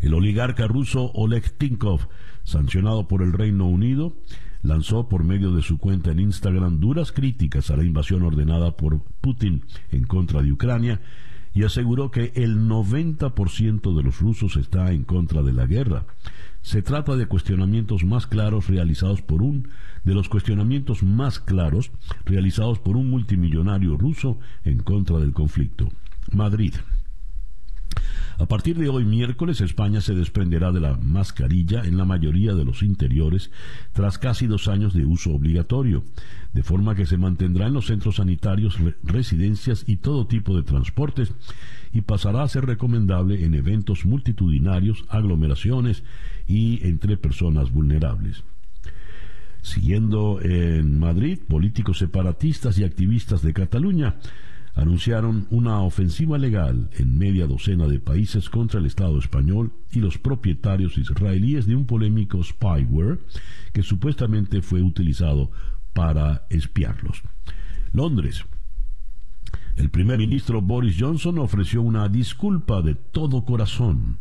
El 0.00 0.12
oligarca 0.12 0.66
ruso 0.66 1.10
Oleg 1.14 1.56
Tinkov, 1.56 2.08
sancionado 2.42 3.08
por 3.08 3.22
el 3.22 3.32
Reino 3.32 3.66
Unido, 3.66 4.16
lanzó 4.64 5.08
por 5.08 5.22
medio 5.22 5.52
de 5.52 5.62
su 5.62 5.78
cuenta 5.78 6.10
en 6.10 6.18
Instagram 6.18 6.80
duras 6.80 7.12
críticas 7.12 7.70
a 7.70 7.76
la 7.76 7.84
invasión 7.84 8.22
ordenada 8.22 8.76
por 8.76 9.00
Putin 9.20 9.62
en 9.92 10.04
contra 10.04 10.42
de 10.42 10.50
Ucrania 10.50 11.00
y 11.52 11.62
aseguró 11.62 12.10
que 12.10 12.32
el 12.34 12.66
90% 12.66 13.94
de 13.94 14.02
los 14.02 14.18
rusos 14.20 14.56
está 14.56 14.90
en 14.90 15.04
contra 15.04 15.42
de 15.42 15.52
la 15.52 15.66
guerra. 15.66 16.06
Se 16.62 16.82
trata 16.82 17.14
de 17.14 17.26
cuestionamientos 17.26 18.04
más 18.04 18.26
claros 18.26 18.66
realizados 18.66 19.22
por 19.22 19.42
un 19.42 19.68
de 20.02 20.14
los 20.14 20.28
cuestionamientos 20.28 21.02
más 21.02 21.38
claros 21.38 21.92
realizados 22.24 22.78
por 22.78 22.96
un 22.96 23.10
multimillonario 23.10 23.96
ruso 23.96 24.38
en 24.64 24.78
contra 24.78 25.18
del 25.18 25.32
conflicto. 25.32 25.90
Madrid. 26.32 26.74
A 28.36 28.46
partir 28.46 28.76
de 28.76 28.88
hoy 28.88 29.04
miércoles, 29.04 29.60
España 29.60 30.00
se 30.00 30.14
desprenderá 30.14 30.72
de 30.72 30.80
la 30.80 30.96
mascarilla 30.96 31.84
en 31.84 31.96
la 31.96 32.04
mayoría 32.04 32.54
de 32.54 32.64
los 32.64 32.82
interiores 32.82 33.52
tras 33.92 34.18
casi 34.18 34.46
dos 34.46 34.66
años 34.66 34.92
de 34.92 35.04
uso 35.04 35.32
obligatorio, 35.32 36.02
de 36.52 36.64
forma 36.64 36.96
que 36.96 37.06
se 37.06 37.16
mantendrá 37.16 37.68
en 37.68 37.74
los 37.74 37.86
centros 37.86 38.16
sanitarios, 38.16 38.76
residencias 39.04 39.84
y 39.86 39.96
todo 39.96 40.26
tipo 40.26 40.56
de 40.56 40.64
transportes 40.64 41.32
y 41.92 42.00
pasará 42.00 42.42
a 42.42 42.48
ser 42.48 42.66
recomendable 42.66 43.44
en 43.44 43.54
eventos 43.54 44.04
multitudinarios, 44.04 45.04
aglomeraciones 45.08 46.02
y 46.48 46.84
entre 46.86 47.16
personas 47.16 47.70
vulnerables. 47.70 48.42
Siguiendo 49.62 50.40
en 50.42 50.98
Madrid, 50.98 51.38
políticos 51.48 51.98
separatistas 51.98 52.78
y 52.78 52.84
activistas 52.84 53.42
de 53.42 53.54
Cataluña 53.54 54.16
anunciaron 54.74 55.46
una 55.50 55.80
ofensiva 55.80 56.36
legal 56.36 56.90
en 56.98 57.16
media 57.16 57.46
docena 57.46 57.86
de 57.86 58.00
países 58.00 58.50
contra 58.50 58.80
el 58.80 58.86
Estado 58.86 59.18
español 59.18 59.72
y 59.92 60.00
los 60.00 60.18
propietarios 60.18 60.98
israelíes 60.98 61.66
de 61.66 61.76
un 61.76 61.86
polémico 61.86 62.42
spyware 62.42 63.20
que 63.72 63.82
supuestamente 63.82 64.62
fue 64.62 64.82
utilizado 64.82 65.50
para 65.92 66.46
espiarlos. 66.50 67.22
Londres. 67.92 68.44
El 69.76 69.90
primer 69.90 70.18
ministro 70.18 70.60
Boris 70.60 70.96
Johnson 70.98 71.38
ofreció 71.38 71.82
una 71.82 72.08
disculpa 72.08 72.82
de 72.82 72.94
todo 72.94 73.44
corazón 73.44 74.18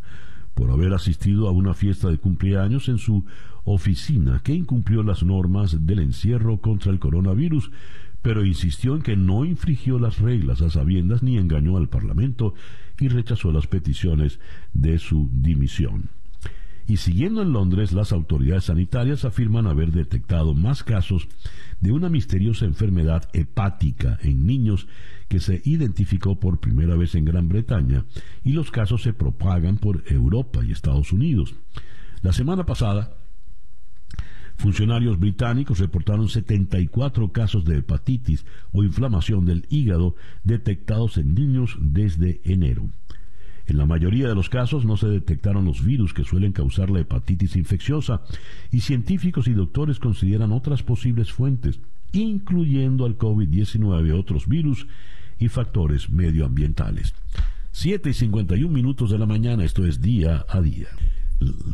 por 0.53 0.71
haber 0.71 0.93
asistido 0.93 1.47
a 1.47 1.51
una 1.51 1.73
fiesta 1.73 2.09
de 2.09 2.17
cumpleaños 2.17 2.89
en 2.89 2.99
su 2.99 3.25
oficina 3.63 4.41
que 4.43 4.53
incumplió 4.53 5.03
las 5.03 5.23
normas 5.23 5.85
del 5.85 5.99
encierro 5.99 6.59
contra 6.59 6.91
el 6.91 6.99
coronavirus 6.99 7.71
pero 8.23 8.45
insistió 8.45 8.95
en 8.95 9.03
que 9.03 9.15
no 9.15 9.45
infringió 9.45 9.99
las 9.99 10.17
reglas 10.17 10.63
a 10.63 10.71
sabiendas 10.71 11.21
ni 11.21 11.37
engañó 11.37 11.77
al 11.77 11.89
Parlamento 11.89 12.55
y 12.99 13.09
rechazó 13.09 13.51
las 13.51 13.67
peticiones 13.67 14.39
de 14.73 14.97
su 14.97 15.29
dimisión. 15.31 16.09
Y 16.87 16.97
siguiendo 16.97 17.41
en 17.41 17.53
Londres, 17.53 17.91
las 17.93 18.11
autoridades 18.11 18.65
sanitarias 18.65 19.23
afirman 19.25 19.67
haber 19.67 19.91
detectado 19.91 20.53
más 20.53 20.83
casos 20.83 21.27
de 21.79 21.91
una 21.91 22.09
misteriosa 22.09 22.65
enfermedad 22.65 23.29
hepática 23.33 24.17
en 24.21 24.45
niños 24.45 24.87
que 25.27 25.39
se 25.39 25.61
identificó 25.65 26.39
por 26.39 26.59
primera 26.59 26.95
vez 26.95 27.15
en 27.15 27.25
Gran 27.25 27.49
Bretaña 27.49 28.05
y 28.43 28.53
los 28.53 28.71
casos 28.71 29.01
se 29.01 29.13
propagan 29.13 29.77
por 29.77 30.03
Europa 30.07 30.63
y 30.63 30.71
Estados 30.71 31.11
Unidos. 31.11 31.55
La 32.21 32.33
semana 32.33 32.65
pasada, 32.65 33.17
Funcionarios 34.57 35.19
británicos 35.19 35.79
reportaron 35.79 36.29
74 36.29 37.31
casos 37.31 37.65
de 37.65 37.79
hepatitis 37.79 38.45
o 38.71 38.83
inflamación 38.83 39.45
del 39.45 39.65
hígado 39.69 40.15
detectados 40.43 41.17
en 41.17 41.35
niños 41.35 41.77
desde 41.81 42.39
enero. 42.43 42.89
En 43.65 43.77
la 43.77 43.85
mayoría 43.85 44.27
de 44.27 44.35
los 44.35 44.49
casos 44.49 44.85
no 44.85 44.97
se 44.97 45.07
detectaron 45.07 45.65
los 45.65 45.83
virus 45.83 46.13
que 46.13 46.25
suelen 46.25 46.51
causar 46.51 46.89
la 46.89 46.99
hepatitis 46.99 47.55
infecciosa 47.55 48.21
y 48.71 48.81
científicos 48.81 49.47
y 49.47 49.53
doctores 49.53 49.99
consideran 49.99 50.51
otras 50.51 50.83
posibles 50.83 51.31
fuentes, 51.31 51.79
incluyendo 52.11 53.05
al 53.05 53.17
COVID-19, 53.17 54.17
otros 54.17 54.47
virus 54.47 54.85
y 55.39 55.47
factores 55.47 56.09
medioambientales. 56.09 57.13
7 57.71 58.09
y 58.09 58.13
51 58.13 58.71
minutos 58.71 59.09
de 59.09 59.17
la 59.17 59.25
mañana, 59.25 59.63
esto 59.63 59.85
es 59.85 60.01
día 60.01 60.45
a 60.47 60.61
día. 60.61 60.87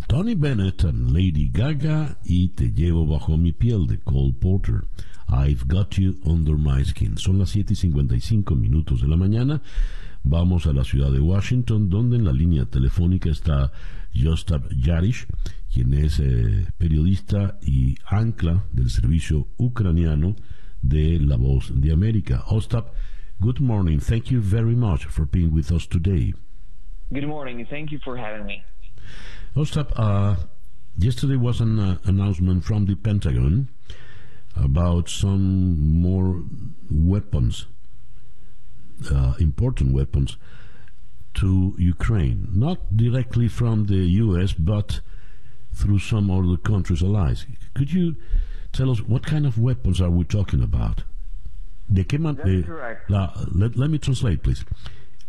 Tony 0.07 0.36
Bennett 0.36 0.84
and 0.84 1.11
Lady 1.11 1.49
Gaga 1.49 2.17
y 2.24 2.49
Te 2.49 2.72
llevo 2.72 3.05
bajo 3.05 3.38
mi 3.38 3.51
piel 3.51 3.88
de 3.88 3.99
Cole 3.99 4.34
Porter. 4.39 4.86
I've 5.28 5.67
got 5.67 5.97
you 5.97 6.15
under 6.26 6.57
my 6.57 6.84
skin. 6.84 7.17
Son 7.17 7.38
las 7.38 7.51
7 7.51 7.74
y 7.74 7.76
55 7.76 8.55
minutos 8.55 9.01
de 9.01 9.07
la 9.07 9.15
mañana. 9.15 9.61
Vamos 10.24 10.65
a 10.65 10.74
la 10.74 10.84
ciudad 10.84 11.11
de 11.11 11.20
Washington, 11.20 11.89
donde 11.89 12.17
en 12.17 12.26
la 12.26 12.34
línea 12.34 12.65
telefónica 12.65 13.30
está 13.30 13.72
Jostap 14.13 14.70
Yarish, 14.72 15.28
quien 15.72 15.93
es 15.93 16.20
eh, 16.20 16.65
periodista 16.78 17.57
y 17.61 17.95
ancla 18.05 18.65
del 18.74 18.89
servicio 18.89 19.47
ucraniano 19.57 20.36
de 20.82 21.20
La 21.20 21.38
Voz 21.38 21.72
de 21.74 21.91
América. 21.91 22.43
Ostap, 22.47 22.93
good 23.39 23.59
morning. 23.59 23.99
Thank 23.99 24.26
you 24.26 24.41
very 24.41 24.76
much 24.76 25.05
for 25.05 25.26
being 25.26 25.53
with 25.53 25.72
us 25.72 25.88
today. 25.88 26.34
Good 27.11 27.28
morning. 27.28 27.65
Thank 27.70 27.91
you 27.91 27.99
for 28.03 28.17
having 28.17 28.45
me. 28.45 28.63
Ostap, 29.56 29.91
uh, 29.95 30.36
yesterday 30.97 31.36
was 31.36 31.60
an 31.60 31.80
uh, 31.80 31.97
announcement 32.06 32.64
from 32.64 32.86
the 32.86 32.95
Pentagon 32.95 33.70
about 34.56 35.10
some 35.10 36.02
more 36.02 36.43
weapons, 36.91 37.66
uh, 39.12 39.34
important 39.39 39.93
weapons, 39.93 40.38
to 41.34 41.74
Ukraine. 41.78 42.47
Not 42.52 42.95
directly 42.95 43.47
from 43.47 43.86
the 43.86 44.06
U.S., 44.26 44.54
but 44.54 45.02
through 45.74 46.00
some 46.00 46.30
other 46.30 46.58
countries' 46.58 47.02
allies. 47.02 47.45
Could 47.74 47.93
you 47.93 48.16
tell 48.72 48.91
us 48.91 49.02
what 49.02 49.26
kind 49.26 49.45
of 49.45 49.58
weapons 49.58 50.02
are 50.02 50.10
we 50.10 50.26
talking 50.26 50.62
about? 50.62 51.04
De 51.91 52.04
qué 52.04 52.20
man 52.20 52.39
eh, 52.45 52.64
la, 53.08 53.34
let, 53.52 53.76
let 53.76 53.89
me 53.89 53.97
translate, 53.97 54.43
please. 54.43 54.64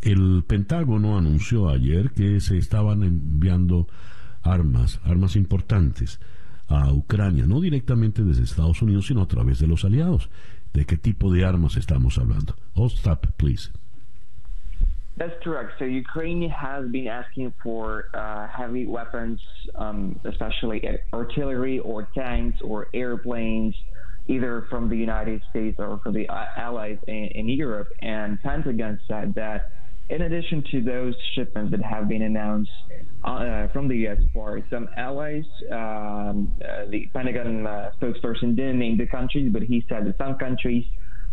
El 0.03 0.45
Pentágono 0.47 1.19
anunció 1.19 1.69
ayer 1.69 2.11
que 2.11 2.41
se 2.41 2.57
estaban 2.57 3.03
enviando 3.03 3.87
armas, 4.43 5.01
armas 5.05 5.37
importantes 5.37 6.21
a 6.69 6.93
Ucrania, 6.93 7.47
no 7.47 7.61
directamente 7.61 8.23
desde 8.23 8.45
Estados 8.45 8.81
Unidos, 8.81 9.07
sino 9.07 9.23
a 9.23 9.29
través 9.29 9.59
de 9.59 9.67
los 9.67 9.85
aliados. 9.85 10.31
¿De 10.73 10.87
qué 10.87 10.97
tipo 10.97 11.33
de 11.33 11.45
armas 11.45 11.77
estamos 11.77 12.17
hablando? 12.17 12.55
Oh, 12.75 12.87
stop, 12.87 13.27
please. 13.37 13.71
That's 15.17 15.35
correct. 15.45 15.73
So 15.79 15.85
Ukraine 15.85 16.49
has 16.49 16.87
been 16.91 17.09
asking 17.09 17.53
for 17.63 18.07
uh, 18.15 18.47
heavy 18.49 18.87
weapons, 18.87 19.39
um, 19.75 20.19
especially 20.25 20.81
artillery 21.13 21.79
or 21.81 22.09
tanks 22.15 22.59
or 22.63 22.89
airplanes, 22.95 23.75
either 24.29 24.67
from 24.71 24.89
the 24.89 24.97
United 24.97 25.43
States 25.51 25.77
or 25.79 25.99
from 26.03 26.15
the 26.15 26.27
allies 26.57 26.97
in, 27.07 27.27
in 27.35 27.49
Europe. 27.51 27.89
And 28.01 28.41
Pentagon 28.41 28.99
said 29.07 29.35
that 29.35 29.73
in 30.11 30.23
addition 30.23 30.65
to 30.73 30.83
those 30.83 31.15
shipments 31.35 31.71
that 31.71 31.83
have 31.83 32.09
been 32.09 32.23
announced 32.23 32.71
uh, 33.23 33.69
from 33.69 33.87
the 33.87 33.97
U.S. 33.99 34.19
for 34.33 34.61
some 34.69 34.89
allies, 34.97 35.45
um, 35.71 36.53
uh, 36.63 36.87
the 36.91 37.09
Pentagon 37.15 37.67
uh, 37.67 37.93
spokesperson 38.01 38.57
didn't 38.57 38.79
name 38.79 38.99
the 38.99 39.07
countries, 39.07 39.51
but 39.53 39.63
he 39.63 39.85
said 39.89 40.07
that 40.07 40.19
some 40.19 40.37
countries 40.37 40.85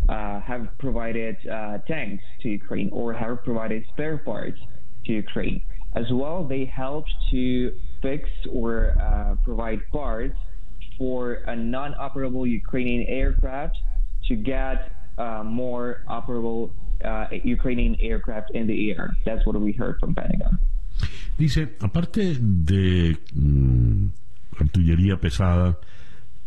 uh, 0.09 0.39
have 0.41 0.67
provided 0.77 1.35
uh, 1.47 1.79
tanks 1.87 2.23
to 2.41 2.49
Ukraine 2.49 2.89
or 2.91 3.13
have 3.13 3.43
provided 3.43 3.83
spare 3.93 4.19
parts 4.19 4.59
to 5.05 5.11
Ukraine. 5.11 5.63
As 5.95 6.05
well, 6.11 6.43
they 6.43 6.65
helped 6.65 7.11
to 7.31 7.73
fix 8.03 8.29
or 8.51 8.95
uh, 9.01 9.35
provide 9.43 9.79
parts 9.91 10.37
for 10.99 11.33
a 11.47 11.55
non-operable 11.55 12.47
Ukrainian 12.47 13.07
aircraft 13.07 13.75
to 14.27 14.35
get 14.35 14.91
more 15.43 16.03
operable 16.07 16.71
uh, 17.03 17.27
Ukrainian 17.43 17.95
aircraft 17.99 18.51
in 18.53 18.67
the 18.67 18.91
air. 18.91 19.15
That's 19.25 19.45
what 19.45 19.59
we 19.59 19.73
heard 19.73 19.99
from 19.99 20.13
Pentagon. 20.15 20.59
Dice, 21.37 21.75
aparte 21.79 22.37
de 22.39 23.17
mm, 23.33 24.07
artillería 24.59 25.19
pesada, 25.19 25.77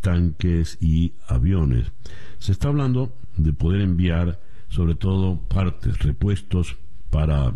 tanques 0.00 0.78
y 0.80 1.12
aviones, 1.28 1.92
se 2.38 2.52
está 2.52 2.68
hablando 2.68 3.12
de 3.36 3.52
poder 3.52 3.82
enviar 3.82 4.40
sobre 4.68 4.94
todo 4.94 5.40
partes, 5.48 5.98
repuestos 5.98 6.76
para 7.10 7.54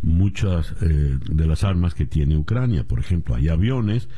muchas 0.00 0.74
eh, 0.80 1.18
de 1.30 1.46
las 1.46 1.64
armas 1.64 1.94
que 1.94 2.06
tiene 2.06 2.36
Ucrania. 2.36 2.84
Por 2.84 2.98
ejemplo, 2.98 3.34
hay 3.34 3.48
aviones 3.48 4.08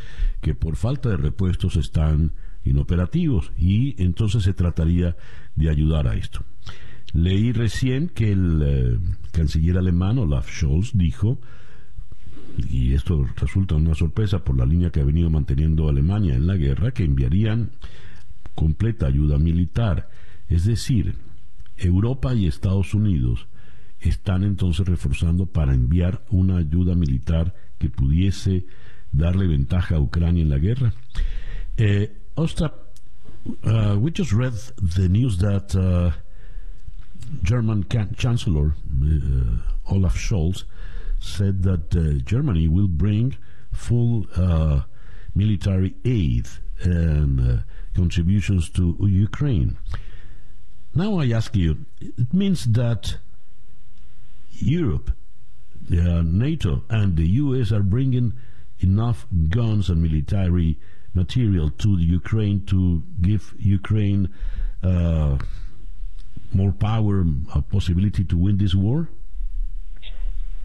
que 0.41 0.55
por 0.55 0.77
falta 0.77 1.11
de 1.11 1.17
repuestos 1.17 1.77
están 1.77 2.33
inoperativos 2.65 3.53
y 3.59 4.03
entonces 4.03 4.45
se 4.45 4.55
trataría 4.55 5.17
de 5.55 5.71
ayudar 5.71 6.09
a 6.09 6.15
esto. 6.15 6.45
Leí 7.15 7.53
recién 7.53 8.09
que 8.09 8.33
el 8.33 8.63
eh, 8.63 8.99
canciller 9.31 9.79
alemán 9.79 10.19
Olaf 10.19 10.51
Scholz 10.51 10.93
dijo, 10.95 11.39
y 12.69 12.93
esto 12.95 13.25
resulta 13.37 13.77
una 13.77 13.95
sorpresa 13.95 14.41
por 14.41 14.59
la 14.59 14.67
línea 14.67 14.91
que 14.91 15.01
ha 15.01 15.05
venido 15.05 15.31
manteniendo 15.31 15.89
Alemania 15.89 16.35
en 16.35 16.49
la 16.49 16.57
guerra, 16.57 16.91
que 16.91 17.05
enviarían 17.05 17.71
completa 18.57 19.07
ayuda 19.07 19.39
militar. 19.39 20.09
Es 20.49 20.65
decir, 20.65 21.15
Europa 21.77 22.35
y 22.35 22.49
Estados 22.49 22.95
Unidos 22.95 23.47
están 24.01 24.43
entonces 24.43 24.87
reforzando 24.87 25.47
para 25.47 25.73
enviar 25.73 26.25
una 26.31 26.59
ayuda 26.59 26.97
militar 26.97 27.55
que 27.79 27.91
pudiese 27.91 28.67
darle 29.13 29.47
ventaja 29.47 29.97
a 29.97 30.01
Ucrania 30.01 30.43
en 30.43 30.51
la 30.51 30.59
guerra. 30.59 30.93
Eh, 31.77 32.13
uh, 32.37 33.97
we 33.99 34.11
just 34.11 34.33
read 34.33 34.55
the 34.97 35.09
news 35.09 35.39
that 35.39 35.75
uh, 35.77 36.11
German 37.43 37.85
Chancellor 38.17 38.75
uh, 39.03 39.93
Olaf 39.93 40.17
Scholz 40.17 40.65
said 41.21 41.63
that 41.63 41.95
uh, 41.95 42.23
Germany 42.25 42.69
will 42.69 42.89
bring 42.89 43.37
full 43.73 44.27
uh, 44.37 44.83
military 45.35 45.95
aid 46.05 46.49
and 46.83 47.41
uh, 47.41 47.63
contributions 47.95 48.69
to 48.71 48.97
Ukraine. 49.01 49.77
Now 50.95 51.19
I 51.19 51.31
ask 51.31 51.57
you, 51.57 51.87
it 52.01 52.33
means 52.33 52.67
that 52.67 53.17
Europe, 54.53 55.11
uh, 55.91 56.23
NATO, 56.23 56.85
and 56.89 57.17
the 57.17 57.27
US 57.43 57.73
are 57.73 57.83
bringing 57.83 58.33
enough 58.79 59.27
guns 59.49 59.89
and 59.89 60.03
military 60.03 60.79
material 61.15 61.71
to 61.71 61.99
Ukraine 61.99 62.65
to 62.67 63.03
give 63.21 63.55
Ukraine 63.59 64.29
uh, 64.83 65.39
more 66.55 66.73
power, 66.73 67.25
a 67.55 67.63
possibility 67.63 68.25
to 68.25 68.37
win 68.37 68.57
this 68.59 68.75
war? 68.75 69.09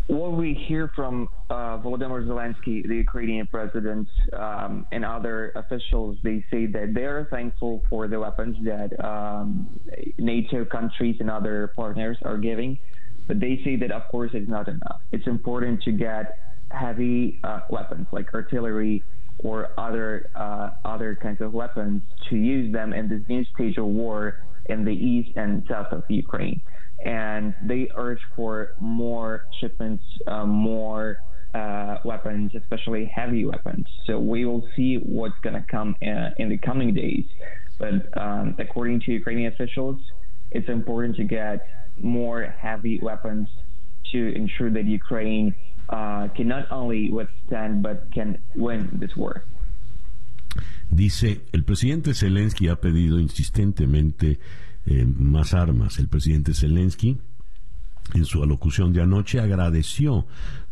What 0.07 0.33
we 0.33 0.55
hear 0.55 0.91
from 0.95 1.29
uh, 1.51 1.77
Volodymyr 1.77 2.25
Zelensky, 2.25 2.87
the 2.87 2.95
Ukrainian 2.95 3.45
president, 3.45 4.07
um, 4.33 4.87
and 4.91 5.05
other 5.05 5.51
officials, 5.55 6.17
they 6.23 6.43
say 6.49 6.65
that 6.65 6.95
they 6.95 7.05
are 7.05 7.27
thankful 7.29 7.83
for 7.89 8.07
the 8.07 8.19
weapons 8.19 8.57
that 8.65 8.89
um, 9.05 9.69
NATO 10.17 10.65
countries 10.65 11.17
and 11.19 11.29
other 11.29 11.71
partners 11.75 12.17
are 12.23 12.37
giving. 12.37 12.79
But 13.27 13.39
they 13.39 13.61
say 13.63 13.75
that, 13.75 13.91
of 13.91 14.07
course, 14.09 14.31
it's 14.33 14.49
not 14.49 14.67
enough. 14.67 15.01
It's 15.11 15.27
important 15.27 15.83
to 15.83 15.91
get 15.91 16.37
heavy 16.71 17.39
uh, 17.43 17.59
weapons 17.69 18.07
like 18.11 18.33
artillery 18.33 19.03
or 19.39 19.69
other 19.77 20.29
uh, 20.35 20.71
other 20.85 21.17
kinds 21.21 21.41
of 21.41 21.53
weapons 21.53 22.01
to 22.29 22.35
use 22.35 22.71
them 22.73 22.93
in 22.93 23.07
this 23.07 23.21
new 23.29 23.43
stage 23.55 23.77
of 23.77 23.85
war 23.85 24.39
in 24.67 24.85
the 24.85 24.91
east 24.91 25.31
and 25.35 25.63
south 25.69 25.87
of 25.91 26.03
Ukraine. 26.09 26.61
And 27.05 27.55
they 27.63 27.89
urge 27.95 28.19
for 28.35 28.71
more 28.79 29.45
shipments, 29.59 30.03
uh, 30.27 30.45
more 30.45 31.17
uh, 31.53 31.97
weapons, 32.03 32.51
especially 32.55 33.05
heavy 33.13 33.45
weapons. 33.45 33.85
So 34.05 34.19
we 34.19 34.45
will 34.45 34.67
see 34.75 34.97
what's 34.97 35.39
going 35.41 35.55
to 35.55 35.65
come 35.69 35.95
in, 36.01 36.15
uh, 36.15 36.31
in, 36.37 36.49
the 36.49 36.57
coming 36.57 36.93
days. 36.93 37.23
But 37.79 38.15
um, 38.21 38.55
according 38.59 39.01
to 39.01 39.11
Ukrainian 39.13 39.51
officials, 39.53 39.99
it's 40.51 40.67
important 40.69 41.15
to 41.15 41.23
get 41.23 41.65
more 42.01 42.43
heavy 42.43 42.99
weapons 43.01 43.47
to 44.11 44.33
ensure 44.35 44.69
that 44.71 44.85
Ukraine 44.85 45.55
uh, 45.89 46.27
can 46.35 46.47
not 46.47 46.65
only 46.71 47.09
withstand 47.11 47.81
but 47.81 48.11
can 48.13 48.39
win 48.55 48.89
this 48.99 49.15
war. 49.15 49.43
Dice, 50.89 51.41
el 51.51 51.63
presidente 51.63 52.13
Zelensky 52.13 52.67
ha 52.67 52.75
pedido 52.77 53.19
insistentemente 53.19 54.39
eh, 54.85 55.05
más 55.05 55.53
armas. 55.53 55.99
El 55.99 56.07
presidente 56.07 56.53
Zelensky, 56.53 57.17
en 58.15 58.25
su 58.25 58.41
alocución 58.41 58.91
de 58.91 59.01
anoche, 59.01 59.39
agradeció 59.39 60.25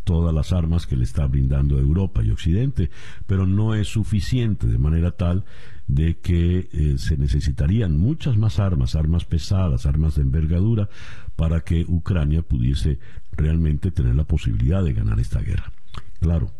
todas 0.07 0.33
las 0.33 0.53
armas 0.53 0.87
que 0.87 0.95
le 0.95 1.03
está 1.03 1.27
brindando 1.27 1.77
Europa 1.77 2.23
y 2.23 2.31
Occidente, 2.31 2.89
pero 3.25 3.45
no 3.45 3.75
es 3.75 3.89
suficiente 3.89 4.65
de 4.65 4.77
manera 4.77 5.11
tal 5.11 5.43
de 5.85 6.17
que 6.19 6.69
eh, 6.71 6.97
se 6.97 7.17
necesitarían 7.17 7.97
muchas 7.97 8.37
más 8.37 8.57
armas, 8.57 8.95
armas 8.95 9.25
pesadas, 9.25 9.85
armas 9.85 10.15
de 10.15 10.21
envergadura, 10.21 10.87
para 11.35 11.59
que 11.59 11.83
Ucrania 11.89 12.41
pudiese 12.41 12.99
realmente 13.33 13.91
tener 13.91 14.15
la 14.15 14.23
posibilidad 14.23 14.81
de 14.81 14.93
ganar 14.93 15.19
esta 15.19 15.41
guerra. 15.41 15.73
Claro, 16.21 16.53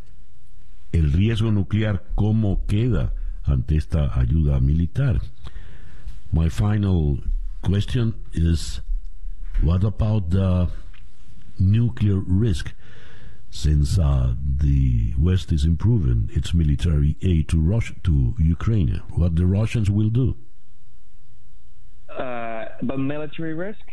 el 0.91 1.13
riesgo 1.13 1.49
nuclear, 1.49 2.03
¿cómo 2.15 2.65
queda 2.65 3.13
ante 3.45 3.77
esta 3.77 4.19
ayuda 4.19 4.59
militar? 4.59 5.21
My 6.33 6.49
final 6.49 7.23
question 7.61 8.13
is, 8.33 8.81
what 9.63 9.85
about 9.85 10.31
the 10.31 10.67
nuclear 11.57 12.19
risk? 12.27 12.75
Since 13.49 13.97
uh, 13.97 14.33
the 14.43 15.13
West 15.17 15.51
is 15.51 15.65
improving 15.65 16.29
its 16.33 16.53
military 16.53 17.15
aid 17.21 17.49
to 17.49 17.59
Russia, 17.59 17.93
to 18.03 18.35
Ukraine, 18.37 19.01
what 19.09 19.35
the 19.35 19.45
Russians 19.45 19.89
will 19.89 20.09
do. 20.09 20.35
Uh, 22.09 22.65
but 22.81 22.99
military 22.99 23.53
risk 23.53 23.85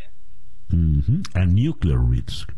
mm-hmm. 0.72 1.22
and 1.34 1.54
nuclear 1.54 1.98
risk. 1.98 2.52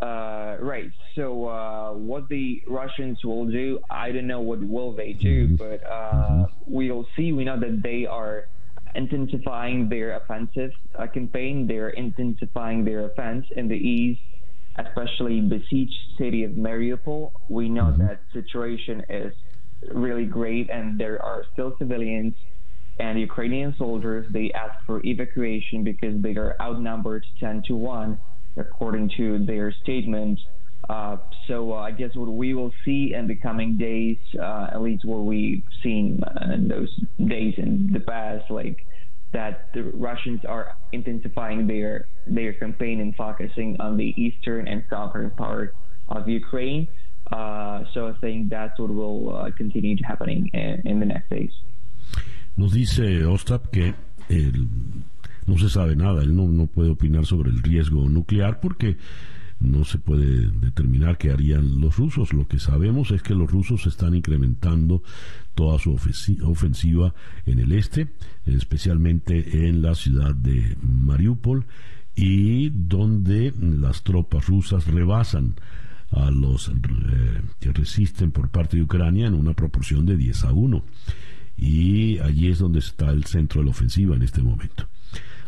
Uh, 0.00 0.56
right. 0.58 0.90
So 1.14 1.46
uh, 1.46 1.92
what 1.92 2.28
the 2.28 2.62
Russians 2.66 3.24
will 3.24 3.46
do, 3.46 3.78
I 3.88 4.10
don't 4.10 4.26
know 4.26 4.40
what 4.40 4.60
will 4.62 4.92
they 4.92 5.12
do, 5.12 5.48
mm-hmm. 5.48 5.56
but 5.56 5.84
uh, 5.84 6.12
mm-hmm. 6.12 6.42
we'll 6.66 7.06
see. 7.16 7.32
We 7.32 7.44
know 7.44 7.58
that 7.60 7.82
they 7.82 8.06
are 8.06 8.48
intensifying 8.94 9.88
their 9.88 10.16
offensive 10.16 10.72
uh, 10.98 11.06
campaign. 11.06 11.66
They're 11.68 11.90
intensifying 11.90 12.84
their 12.84 13.04
offense 13.04 13.46
in 13.56 13.68
the 13.68 13.76
east 13.76 14.20
especially 14.78 15.40
besieged 15.40 15.94
city 16.18 16.44
of 16.44 16.52
Mariupol. 16.52 17.32
We 17.48 17.68
know 17.68 17.84
mm-hmm. 17.84 18.06
that 18.06 18.20
situation 18.32 19.02
is 19.08 19.32
really 19.92 20.24
great, 20.24 20.70
and 20.70 20.98
there 20.98 21.22
are 21.22 21.44
still 21.52 21.74
civilians 21.78 22.34
and 22.98 23.18
Ukrainian 23.18 23.74
soldiers. 23.78 24.26
They 24.32 24.52
ask 24.52 24.74
for 24.86 25.00
evacuation 25.04 25.84
because 25.84 26.20
they 26.22 26.36
are 26.36 26.54
outnumbered 26.60 27.24
10 27.40 27.62
to 27.68 27.76
1, 27.76 28.18
according 28.56 29.10
to 29.16 29.44
their 29.44 29.72
statement. 29.82 30.38
Uh, 30.88 31.16
so 31.46 31.72
uh, 31.72 31.76
I 31.76 31.92
guess 31.92 32.10
what 32.14 32.28
we 32.28 32.54
will 32.54 32.72
see 32.84 33.14
in 33.14 33.26
the 33.28 33.36
coming 33.36 33.78
days, 33.78 34.18
uh, 34.40 34.68
at 34.72 34.82
least 34.82 35.04
what 35.04 35.24
we've 35.24 35.62
seen 35.82 36.20
uh, 36.24 36.54
in 36.54 36.68
those 36.68 36.90
days 37.26 37.54
in 37.56 37.90
the 37.92 38.00
past, 38.00 38.50
like 38.50 38.84
that 39.32 39.72
the 39.72 39.84
Russians 39.94 40.44
are 40.44 40.74
intensifying 40.92 41.66
their 41.66 42.06
their 42.26 42.52
campaign 42.52 43.00
and 43.00 43.14
focusing 43.16 43.80
on 43.80 43.96
the 43.96 44.14
eastern 44.16 44.68
and 44.68 44.84
southern 44.88 45.30
part 45.30 45.74
of 46.08 46.28
Ukraine. 46.28 46.88
Uh, 47.30 47.84
so 47.94 48.08
I 48.08 48.12
think 48.20 48.50
that's 48.50 48.78
what 48.78 48.90
will 48.90 49.34
uh, 49.34 49.50
continue 49.56 49.96
happening 50.04 50.50
in, 50.52 50.82
in, 50.84 51.00
the 51.00 51.06
next 51.06 51.30
days. 51.30 51.52
Nos 52.56 52.72
dice 52.72 53.24
Ostap 53.24 53.70
que 53.70 53.94
el 54.28 54.68
no 55.46 55.56
se 55.56 55.68
sabe 55.70 55.96
nada, 55.96 56.22
él 56.22 56.36
no, 56.36 56.46
no 56.48 56.66
puede 56.66 56.90
opinar 56.90 57.24
sobre 57.24 57.50
el 57.50 57.62
riesgo 57.62 58.08
nuclear 58.08 58.60
porque 58.60 58.96
no 59.62 59.84
se 59.84 59.98
puede 59.98 60.50
determinar 60.60 61.18
qué 61.18 61.30
harían 61.30 61.80
los 61.80 61.96
rusos. 61.96 62.32
Lo 62.32 62.46
que 62.46 62.58
sabemos 62.58 63.10
es 63.10 63.22
que 63.22 63.34
los 63.34 63.50
rusos 63.50 63.86
están 63.86 64.14
incrementando 64.14 65.02
toda 65.54 65.78
su 65.78 65.92
ofensiva 66.42 67.14
en 67.46 67.58
el 67.58 67.72
este, 67.72 68.08
especialmente 68.46 69.68
en 69.68 69.82
la 69.82 69.94
ciudad 69.94 70.34
de 70.34 70.76
Mariupol, 70.80 71.66
y 72.14 72.70
donde 72.70 73.52
las 73.58 74.02
tropas 74.02 74.46
rusas 74.46 74.86
rebasan 74.86 75.54
a 76.10 76.30
los 76.30 76.68
eh, 76.68 76.72
que 77.58 77.72
resisten 77.72 78.32
por 78.32 78.50
parte 78.50 78.76
de 78.76 78.82
Ucrania 78.82 79.26
en 79.26 79.34
una 79.34 79.54
proporción 79.54 80.04
de 80.04 80.16
10 80.16 80.44
a 80.44 80.52
1. 80.52 80.84
Y 81.56 82.18
allí 82.18 82.48
es 82.48 82.58
donde 82.58 82.80
está 82.80 83.10
el 83.10 83.24
centro 83.24 83.60
de 83.60 83.66
la 83.66 83.70
ofensiva 83.70 84.14
en 84.14 84.22
este 84.22 84.42
momento. 84.42 84.88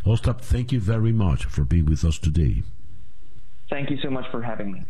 Ostap, 0.03 0.41
thank 0.41 0.71
you 0.71 0.79
very 0.79 1.13
much 1.13 1.45
for 1.45 1.65
being 1.65 1.85
with 1.87 2.03
us 2.03 2.19
today. 2.19 2.63
Thank 3.69 3.89
you 3.89 3.97
so 4.01 4.09
much 4.09 4.25
for 4.31 4.43
having 4.43 4.71
me. 4.71 4.85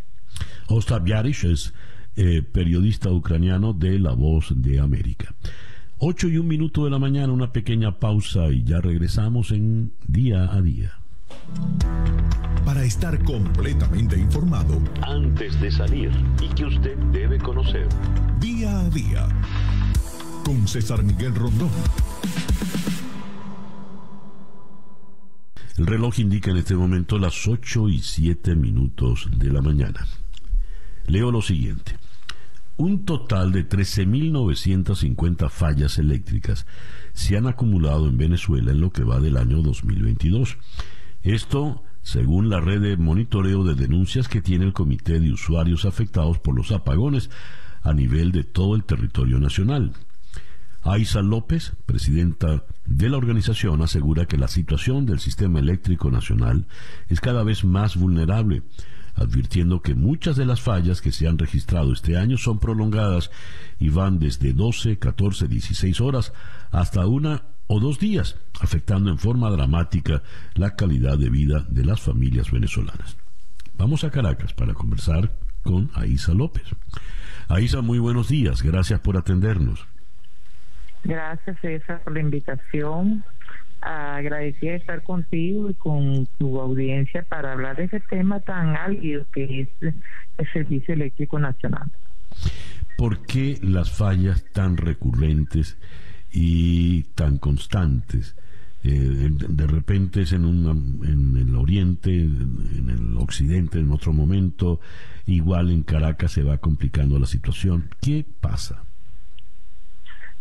Ostap 0.67 1.07
Yarish 1.07 1.45
es 1.45 1.73
eh, 2.15 2.41
periodista 2.41 3.09
ucraniano 3.09 3.73
de 3.73 3.99
La 3.99 4.13
Voz 4.13 4.53
de 4.55 4.79
América. 4.79 5.33
Ocho 5.97 6.27
y 6.27 6.37
un 6.37 6.47
minuto 6.47 6.85
de 6.85 6.91
la 6.91 6.99
mañana, 6.99 7.31
una 7.31 7.51
pequeña 7.51 7.99
pausa 7.99 8.47
y 8.51 8.63
ya 8.63 8.81
regresamos 8.81 9.51
en 9.51 9.93
Día 10.07 10.51
a 10.51 10.61
Día. 10.61 10.93
Para 12.65 12.83
estar 12.83 13.23
completamente 13.23 14.17
informado 14.17 14.81
antes 15.01 15.59
de 15.61 15.71
salir 15.71 16.11
y 16.41 16.53
que 16.53 16.65
usted 16.65 16.97
debe 17.11 17.37
conocer. 17.37 17.87
Día 18.39 18.79
a 18.79 18.89
Día 18.89 19.27
con 20.43 20.67
César 20.67 21.03
Miguel 21.03 21.33
Rondón. 21.33 21.69
El 25.77 25.87
reloj 25.87 26.19
indica 26.19 26.51
en 26.51 26.57
este 26.57 26.75
momento 26.75 27.17
las 27.17 27.47
8 27.47 27.89
y 27.89 27.99
7 27.99 28.55
minutos 28.55 29.27
de 29.35 29.51
la 29.51 29.61
mañana. 29.61 30.07
Leo 31.07 31.31
lo 31.31 31.41
siguiente. 31.41 31.97
Un 32.77 33.05
total 33.05 33.53
de 33.53 33.67
13.950 33.67 35.49
fallas 35.49 35.97
eléctricas 35.97 36.65
se 37.13 37.37
han 37.37 37.47
acumulado 37.47 38.07
en 38.09 38.17
Venezuela 38.17 38.71
en 38.71 38.81
lo 38.81 38.91
que 38.91 39.03
va 39.03 39.21
del 39.21 39.37
año 39.37 39.61
2022. 39.61 40.57
Esto 41.23 41.83
según 42.01 42.49
la 42.49 42.59
red 42.59 42.81
de 42.81 42.97
monitoreo 42.97 43.63
de 43.63 43.75
denuncias 43.75 44.27
que 44.27 44.41
tiene 44.41 44.65
el 44.65 44.73
Comité 44.73 45.19
de 45.19 45.31
Usuarios 45.31 45.85
Afectados 45.85 46.37
por 46.37 46.55
los 46.55 46.71
Apagones 46.71 47.29
a 47.81 47.93
nivel 47.93 48.31
de 48.31 48.43
todo 48.43 48.75
el 48.75 48.83
territorio 48.83 49.39
nacional. 49.39 49.93
Aisa 50.83 51.21
López, 51.21 51.73
presidenta 51.87 52.63
de 52.85 53.09
la 53.09 53.17
organización, 53.17 53.81
asegura 53.81 54.27
que 54.27 54.37
la 54.37 54.47
situación 54.47 55.07
del 55.07 55.19
sistema 55.19 55.59
eléctrico 55.59 56.11
nacional 56.11 56.67
es 57.07 57.21
cada 57.21 57.43
vez 57.43 57.63
más 57.63 57.95
vulnerable, 57.95 58.61
advirtiendo 59.15 59.81
que 59.81 59.95
muchas 59.95 60.35
de 60.35 60.45
las 60.45 60.61
fallas 60.61 61.01
que 61.01 61.11
se 61.11 61.27
han 61.27 61.37
registrado 61.37 61.93
este 61.93 62.17
año 62.17 62.37
son 62.37 62.59
prolongadas 62.59 63.31
y 63.79 63.89
van 63.89 64.19
desde 64.19 64.53
12, 64.53 64.99
14, 64.99 65.47
16 65.47 66.01
horas 66.01 66.33
hasta 66.71 67.05
una 67.07 67.43
o 67.67 67.79
dos 67.79 67.99
días, 67.99 68.37
afectando 68.61 69.09
en 69.09 69.17
forma 69.17 69.49
dramática 69.49 70.21
la 70.53 70.75
calidad 70.75 71.17
de 71.17 71.29
vida 71.29 71.65
de 71.67 71.85
las 71.85 72.01
familias 72.01 72.51
venezolanas. 72.51 73.17
Vamos 73.77 74.03
a 74.03 74.11
Caracas 74.11 74.53
para 74.53 74.73
conversar 74.73 75.31
con 75.63 75.89
Aisa 75.95 76.33
López. 76.33 76.63
Aisa, 77.47 77.81
muy 77.81 77.99
buenos 77.99 78.29
días, 78.29 78.61
gracias 78.61 78.99
por 78.99 79.17
atendernos. 79.17 79.87
Gracias, 81.03 81.59
César, 81.61 82.01
por 82.03 82.13
la 82.13 82.19
invitación. 82.19 83.23
Agradecida 83.85 84.71
de 84.71 84.77
estar 84.77 85.03
contigo 85.03 85.69
y 85.69 85.75
con 85.75 86.27
tu 86.39 86.59
audiencia 86.59 87.21
para 87.21 87.53
hablar 87.53 87.75
de 87.75 87.83
ese 87.83 87.99
tema 87.99 88.39
tan 88.39 88.75
álgido 88.75 89.25
que 89.31 89.61
es 89.61 89.69
el 89.81 90.51
Servicio 90.53 90.95
Eléctrico 90.95 91.37
Nacional. 91.37 91.91
¿Por 92.97 93.25
qué 93.27 93.59
las 93.61 93.91
fallas 93.91 94.43
tan 94.53 94.77
recurrentes 94.77 95.77
y 96.31 97.03
tan 97.13 97.37
constantes? 97.37 98.35
Eh, 98.83 99.29
de 99.31 99.67
repente 99.67 100.21
es 100.21 100.31
en, 100.31 100.45
en 100.45 101.37
el 101.37 101.55
oriente, 101.55 102.09
en 102.11 102.89
el 102.89 103.17
occidente, 103.17 103.79
en 103.79 103.91
otro 103.91 104.13
momento, 104.13 104.79
igual 105.25 105.71
en 105.71 105.83
Caracas 105.83 106.31
se 106.31 106.43
va 106.43 106.57
complicando 106.57 107.19
la 107.19 107.25
situación. 107.27 107.89
¿Qué 108.01 108.25
pasa? 108.41 108.83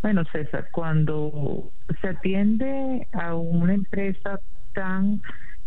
Bueno, 0.05 0.23
César, 0.31 0.67
cuando 0.71 1.71
se 1.99 2.09
atiende 2.09 3.07
a 3.11 3.33
una 3.33 3.73
empresa 3.73 4.39
tan 4.75 5.19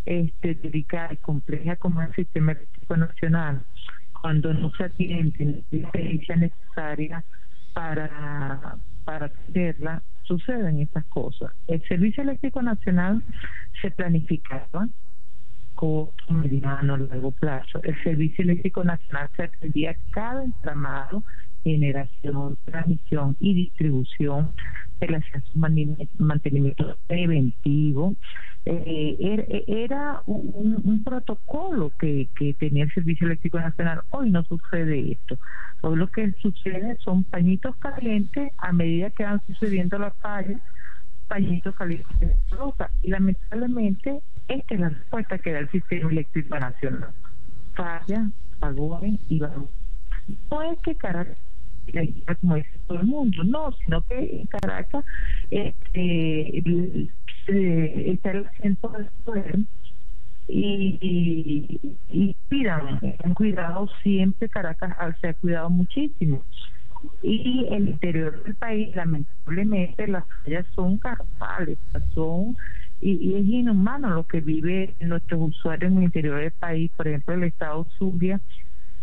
este, 0.07 0.55
delicada 0.55 1.13
y 1.15 1.17
compleja 1.17 1.75
como 1.75 2.01
el 2.03 2.15
sistema 2.15 2.53
eléctrico 2.53 2.97
nacional, 2.97 3.65
cuando 4.23 4.55
no 4.55 4.71
se 4.75 4.85
atiende 4.85 5.65
la 5.73 5.79
experiencia 5.81 6.37
necesaria 6.37 7.25
para, 7.75 8.77
para 9.05 9.27
atenderla, 9.27 10.05
suceden 10.23 10.83
estas 10.83 11.05
cosas. 11.07 11.51
El 11.67 11.83
Servicio 11.89 12.23
Eléctrico 12.23 12.63
Nacional 12.63 13.25
se 13.83 13.91
planificaba 13.91 14.87
corto, 15.75 16.33
mediano, 16.33 16.97
largo 16.97 17.33
plazo. 17.33 17.83
El 17.83 18.01
Servicio 18.05 18.45
Eléctrico 18.45 18.85
Nacional 18.85 19.31
se 19.35 19.43
atendía 19.43 19.97
cada 20.13 20.45
entramado 20.45 21.25
generación, 21.63 22.57
transmisión 22.65 23.37
y 23.41 23.55
distribución 23.55 24.53
de 25.01 25.23
mantenimiento 26.19 26.97
preventivo. 27.07 28.15
Eh, 28.65 29.17
er, 29.21 29.65
era 29.67 30.23
un, 30.27 31.03
protocolo 31.05 31.93
que, 31.99 32.29
tenía 32.59 32.85
el 32.85 32.93
Servicio 32.93 33.27
Eléctrico 33.27 33.59
Nacional. 33.59 34.03
Hoy 34.11 34.31
no 34.31 34.43
sucede 34.45 35.13
esto. 35.13 35.39
Hoy 35.83 35.97
lo 35.97 36.09
que 36.09 36.33
sucede 36.43 36.97
son 37.01 37.25
pañitos 37.25 37.77
calientes 37.77 38.53
a 38.59 38.73
medida 38.73 39.11
que 39.11 39.25
van 39.25 39.41
sucediendo 39.47 39.99
las 39.99 40.15
fallas, 40.17 40.61
pañitos 41.29 41.75
calientes 41.77 42.37
Y 43.03 43.11
lamentablemente, 43.11 44.21
esta 44.49 44.75
es 44.75 44.81
la 44.81 44.89
respuesta 44.89 45.39
que 45.39 45.53
da 45.53 45.61
el 45.61 45.71
Sistema 45.71 46.11
Eléctrico 46.11 46.59
Nacional. 46.59 47.11
Falla, 47.75 48.31
apagones 48.57 49.21
y 49.29 49.39
vamos. 49.39 49.71
No 50.51 50.63
es 50.63 50.79
que 50.81 50.95
Como 52.41 52.57
dice 52.57 52.71
todo 52.87 53.01
el 53.01 53.07
mundo, 53.07 53.45
no, 53.45 53.73
sino 53.85 54.03
que 54.03 54.41
en 54.41 54.47
Caracas 54.47 55.05
este, 55.51 57.11
está 58.11 58.31
el 58.33 58.47
centro 58.61 58.91
del 58.91 59.07
poder 59.25 59.59
y, 60.49 61.81
y, 62.11 62.37
pidan, 62.49 63.01
han 63.23 63.35
cuidado 63.35 63.89
siempre, 64.03 64.49
Caracas 64.49 64.97
se 65.21 65.29
ha 65.29 65.35
cuidado 65.35 65.71
muchísimo. 65.71 66.43
Y 67.23 67.67
el 67.71 67.91
interior 67.91 68.43
del 68.43 68.57
país, 68.57 68.95
lamentablemente, 68.97 70.09
las 70.09 70.25
fallas 70.43 70.67
son 70.75 70.99
carpales, 70.99 71.79
son 72.15 72.57
y, 73.01 73.35
es 73.35 73.47
inhumano 73.47 74.11
lo 74.11 74.27
que 74.27 74.41
vive 74.41 74.95
nuestros 75.01 75.51
usuarios 75.51 75.93
en 75.93 75.99
el 75.99 76.05
interior 76.05 76.41
del 76.41 76.51
país, 76.53 76.91
por 76.97 77.07
ejemplo, 77.07 77.35
el 77.35 77.45
estado 77.45 77.87
Zulia 77.99 78.41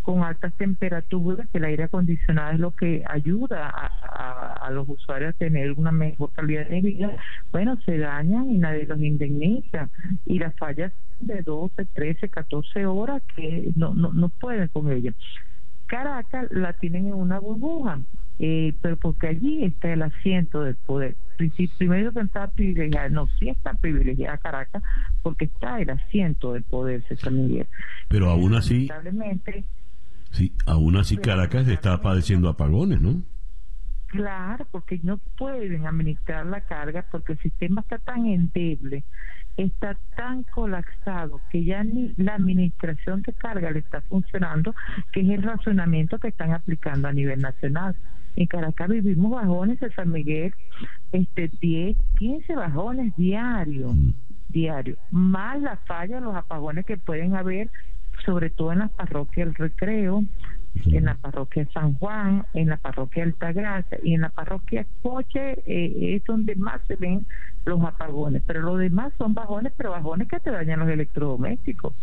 con 0.06 0.22
altas 0.22 0.54
temperaturas, 0.56 1.48
que 1.50 1.58
el 1.58 1.64
aire 1.64 1.82
acondicionado 1.82 2.52
es 2.52 2.60
lo 2.60 2.70
que 2.70 3.02
ayuda 3.08 3.68
a, 3.68 4.70
los 4.70 4.88
usuarios 4.88 5.34
a 5.34 5.38
tener 5.38 5.72
una 5.72 5.90
mejor 5.90 6.30
calidad 6.32 6.68
de 6.68 6.80
vida, 6.80 7.16
bueno, 7.50 7.76
se 7.84 7.98
dañan 7.98 8.48
y 8.48 8.58
nadie 8.58 8.86
los 8.86 9.00
indemniza. 9.00 9.90
Y 10.24 10.38
las 10.38 10.54
fallas 10.54 10.92
de 11.18 11.42
12, 11.42 11.86
13, 11.86 12.28
14 12.28 12.86
horas 12.86 13.20
que 13.34 13.72
no, 13.74 13.94
no, 13.94 14.12
no 14.12 14.28
pueden 14.28 14.68
con 14.68 14.92
ellas. 14.92 15.16
Caracas 15.86 16.52
la 16.52 16.72
tienen 16.74 17.08
en 17.08 17.14
una 17.14 17.40
burbuja, 17.40 18.00
eh, 18.38 18.74
pero 18.82 18.96
porque 18.98 19.26
allí 19.26 19.64
está 19.64 19.92
el 19.92 20.02
asiento 20.02 20.62
del 20.62 20.76
poder. 20.76 21.16
Primero 21.78 22.12
pensaba 22.12 22.46
privilegiada, 22.46 23.08
no, 23.08 23.26
sí 23.40 23.48
está 23.48 23.74
privilegiada 23.74 24.38
Caracas 24.38 24.84
porque 25.24 25.46
está 25.46 25.80
el 25.80 25.90
asiento 25.90 26.52
del 26.52 26.62
poder, 26.62 27.02
César 27.08 27.32
Miguel. 27.32 27.66
Pero 28.08 28.30
aún 28.30 28.54
así, 28.54 28.88
Sí, 30.30 30.52
aún 30.66 30.96
así 30.96 31.16
Caracas 31.16 31.68
está 31.68 32.00
padeciendo 32.00 32.48
apagones, 32.48 33.00
¿no? 33.00 33.22
Claro, 34.08 34.66
porque 34.70 35.00
no 35.02 35.18
pueden 35.36 35.86
administrar 35.86 36.46
la 36.46 36.60
carga 36.60 37.04
porque 37.10 37.32
el 37.32 37.38
sistema 37.40 37.80
está 37.80 37.98
tan 37.98 38.26
endeble, 38.26 39.04
está 39.56 39.98
tan 40.16 40.44
colapsado 40.44 41.40
que 41.50 41.64
ya 41.64 41.82
ni 41.82 42.14
la 42.16 42.34
administración 42.34 43.22
de 43.22 43.32
carga 43.32 43.70
le 43.70 43.80
está 43.80 44.00
funcionando, 44.02 44.74
que 45.12 45.20
es 45.20 45.30
el 45.30 45.42
razonamiento 45.42 46.18
que 46.18 46.28
están 46.28 46.52
aplicando 46.52 47.08
a 47.08 47.12
nivel 47.12 47.40
nacional. 47.40 47.96
En 48.36 48.46
Caracas 48.46 48.88
vivimos 48.88 49.32
bajones 49.32 49.80
de 49.80 49.90
San 49.92 50.12
Miguel, 50.12 50.54
este 51.12 51.50
10, 51.60 51.96
15 52.18 52.54
bajones 52.54 53.16
diarios, 53.16 53.94
mm. 53.94 54.10
diarios, 54.50 54.98
más 55.10 55.60
la 55.60 55.78
falla, 55.78 56.20
los 56.20 56.36
apagones 56.36 56.86
que 56.86 56.96
pueden 56.96 57.34
haber 57.34 57.70
sobre 58.24 58.50
todo 58.50 58.72
en 58.72 58.80
las 58.80 58.90
parroquias 58.92 59.46
del 59.46 59.54
recreo, 59.54 60.24
en 60.84 61.04
la 61.04 61.14
parroquia 61.14 61.66
San 61.72 61.94
Juan, 61.94 62.44
en 62.54 62.68
la 62.68 62.76
parroquia 62.76 63.24
Altagracia 63.24 63.98
y 64.02 64.14
en 64.14 64.20
la 64.22 64.28
parroquia 64.28 64.86
Coche 65.02 65.62
eh, 65.66 66.16
es 66.16 66.24
donde 66.24 66.54
más 66.56 66.80
se 66.86 66.96
ven 66.96 67.26
los 67.64 67.82
apagones, 67.82 68.42
pero 68.46 68.60
los 68.60 68.78
demás 68.78 69.12
son 69.18 69.34
bajones, 69.34 69.72
pero 69.76 69.90
bajones 69.90 70.28
que 70.28 70.40
te 70.40 70.50
dañan 70.50 70.80
los 70.80 70.88
electrodomésticos. 70.88 71.94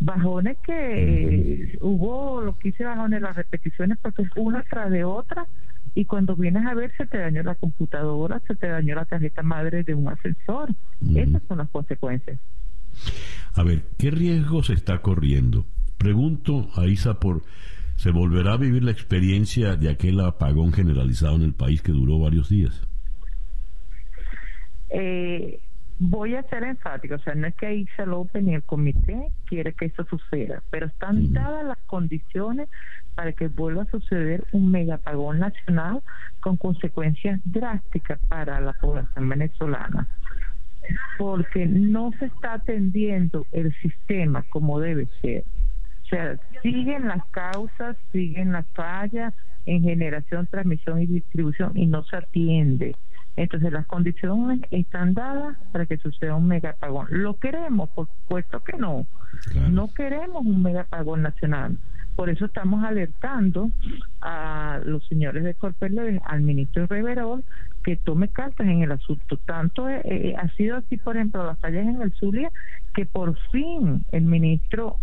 Bajones 0.00 0.56
que 0.64 1.76
hubo, 1.82 2.40
lo 2.40 2.56
que 2.58 2.70
hice 2.70 2.84
bajones, 2.84 3.20
las 3.20 3.36
repeticiones, 3.36 3.98
porque 4.00 4.22
es 4.22 4.30
una 4.34 4.62
tras 4.62 4.90
de 4.90 5.04
otra, 5.04 5.46
y 5.94 6.06
cuando 6.06 6.36
vienes 6.36 6.64
a 6.66 6.74
ver 6.74 6.92
se 6.96 7.06
te 7.06 7.18
dañó 7.18 7.42
la 7.42 7.54
computadora, 7.54 8.40
se 8.46 8.54
te 8.54 8.68
dañó 8.68 8.94
la 8.94 9.04
tarjeta 9.04 9.42
madre 9.42 9.82
de 9.82 9.94
un 9.94 10.08
ascensor. 10.08 10.70
Esas 11.14 11.42
son 11.48 11.58
las 11.58 11.68
consecuencias. 11.68 12.38
A 13.54 13.62
ver, 13.62 13.82
¿qué 13.98 14.10
riesgo 14.10 14.62
se 14.62 14.74
está 14.74 15.02
corriendo? 15.02 15.66
Pregunto 15.98 16.68
a 16.76 16.86
Isa 16.86 17.20
por, 17.20 17.42
¿se 17.96 18.10
volverá 18.10 18.54
a 18.54 18.56
vivir 18.56 18.82
la 18.84 18.90
experiencia 18.90 19.76
de 19.76 19.90
aquel 19.90 20.20
apagón 20.20 20.72
generalizado 20.72 21.36
en 21.36 21.42
el 21.42 21.54
país 21.54 21.82
que 21.82 21.92
duró 21.92 22.18
varios 22.18 22.48
días? 22.48 22.86
Eh, 24.88 25.60
voy 25.98 26.34
a 26.34 26.42
ser 26.44 26.64
enfático, 26.64 27.16
o 27.16 27.18
sea, 27.18 27.34
no 27.34 27.46
es 27.46 27.54
que 27.56 27.74
Isa 27.74 28.06
López 28.06 28.42
ni 28.42 28.54
el 28.54 28.62
comité 28.62 29.30
quiere 29.46 29.74
que 29.74 29.86
eso 29.86 30.04
suceda, 30.06 30.62
pero 30.70 30.86
están 30.86 31.32
dadas 31.32 31.64
las 31.64 31.78
condiciones 31.86 32.68
para 33.14 33.32
que 33.32 33.48
vuelva 33.48 33.82
a 33.82 33.90
suceder 33.90 34.44
un 34.52 34.70
megapagón 34.70 35.40
nacional 35.40 36.02
con 36.40 36.56
consecuencias 36.56 37.40
drásticas 37.44 38.18
para 38.28 38.60
la 38.60 38.72
población 38.72 39.28
venezolana 39.28 40.08
porque 41.18 41.66
no 41.66 42.12
se 42.18 42.26
está 42.26 42.54
atendiendo 42.54 43.46
el 43.52 43.74
sistema 43.80 44.44
como 44.50 44.80
debe 44.80 45.08
ser. 45.20 45.44
O 46.04 46.06
sea, 46.08 46.38
siguen 46.62 47.06
las 47.08 47.24
causas, 47.26 47.96
siguen 48.12 48.52
las 48.52 48.66
fallas 48.74 49.32
en 49.66 49.82
generación, 49.82 50.48
transmisión 50.50 51.00
y 51.00 51.06
distribución 51.06 51.72
y 51.76 51.86
no 51.86 52.02
se 52.04 52.16
atiende. 52.16 52.96
Entonces 53.36 53.72
las 53.72 53.86
condiciones 53.86 54.60
están 54.70 55.14
dadas 55.14 55.56
para 55.72 55.86
que 55.86 55.98
suceda 55.98 56.34
un 56.34 56.48
megapagón. 56.48 57.06
¿Lo 57.10 57.38
queremos? 57.38 57.88
Por 57.90 58.08
supuesto 58.08 58.60
que 58.60 58.76
no. 58.76 59.06
No 59.70 59.92
queremos 59.94 60.44
un 60.44 60.62
megapagón 60.62 61.22
nacional. 61.22 61.78
Por 62.16 62.28
eso 62.28 62.46
estamos 62.46 62.84
alertando 62.84 63.70
a 64.20 64.80
los 64.84 65.06
señores 65.06 65.44
de 65.44 65.54
Corpelé, 65.54 66.20
al 66.24 66.42
ministro 66.42 66.86
Reverol, 66.86 67.44
que 67.82 67.96
tome 67.96 68.28
cartas 68.28 68.66
en 68.66 68.82
el 68.82 68.92
asunto. 68.92 69.36
Tanto 69.38 69.88
eh, 69.88 70.02
eh, 70.04 70.34
ha 70.36 70.48
sido 70.56 70.76
así, 70.76 70.96
por 70.96 71.16
ejemplo, 71.16 71.44
las 71.44 71.58
fallas 71.58 71.86
en 71.86 72.00
el 72.00 72.12
Zulia, 72.12 72.50
que 72.94 73.06
por 73.06 73.36
fin 73.50 74.04
el 74.12 74.22
ministro 74.22 74.96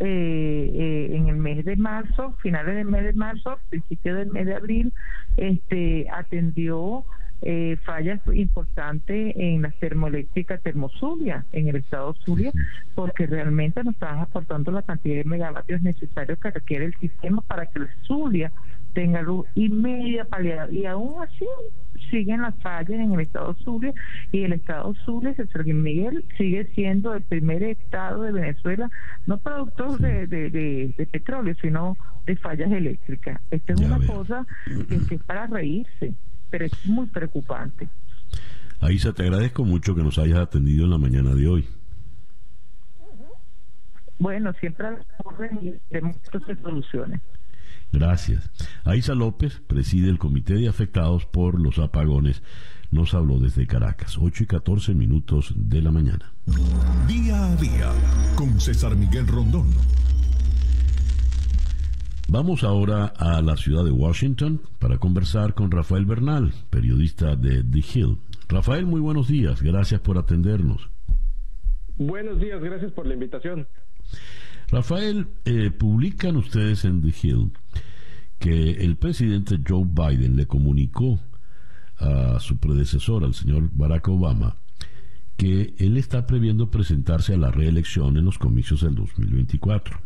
eh, 0.00 1.10
en 1.12 1.28
el 1.28 1.36
mes 1.36 1.64
de 1.64 1.76
marzo, 1.76 2.34
finales 2.40 2.76
del 2.76 2.86
mes 2.86 3.04
de 3.04 3.12
marzo, 3.14 3.58
principio 3.68 4.14
del 4.14 4.30
mes 4.30 4.46
de 4.46 4.54
abril, 4.54 4.92
este 5.36 6.06
atendió 6.10 7.04
eh, 7.40 7.76
fallas 7.84 8.20
importantes 8.32 9.32
en 9.36 9.62
la 9.62 9.70
termoeléctrica 9.70 10.58
Termozulia, 10.58 11.44
en 11.52 11.68
el 11.68 11.76
estado 11.76 12.14
Zulia, 12.24 12.50
porque 12.96 13.26
realmente 13.26 13.84
no 13.84 13.92
estaban 13.92 14.18
aportando 14.18 14.72
la 14.72 14.82
cantidad 14.82 15.16
de 15.16 15.24
megavatios 15.24 15.80
necesarios 15.82 16.38
que 16.40 16.50
requiere 16.50 16.86
el 16.86 16.94
sistema 16.96 17.40
para 17.42 17.66
que 17.66 17.78
el 17.78 17.88
Zulia 18.02 18.50
tenga 18.98 19.22
luz 19.22 19.46
y 19.54 19.68
media 19.68 20.24
paliada. 20.24 20.68
Y 20.72 20.84
aún 20.84 21.22
así 21.22 21.46
siguen 22.10 22.42
las 22.42 22.56
fallas 22.56 22.90
en 22.90 23.12
el 23.12 23.20
estado 23.20 23.54
Zulia 23.62 23.94
y 24.32 24.42
el 24.42 24.54
estado 24.54 24.92
Zulia, 25.04 25.36
San 25.36 25.82
Miguel, 25.82 26.24
sigue 26.36 26.64
siendo 26.74 27.14
el 27.14 27.22
primer 27.22 27.62
estado 27.62 28.22
de 28.22 28.32
Venezuela, 28.32 28.90
no 29.26 29.38
productor 29.38 30.00
de, 30.00 30.26
de, 30.26 31.08
petróleo, 31.12 31.54
sino 31.62 31.96
de 32.26 32.34
fallas 32.34 32.72
eléctricas. 32.72 33.40
Esta 33.52 33.72
es 33.72 33.80
una 33.80 34.04
cosa 34.04 34.44
que 34.88 35.14
es 35.14 35.22
para 35.22 35.46
reírse 35.46 36.14
pero 36.50 36.64
es 36.64 36.86
muy 36.86 37.06
preocupante. 37.08 37.90
Aisa, 38.80 39.12
te 39.12 39.24
agradezco 39.24 39.66
mucho 39.66 39.94
que 39.94 40.02
nos 40.02 40.16
hayas 40.16 40.38
atendido 40.38 40.86
en 40.86 40.90
la 40.90 40.96
mañana 40.96 41.34
de 41.34 41.46
hoy. 41.46 41.68
Bueno, 44.18 44.50
siempre 44.54 44.88
tenemos 45.90 46.16
soluciones. 46.62 47.20
Gracias. 47.92 48.50
Aisa 48.84 49.14
López 49.14 49.60
preside 49.66 50.10
el 50.10 50.18
Comité 50.18 50.54
de 50.54 50.68
Afectados 50.68 51.26
por 51.26 51.60
los 51.60 51.78
Apagones. 51.78 52.42
Nos 52.90 53.14
habló 53.14 53.38
desde 53.38 53.66
Caracas, 53.66 54.16
8 54.18 54.44
y 54.44 54.46
14 54.46 54.94
minutos 54.94 55.52
de 55.56 55.82
la 55.82 55.90
mañana. 55.90 56.32
Día 57.06 57.52
a 57.52 57.56
día, 57.56 57.92
con 58.34 58.58
César 58.60 58.96
Miguel 58.96 59.26
Rondón. 59.26 59.68
Vamos 62.30 62.62
ahora 62.62 63.06
a 63.06 63.40
la 63.40 63.56
ciudad 63.56 63.84
de 63.84 63.90
Washington 63.90 64.60
para 64.78 64.98
conversar 64.98 65.54
con 65.54 65.70
Rafael 65.70 66.04
Bernal, 66.04 66.52
periodista 66.68 67.36
de 67.36 67.64
The 67.64 67.78
Hill. 67.78 68.18
Rafael, 68.48 68.84
muy 68.84 69.00
buenos 69.00 69.28
días, 69.28 69.62
gracias 69.62 70.00
por 70.00 70.18
atendernos. 70.18 70.90
Buenos 71.96 72.38
días, 72.38 72.62
gracias 72.62 72.92
por 72.92 73.06
la 73.06 73.14
invitación. 73.14 73.66
Rafael, 74.70 75.28
eh, 75.44 75.70
publican 75.70 76.36
ustedes 76.36 76.84
en 76.84 77.00
The 77.00 77.14
Hill 77.22 77.52
que 78.38 78.72
el 78.72 78.96
presidente 78.96 79.58
Joe 79.66 79.84
Biden 79.84 80.36
le 80.36 80.46
comunicó 80.46 81.20
a 81.96 82.38
su 82.38 82.58
predecesor, 82.58 83.24
al 83.24 83.34
señor 83.34 83.70
Barack 83.72 84.08
Obama, 84.08 84.56
que 85.36 85.74
él 85.78 85.96
está 85.96 86.26
previendo 86.26 86.70
presentarse 86.70 87.34
a 87.34 87.38
la 87.38 87.50
reelección 87.50 88.16
en 88.16 88.24
los 88.24 88.38
comicios 88.38 88.82
del 88.82 88.94
2024. 88.94 89.98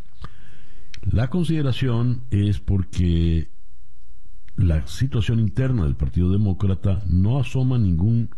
La 1.10 1.28
consideración 1.28 2.22
es 2.30 2.60
porque 2.60 3.48
la 4.56 4.86
situación 4.86 5.40
interna 5.40 5.84
del 5.84 5.96
Partido 5.96 6.30
Demócrata 6.30 7.02
no 7.08 7.38
asoma 7.38 7.78
ningún 7.78 8.30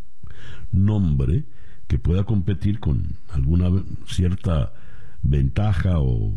nombre 0.73 1.45
que 1.87 1.99
pueda 1.99 2.25
competir 2.25 2.81
con 2.81 3.17
alguna 3.31 3.71
cierta 4.07 4.73
ventaja 5.25 5.99
o, 5.99 6.37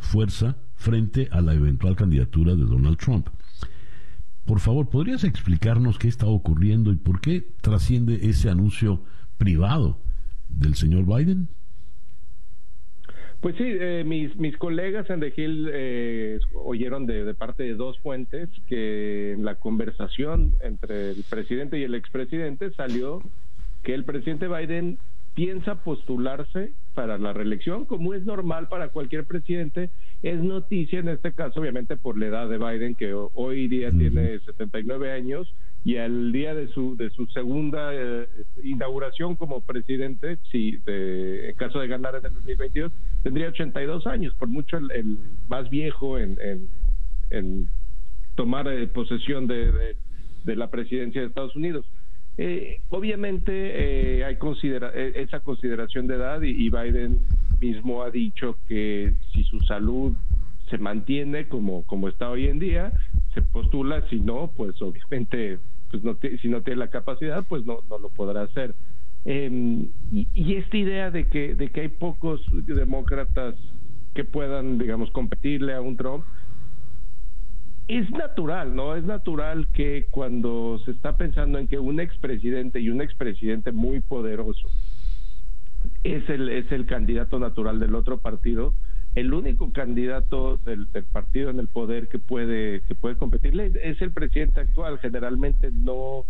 fuerza 0.00 0.56
frente 0.74 1.28
a 1.32 1.40
la 1.40 1.54
eventual 1.54 1.96
candidatura 1.96 2.54
de 2.54 2.64
Donald 2.64 2.98
Trump. 2.98 3.28
Por 4.44 4.60
favor, 4.60 4.88
¿podrías 4.88 5.24
explicarnos 5.24 5.98
qué 5.98 6.08
está 6.08 6.26
ocurriendo 6.26 6.92
y 6.92 6.96
por 6.96 7.20
qué 7.20 7.44
trasciende 7.60 8.28
ese 8.28 8.48
anuncio 8.48 9.02
privado 9.38 9.98
del 10.48 10.74
señor 10.74 11.04
Biden? 11.06 11.48
Pues 13.40 13.56
sí, 13.56 13.64
eh, 13.66 14.02
mis, 14.04 14.56
colegas 14.56 15.08
en 15.10 15.20
The 15.20 15.32
Hill 15.36 15.70
eh, 15.72 16.38
oyeron 16.54 17.06
de, 17.06 17.34
parte 17.34 17.64
de 17.64 17.74
dos 17.74 17.98
fuentes 18.00 18.48
que 18.66 19.32
en 19.32 19.44
la 19.44 19.56
conversación 19.56 20.54
entre 20.62 21.10
el 21.10 21.24
presidente 21.28 21.78
y 21.78 21.82
el 21.82 21.94
expresidente 21.94 22.70
salió 22.72 23.20
que 23.82 23.94
el 23.94 24.04
presidente 24.04 24.48
Biden 24.48 24.98
piensa 25.36 25.84
postularse 25.84 26.72
para 26.94 27.18
la 27.18 27.34
reelección, 27.34 27.84
como 27.84 28.14
es 28.14 28.24
normal 28.24 28.68
para 28.68 28.88
cualquier 28.88 29.26
presidente, 29.26 29.90
es 30.22 30.42
noticia 30.42 30.98
en 30.98 31.10
este 31.10 31.32
caso, 31.32 31.60
obviamente 31.60 31.98
por 31.98 32.18
la 32.18 32.26
edad 32.26 32.48
de 32.48 32.56
Biden, 32.56 32.94
que 32.94 33.12
hoy 33.12 33.68
día 33.68 33.90
tiene 33.90 34.40
79 34.40 35.12
años, 35.12 35.54
y 35.84 35.98
al 35.98 36.32
día 36.32 36.54
de 36.54 36.68
su 36.68 36.96
de 36.96 37.10
su 37.10 37.26
segunda 37.26 37.90
eh, 37.92 38.26
inauguración 38.64 39.36
como 39.36 39.60
presidente, 39.60 40.38
si 40.50 40.78
de, 40.78 41.50
en 41.50 41.56
caso 41.56 41.80
de 41.80 41.86
ganar 41.86 42.14
en 42.16 42.24
el 42.24 42.32
2022, 42.32 42.90
tendría 43.22 43.48
82 43.48 44.06
años, 44.06 44.34
por 44.36 44.48
mucho 44.48 44.78
el, 44.78 45.18
más 45.48 45.68
viejo 45.68 46.18
en, 46.18 46.38
en, 47.30 47.68
tomar 48.36 48.66
eh, 48.68 48.86
posesión 48.86 49.46
de, 49.46 49.94
de, 50.44 50.56
la 50.56 50.70
presidencia 50.70 51.20
de 51.20 51.26
Estados 51.26 51.54
Unidos. 51.54 51.84
Eh, 52.38 52.80
obviamente 52.90 54.24
hay 54.24 54.36
considera 54.36 54.90
esa 54.90 55.40
consideración 55.40 56.06
de 56.06 56.16
edad 56.16 56.42
y 56.42 56.68
Biden 56.68 57.20
mismo 57.60 58.02
ha 58.02 58.10
dicho 58.10 58.56
que 58.68 59.14
si 59.32 59.44
su 59.44 59.60
salud 59.60 60.12
se 60.68 60.78
mantiene 60.78 61.48
como, 61.48 61.84
como 61.84 62.08
está 62.08 62.28
hoy 62.30 62.46
en 62.46 62.58
día, 62.58 62.92
se 63.34 63.42
postula, 63.42 64.06
si 64.08 64.20
no, 64.20 64.50
pues 64.56 64.80
obviamente 64.82 65.58
pues 65.90 66.02
no 66.02 66.16
si 66.40 66.48
no 66.48 66.62
tiene 66.62 66.80
la 66.80 66.90
capacidad, 66.90 67.44
pues 67.48 67.64
no, 67.64 67.78
no 67.88 67.98
lo 67.98 68.08
podrá 68.10 68.42
hacer. 68.42 68.74
Em, 69.24 69.88
y, 70.12 70.54
esta 70.54 70.76
idea 70.76 71.10
de 71.10 71.28
que, 71.28 71.54
de 71.54 71.68
que 71.70 71.82
hay 71.82 71.88
pocos 71.88 72.40
demócratas 72.66 73.54
que 74.14 74.24
puedan, 74.24 74.78
digamos, 74.78 75.10
competirle 75.10 75.74
a 75.74 75.80
un 75.80 75.96
Trump, 75.96 76.24
es 77.88 78.10
natural, 78.10 78.74
¿no? 78.74 78.96
Es 78.96 79.04
natural 79.04 79.68
que 79.72 80.06
cuando 80.10 80.78
se 80.84 80.90
está 80.90 81.16
pensando 81.16 81.58
en 81.58 81.68
que 81.68 81.78
un 81.78 82.00
expresidente 82.00 82.80
y 82.80 82.88
un 82.88 83.00
expresidente 83.00 83.72
muy 83.72 84.00
poderoso 84.00 84.68
es 86.02 86.28
el, 86.28 86.48
es 86.48 86.70
el 86.72 86.86
candidato 86.86 87.38
natural 87.38 87.78
del 87.78 87.94
otro 87.94 88.18
partido, 88.18 88.74
el 89.14 89.32
único 89.32 89.72
candidato 89.72 90.58
del, 90.58 90.88
partido 91.12 91.50
en 91.50 91.60
el 91.60 91.68
poder 91.68 92.08
que 92.08 92.18
puede 92.18 92.82
que 92.82 92.94
puede 92.94 93.16
competirle 93.16 93.72
es 93.82 94.00
el 94.02 94.10
presidente 94.10 94.60
actual. 94.60 94.98
Generalmente 94.98 95.70
no 95.72 96.24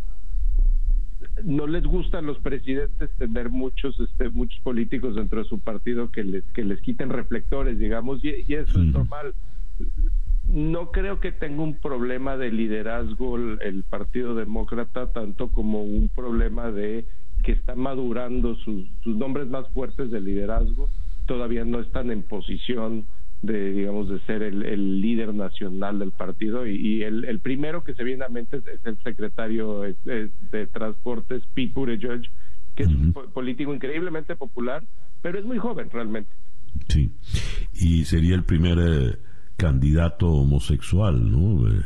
no 1.42 1.66
les 1.66 1.84
gusta 1.84 2.18
a 2.18 2.22
los 2.22 2.38
presidentes 2.38 3.10
tener 3.16 3.48
muchos 3.48 3.98
este, 3.98 4.28
muchos 4.28 4.60
políticos 4.60 5.16
dentro 5.16 5.42
de 5.42 5.48
su 5.48 5.58
partido 5.58 6.10
que 6.12 6.22
les 6.22 6.44
que 6.52 6.62
les 6.62 6.80
quiten 6.80 7.08
reflectores 7.08 7.78
digamos 7.78 8.22
y, 8.22 8.44
eso 8.52 8.78
es 8.78 8.86
normal 8.86 9.34
no 10.48 10.90
creo 10.90 11.20
que 11.20 11.32
tenga 11.32 11.62
un 11.62 11.78
problema 11.80 12.36
de 12.36 12.52
liderazgo 12.52 13.36
el, 13.36 13.84
Partido 13.88 14.34
Demócrata, 14.34 15.12
tanto 15.12 15.48
como 15.48 15.82
un 15.82 16.08
problema 16.08 16.70
de 16.70 17.06
que 17.42 17.52
está 17.52 17.74
madurando 17.74 18.54
sus, 18.56 18.86
nombres 19.04 19.48
más 19.48 19.68
fuertes 19.70 20.10
de 20.10 20.20
liderazgo, 20.20 20.88
todavía 21.26 21.64
no 21.64 21.80
están 21.80 22.10
en 22.10 22.22
posición 22.22 23.06
de, 23.42 23.72
digamos, 23.72 24.08
de 24.08 24.20
ser 24.20 24.42
el, 24.42 25.00
líder 25.00 25.34
nacional 25.34 25.98
del 25.98 26.12
partido. 26.12 26.66
Y, 26.66 27.02
el, 27.02 27.40
primero 27.40 27.84
que 27.84 27.94
se 27.94 28.04
viene 28.04 28.24
a 28.24 28.28
mente 28.28 28.58
es, 28.58 28.64
el 28.84 28.98
secretario 29.02 29.82
de 29.82 30.66
Transportes, 30.72 31.42
Pete 31.54 31.72
Buttigieg, 31.74 32.22
que 32.74 32.84
es 32.84 32.88
un 32.88 33.12
político 33.12 33.74
increíblemente 33.74 34.36
popular, 34.36 34.84
pero 35.22 35.38
es 35.38 35.44
muy 35.44 35.58
joven 35.58 35.88
realmente. 35.90 36.30
Sí, 36.88 37.10
y 37.72 38.04
sería 38.04 38.34
el 38.34 38.44
primer 38.44 38.78
eh, 38.78 39.16
candidato 39.56 40.28
homosexual, 40.28 41.30
¿no? 41.30 41.68
Eh, 41.68 41.82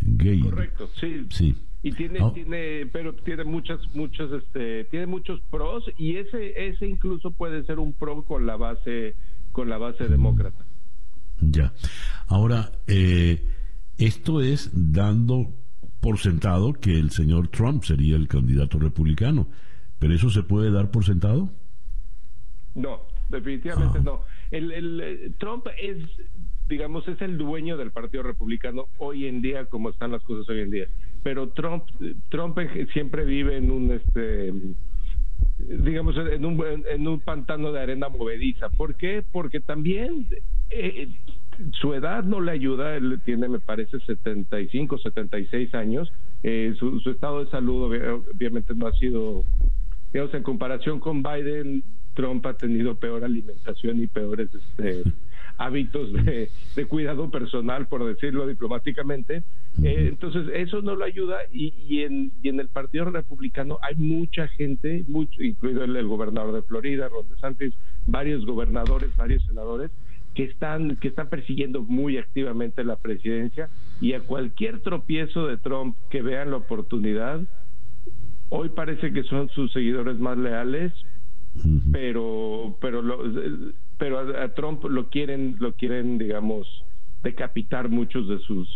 gay. 0.00 0.40
Correcto, 0.40 0.88
sí. 0.98 1.26
Sí. 1.30 1.56
Y 1.82 1.92
tiene, 1.92 2.18
ah. 2.22 2.30
tiene, 2.32 2.86
pero 2.92 3.14
tiene 3.14 3.44
muchas, 3.44 3.78
muchos, 3.94 4.32
este, 4.32 4.84
tiene 4.84 5.06
muchos 5.06 5.40
pros 5.50 5.84
y 5.98 6.16
ese, 6.16 6.68
ese 6.68 6.86
incluso 6.86 7.30
puede 7.30 7.62
ser 7.64 7.78
un 7.78 7.92
pro 7.92 8.24
con 8.24 8.46
la 8.46 8.56
base, 8.56 9.16
con 9.52 9.68
la 9.68 9.76
base 9.76 10.08
demócrata. 10.08 10.64
Ya. 11.40 11.74
Ahora, 12.26 12.72
eh, 12.86 13.46
esto 13.98 14.40
es 14.40 14.70
dando 14.72 15.52
por 16.00 16.18
sentado 16.18 16.72
que 16.72 16.98
el 16.98 17.10
señor 17.10 17.48
Trump 17.48 17.84
sería 17.84 18.16
el 18.16 18.28
candidato 18.28 18.78
republicano, 18.78 19.48
pero 19.98 20.14
eso 20.14 20.30
se 20.30 20.42
puede 20.42 20.70
dar 20.70 20.90
por 20.90 21.04
sentado. 21.04 21.50
No, 22.74 23.02
definitivamente 23.28 23.98
ah. 23.98 24.02
no. 24.04 24.20
El, 24.50 24.72
el, 24.72 25.00
eh, 25.00 25.30
Trump 25.38 25.66
es, 25.80 25.98
digamos, 26.68 27.06
es 27.08 27.20
el 27.22 27.38
dueño 27.38 27.76
del 27.76 27.90
Partido 27.90 28.22
Republicano 28.22 28.86
hoy 28.98 29.26
en 29.26 29.42
día, 29.42 29.66
como 29.66 29.90
están 29.90 30.12
las 30.12 30.22
cosas 30.22 30.48
hoy 30.48 30.60
en 30.60 30.70
día. 30.70 30.86
Pero 31.22 31.50
Trump, 31.50 31.84
Trump 32.28 32.58
siempre 32.92 33.24
vive 33.24 33.56
en 33.56 33.70
un, 33.70 33.90
este, 33.92 34.52
digamos, 35.58 36.16
en 36.16 36.44
un, 36.44 36.62
en 36.88 37.08
un 37.08 37.20
pantano 37.20 37.72
de 37.72 37.80
arena 37.80 38.08
movediza. 38.08 38.68
¿Por 38.70 38.94
qué? 38.96 39.24
Porque 39.32 39.60
también 39.60 40.26
eh, 40.70 41.08
su 41.80 41.94
edad 41.94 42.24
no 42.24 42.40
le 42.40 42.52
ayuda. 42.52 42.96
Él 42.96 43.20
tiene, 43.24 43.48
me 43.48 43.60
parece, 43.60 43.98
75, 44.00 44.98
76 44.98 45.74
años. 45.74 46.12
Eh, 46.42 46.74
su, 46.78 47.00
su 47.00 47.10
estado 47.10 47.44
de 47.44 47.50
salud 47.50 47.84
obviamente 48.34 48.74
no 48.74 48.86
ha 48.86 48.92
sido 48.92 49.44
digamos, 50.12 50.34
en 50.34 50.42
comparación 50.42 51.00
con 51.00 51.22
Biden, 51.22 51.82
Trump 52.14 52.46
ha 52.46 52.54
tenido 52.54 52.94
peor 52.94 53.24
alimentación 53.24 54.02
y 54.02 54.06
peores 54.06 54.48
este, 54.54 55.02
hábitos 55.58 56.12
de, 56.12 56.48
cuidado 56.88 57.30
personal, 57.30 57.86
por 57.86 58.04
decirlo 58.04 58.46
diplomáticamente. 58.46 59.42
Eh, 59.82 60.06
entonces, 60.08 60.48
eso 60.54 60.82
no 60.82 60.94
lo 60.94 61.04
ayuda 61.04 61.38
y, 61.52 61.74
y, 61.88 62.02
en, 62.02 62.32
y 62.42 62.48
en 62.48 62.60
el 62.60 62.68
Partido 62.68 63.06
Republicano 63.06 63.78
hay 63.82 63.96
mucha 63.96 64.48
gente, 64.48 65.04
mucho, 65.08 65.42
incluido 65.42 65.84
el, 65.84 66.06
gobernador 66.06 66.54
de 66.54 66.62
Florida, 66.62 67.08
Ron 67.08 67.28
DeSantis, 67.28 67.74
varios 68.06 68.44
gobernadores, 68.46 69.14
varios 69.16 69.44
senadores, 69.44 69.90
que 70.34 70.44
están, 70.44 70.96
que 70.96 71.08
están 71.08 71.28
persiguiendo 71.28 71.82
muy 71.82 72.18
activamente 72.18 72.82
la 72.84 72.96
presidencia 72.96 73.68
y 74.00 74.14
a 74.14 74.20
cualquier 74.20 74.80
tropiezo 74.80 75.46
de 75.46 75.58
Trump 75.58 75.96
que 76.10 76.22
vean 76.22 76.50
la 76.50 76.56
oportunidad, 76.56 77.40
hoy 78.48 78.68
parece 78.70 79.12
que 79.12 79.22
son 79.24 79.48
sus 79.50 79.72
seguidores 79.72 80.18
más 80.18 80.36
leales, 80.36 80.92
pero 81.92 82.76
pero 82.80 83.02
pero 83.96 84.18
a, 84.42 84.48
Trump 84.54 84.84
lo 84.84 85.08
quieren 85.08 85.56
lo 85.60 85.74
quieren 85.74 86.18
digamos 86.18 86.66
decapitar 87.22 87.88
muchos 87.88 88.28
de 88.28 88.38
sus 88.40 88.68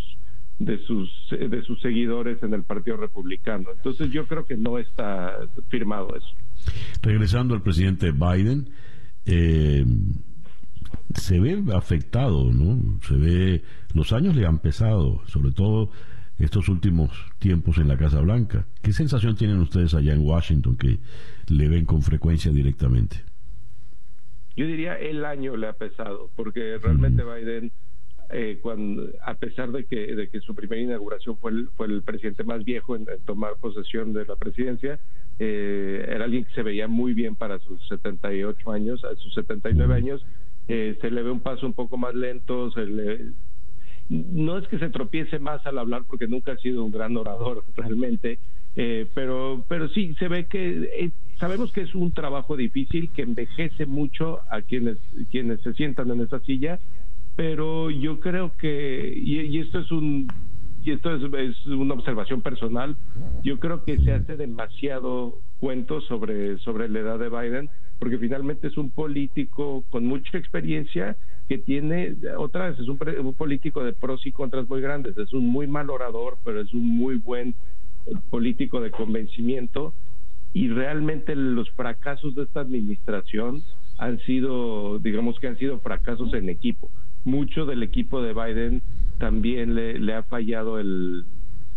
de 0.58 0.78
sus 0.84 1.10
de 1.30 1.62
sus 1.62 1.80
seguidores 1.80 2.42
en 2.42 2.54
el 2.54 2.64
Partido 2.64 2.96
Republicano. 2.96 3.70
Entonces 3.74 4.10
yo 4.10 4.26
creo 4.26 4.44
que 4.44 4.56
no 4.56 4.78
está 4.78 5.36
firmado 5.68 6.16
eso. 6.16 6.72
Regresando 7.02 7.54
al 7.54 7.62
presidente 7.62 8.10
Biden, 8.12 8.70
eh, 9.26 9.84
se 11.14 11.38
ve 11.38 11.62
afectado, 11.74 12.52
¿no? 12.52 12.98
Se 13.02 13.14
ve 13.14 13.62
los 13.94 14.12
años 14.12 14.34
le 14.34 14.46
han 14.46 14.58
pesado, 14.58 15.20
sobre 15.26 15.52
todo 15.52 15.90
estos 16.38 16.68
últimos 16.68 17.10
tiempos 17.38 17.78
en 17.78 17.88
la 17.88 17.96
Casa 17.96 18.20
Blanca. 18.20 18.66
¿Qué 18.82 18.92
sensación 18.92 19.36
tienen 19.36 19.58
ustedes 19.58 19.94
allá 19.94 20.12
en 20.12 20.24
Washington 20.24 20.76
que 20.76 20.98
le 21.48 21.68
ven 21.68 21.84
con 21.84 22.02
frecuencia 22.02 22.52
directamente? 22.52 23.16
Yo 24.56 24.66
diría 24.66 24.94
el 24.94 25.24
año 25.24 25.56
le 25.56 25.68
ha 25.68 25.72
pesado, 25.72 26.30
porque 26.34 26.78
realmente 26.78 27.22
Biden, 27.22 27.70
eh, 28.30 28.58
cuando, 28.60 29.08
a 29.24 29.34
pesar 29.34 29.70
de 29.70 29.84
que, 29.84 30.16
de 30.16 30.28
que 30.28 30.40
su 30.40 30.54
primera 30.54 30.82
inauguración 30.82 31.36
fue 31.38 31.52
el, 31.52 31.68
fue 31.76 31.86
el 31.86 32.02
presidente 32.02 32.42
más 32.42 32.64
viejo 32.64 32.96
en, 32.96 33.06
tomar 33.24 33.54
posesión 33.60 34.12
de 34.12 34.26
la 34.26 34.34
presidencia, 34.36 34.98
eh, 35.38 36.04
era 36.08 36.24
alguien 36.24 36.44
que 36.44 36.54
se 36.54 36.62
veía 36.62 36.88
muy 36.88 37.14
bien 37.14 37.36
para 37.36 37.60
sus 37.60 37.86
78 37.86 38.72
años, 38.72 39.04
a 39.04 39.14
sus 39.14 39.32
79 39.34 39.94
años, 39.94 40.26
eh, 40.66 40.98
se 41.00 41.10
le 41.10 41.22
ve 41.22 41.30
un 41.30 41.40
paso 41.40 41.64
un 41.64 41.72
poco 41.72 41.96
más 41.96 42.14
lento, 42.14 42.70
se 42.72 42.84
le, 42.84 43.32
no 44.08 44.56
es 44.56 44.66
que 44.68 44.78
se 44.78 44.88
tropiece 44.88 45.38
más 45.38 45.64
al 45.66 45.78
hablar 45.78 46.04
porque 46.06 46.26
nunca 46.26 46.52
ha 46.52 46.56
sido 46.56 46.84
un 46.84 46.90
gran 46.90 47.16
orador 47.16 47.64
realmente, 47.76 48.38
eh, 48.76 49.06
pero, 49.14 49.64
pero 49.68 49.88
sí 49.88 50.14
se 50.18 50.28
ve 50.28 50.46
que 50.46 50.88
eh, 50.98 51.10
sabemos 51.38 51.72
que 51.72 51.82
es 51.82 51.94
un 51.94 52.12
trabajo 52.12 52.56
difícil 52.56 53.10
que 53.10 53.22
envejece 53.22 53.86
mucho 53.86 54.40
a 54.50 54.62
quienes, 54.62 54.98
quienes 55.30 55.60
se 55.60 55.74
sientan 55.74 56.10
en 56.10 56.22
esa 56.22 56.40
silla, 56.40 56.78
pero 57.36 57.90
yo 57.90 58.20
creo 58.20 58.52
que, 58.58 59.12
y, 59.16 59.58
esto 59.58 59.80
es 59.80 59.90
un 59.92 60.28
y 60.84 60.92
esto 60.92 61.14
es, 61.14 61.22
es, 61.34 61.66
una 61.66 61.94
observación 61.94 62.40
personal, 62.40 62.96
yo 63.42 63.58
creo 63.58 63.84
que 63.84 63.98
se 63.98 64.12
hace 64.12 64.36
demasiado 64.36 65.38
cuento 65.58 66.00
sobre, 66.00 66.58
sobre 66.58 66.88
la 66.88 67.00
edad 67.00 67.18
de 67.18 67.28
Biden, 67.28 67.68
porque 67.98 68.16
finalmente 68.16 68.68
es 68.68 68.76
un 68.76 68.90
político 68.90 69.84
con 69.90 70.06
mucha 70.06 70.38
experiencia 70.38 71.16
que 71.48 71.58
tiene, 71.58 72.14
otra 72.36 72.68
vez, 72.68 72.78
es 72.78 72.88
un, 72.88 72.98
un, 73.24 73.34
político 73.34 73.82
de 73.82 73.94
pros 73.94 74.26
y 74.26 74.32
contras 74.32 74.68
muy 74.68 74.80
grandes, 74.80 75.16
es 75.16 75.32
un 75.32 75.46
muy 75.46 75.66
mal 75.66 75.88
orador, 75.88 76.36
pero 76.44 76.60
es 76.60 76.72
un 76.74 76.86
muy 76.86 77.16
buen 77.16 77.54
político 78.30 78.80
de 78.80 78.90
convencimiento 78.90 79.94
y 80.52 80.68
realmente 80.68 81.34
los 81.34 81.70
fracasos 81.70 82.34
de 82.34 82.42
esta 82.44 82.60
administración 82.60 83.62
han 83.98 84.18
sido, 84.20 84.98
digamos 84.98 85.38
que 85.38 85.48
han 85.48 85.58
sido 85.58 85.80
fracasos 85.80 86.32
en 86.34 86.48
equipo. 86.48 86.90
Mucho 87.24 87.66
del 87.66 87.82
equipo 87.82 88.22
de 88.22 88.32
Biden 88.32 88.82
también 89.18 89.74
le, 89.74 90.14
ha 90.14 90.22
fallado 90.22 90.78
el 90.78 91.24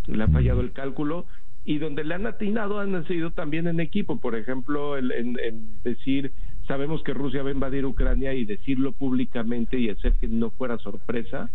le 0.08 0.24
ha 0.24 0.28
fallado 0.28 0.62
el 0.62 0.72
cálculo 0.72 1.26
y 1.64 1.78
donde 1.78 2.04
le 2.04 2.16
han 2.16 2.26
atinado 2.26 2.80
han 2.80 3.06
sido 3.08 3.32
también 3.32 3.68
en 3.68 3.80
equipo. 3.80 4.20
Por 4.20 4.36
ejemplo, 4.36 4.98
el, 4.98 5.12
en 5.12 5.82
decir 5.84 6.32
sabemos 6.72 7.04
que 7.04 7.14
Rusia 7.14 7.44
va 7.44 7.50
a 7.50 7.52
invadir 7.52 7.86
Ucrania 7.86 8.34
y 8.34 8.46
decirlo 8.46 8.94
públicamente 8.94 9.78
y 9.78 9.90
hacer 9.90 10.14
que 10.14 10.30
no 10.30 10.52
fuera 10.52 10.78
sorpresa, 10.78 11.50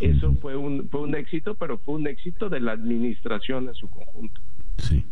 eso 0.00 0.32
fue 0.42 0.56
un, 0.56 0.88
fue 0.88 1.02
un 1.02 1.14
éxito, 1.14 1.54
pero 1.54 1.78
fue 1.78 1.94
un 1.94 2.08
éxito 2.08 2.48
de 2.48 2.58
la 2.58 2.72
administración 2.72 3.68
en 3.68 3.74
su 3.74 3.88
conjunto. 3.88 4.40
Sí. 4.78 5.04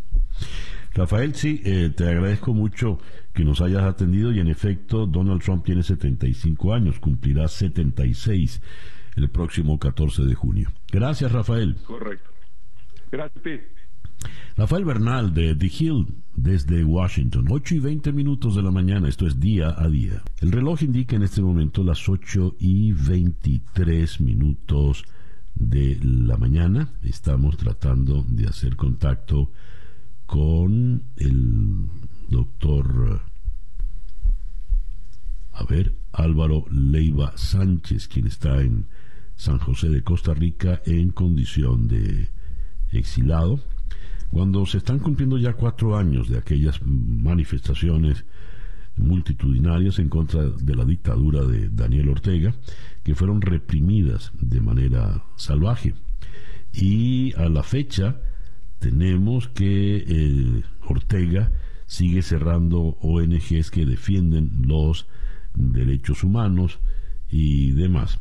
Rafael, 0.93 1.35
sí, 1.35 1.61
eh, 1.63 1.89
te 1.95 2.03
agradezco 2.03 2.53
mucho 2.53 2.99
que 3.33 3.45
nos 3.45 3.61
hayas 3.61 3.83
atendido 3.83 4.33
y 4.33 4.41
en 4.41 4.49
efecto 4.49 5.05
Donald 5.05 5.41
Trump 5.41 5.63
tiene 5.63 5.83
75 5.83 6.73
años, 6.73 6.99
cumplirá 6.99 7.47
76 7.47 8.61
el 9.15 9.29
próximo 9.29 9.79
14 9.79 10.23
de 10.23 10.35
junio. 10.35 10.69
Gracias, 10.91 11.31
Rafael. 11.31 11.77
Correcto. 11.85 12.29
Gracias, 13.09 13.41
Pete. 13.41 13.69
Rafael 14.57 14.85
Bernal 14.85 15.33
de 15.33 15.55
The 15.55 15.65
Hill 15.65 16.07
desde 16.35 16.83
Washington, 16.83 17.47
8 17.49 17.75
y 17.75 17.79
20 17.79 18.13
minutos 18.13 18.55
de 18.55 18.63
la 18.63 18.71
mañana, 18.71 19.07
esto 19.07 19.27
es 19.27 19.39
día 19.39 19.73
a 19.77 19.87
día. 19.87 20.21
El 20.39 20.51
reloj 20.51 20.83
indica 20.83 21.15
en 21.15 21.23
este 21.23 21.41
momento 21.41 21.83
las 21.83 22.07
8 22.07 22.55
y 22.59 22.91
23 22.91 24.21
minutos 24.21 25.05
de 25.55 25.97
la 26.01 26.37
mañana. 26.37 26.89
Estamos 27.03 27.57
tratando 27.57 28.23
de 28.27 28.47
hacer 28.47 28.75
contacto 28.75 29.51
con 30.25 31.03
el 31.17 31.87
doctor, 32.29 33.21
a 35.53 35.63
ver, 35.65 35.95
Álvaro 36.11 36.65
Leiva 36.71 37.33
Sánchez, 37.35 38.07
quien 38.07 38.27
está 38.27 38.61
en 38.61 38.87
San 39.35 39.57
José 39.59 39.89
de 39.89 40.03
Costa 40.03 40.33
Rica 40.33 40.81
en 40.85 41.11
condición 41.11 41.87
de 41.87 42.29
exilado 42.91 43.59
cuando 44.31 44.65
se 44.65 44.79
están 44.79 44.99
cumpliendo 44.99 45.37
ya 45.37 45.53
cuatro 45.53 45.97
años 45.97 46.29
de 46.29 46.37
aquellas 46.37 46.81
manifestaciones 46.83 48.25
multitudinarias 48.97 49.99
en 49.99 50.09
contra 50.09 50.43
de 50.43 50.75
la 50.75 50.85
dictadura 50.85 51.43
de 51.43 51.69
Daniel 51.69 52.09
Ortega, 52.09 52.53
que 53.03 53.15
fueron 53.15 53.41
reprimidas 53.41 54.31
de 54.39 54.61
manera 54.61 55.23
salvaje. 55.35 55.93
Y 56.73 57.33
a 57.35 57.49
la 57.49 57.63
fecha 57.63 58.17
tenemos 58.79 59.47
que 59.47 60.03
eh, 60.07 60.63
Ortega 60.87 61.51
sigue 61.85 62.21
cerrando 62.21 62.97
ONGs 63.01 63.71
que 63.71 63.85
defienden 63.85 64.63
los 64.67 65.07
derechos 65.53 66.23
humanos 66.23 66.79
y 67.29 67.71
demás. 67.71 68.19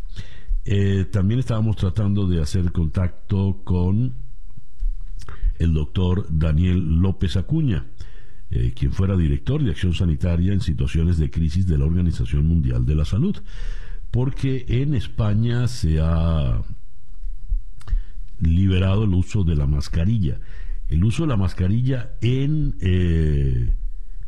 Eh, 0.64 1.04
también 1.10 1.40
estábamos 1.40 1.76
tratando 1.76 2.26
de 2.26 2.40
hacer 2.40 2.72
contacto 2.72 3.60
con 3.64 4.14
el 5.58 5.72
doctor 5.72 6.26
Daniel 6.30 7.00
López 7.00 7.36
Acuña, 7.36 7.86
eh, 8.50 8.72
quien 8.74 8.92
fuera 8.92 9.16
director 9.16 9.62
de 9.62 9.70
acción 9.70 9.94
sanitaria 9.94 10.52
en 10.52 10.60
situaciones 10.60 11.18
de 11.18 11.30
crisis 11.30 11.66
de 11.66 11.78
la 11.78 11.84
Organización 11.84 12.46
Mundial 12.46 12.86
de 12.86 12.94
la 12.94 13.04
Salud, 13.04 13.36
porque 14.10 14.64
en 14.68 14.94
España 14.94 15.66
se 15.66 16.00
ha 16.00 16.62
liberado 18.40 19.04
el 19.04 19.14
uso 19.14 19.44
de 19.44 19.56
la 19.56 19.66
mascarilla. 19.66 20.40
El 20.88 21.02
uso 21.04 21.22
de 21.22 21.28
la 21.28 21.36
mascarilla 21.36 22.12
en 22.20 22.76
eh, 22.80 23.72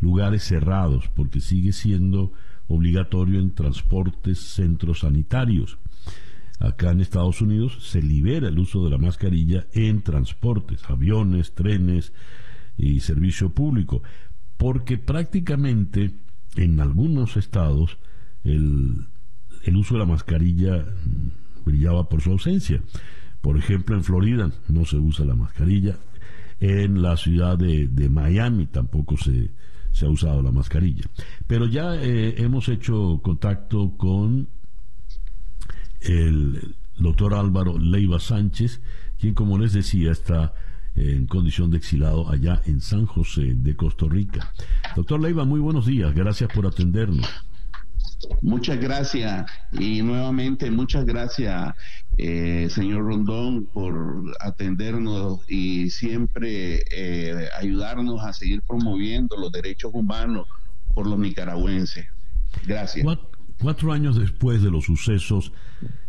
lugares 0.00 0.42
cerrados, 0.42 1.08
porque 1.14 1.40
sigue 1.40 1.72
siendo 1.72 2.32
obligatorio 2.68 3.38
en 3.40 3.54
transportes, 3.54 4.38
centros 4.38 5.00
sanitarios. 5.00 5.78
Acá 6.58 6.90
en 6.90 7.00
Estados 7.00 7.42
Unidos 7.42 7.78
se 7.80 8.00
libera 8.00 8.48
el 8.48 8.58
uso 8.58 8.82
de 8.84 8.90
la 8.90 8.98
mascarilla 8.98 9.66
en 9.72 10.02
transportes, 10.02 10.82
aviones, 10.88 11.54
trenes 11.54 12.12
y 12.78 13.00
servicio 13.00 13.50
público, 13.50 14.02
porque 14.56 14.96
prácticamente 14.96 16.14
en 16.56 16.80
algunos 16.80 17.36
estados 17.36 17.98
el, 18.44 19.06
uso 19.74 19.94
de 19.94 20.00
la 20.00 20.06
mascarilla 20.06 20.86
brillaba 21.64 22.08
por 22.08 22.22
su 22.22 22.30
ausencia. 22.30 22.80
Por 23.42 23.58
ejemplo, 23.58 23.94
en 23.94 24.04
Florida 24.04 24.50
no 24.68 24.84
se 24.84 24.96
usa 24.96 25.26
la 25.26 25.34
mascarilla, 25.34 25.96
en 26.58 27.02
la 27.02 27.16
ciudad 27.16 27.58
de, 27.58 28.08
Miami 28.08 28.66
tampoco 28.66 29.16
se, 29.18 29.50
ha 30.02 30.08
usado 30.08 30.42
la 30.42 30.52
mascarilla. 30.52 31.04
Pero 31.46 31.66
ya 31.66 31.96
eh, 31.96 32.34
hemos 32.38 32.68
hecho 32.68 33.20
contacto 33.22 33.96
con 33.96 34.48
el 36.08 36.76
doctor 36.96 37.34
Álvaro 37.34 37.78
Leiva 37.78 38.20
Sánchez, 38.20 38.80
quien 39.18 39.34
como 39.34 39.58
les 39.58 39.72
decía 39.72 40.12
está 40.12 40.54
en 40.94 41.26
condición 41.26 41.70
de 41.70 41.76
exilado 41.76 42.30
allá 42.30 42.62
en 42.64 42.80
San 42.80 43.06
José 43.06 43.54
de 43.54 43.76
Costa 43.76 44.06
Rica. 44.08 44.52
Doctor 44.94 45.20
Leiva, 45.20 45.44
muy 45.44 45.60
buenos 45.60 45.86
días, 45.86 46.14
gracias 46.14 46.50
por 46.52 46.66
atendernos. 46.66 47.28
Muchas 48.40 48.80
gracias 48.80 49.50
y 49.72 50.00
nuevamente 50.02 50.70
muchas 50.70 51.04
gracias, 51.04 51.74
eh, 52.16 52.68
señor 52.70 53.04
Rondón, 53.04 53.66
por 53.66 54.34
atendernos 54.40 55.40
y 55.48 55.90
siempre 55.90 56.82
eh, 56.90 57.48
ayudarnos 57.58 58.22
a 58.24 58.32
seguir 58.32 58.62
promoviendo 58.62 59.36
los 59.36 59.52
derechos 59.52 59.90
humanos 59.94 60.46
por 60.94 61.06
los 61.06 61.18
nicaragüenses. 61.18 62.06
Gracias. 62.66 63.06
Cuatro 63.60 63.92
años 63.92 64.18
después 64.18 64.62
de 64.62 64.70
los 64.70 64.84
sucesos 64.84 65.52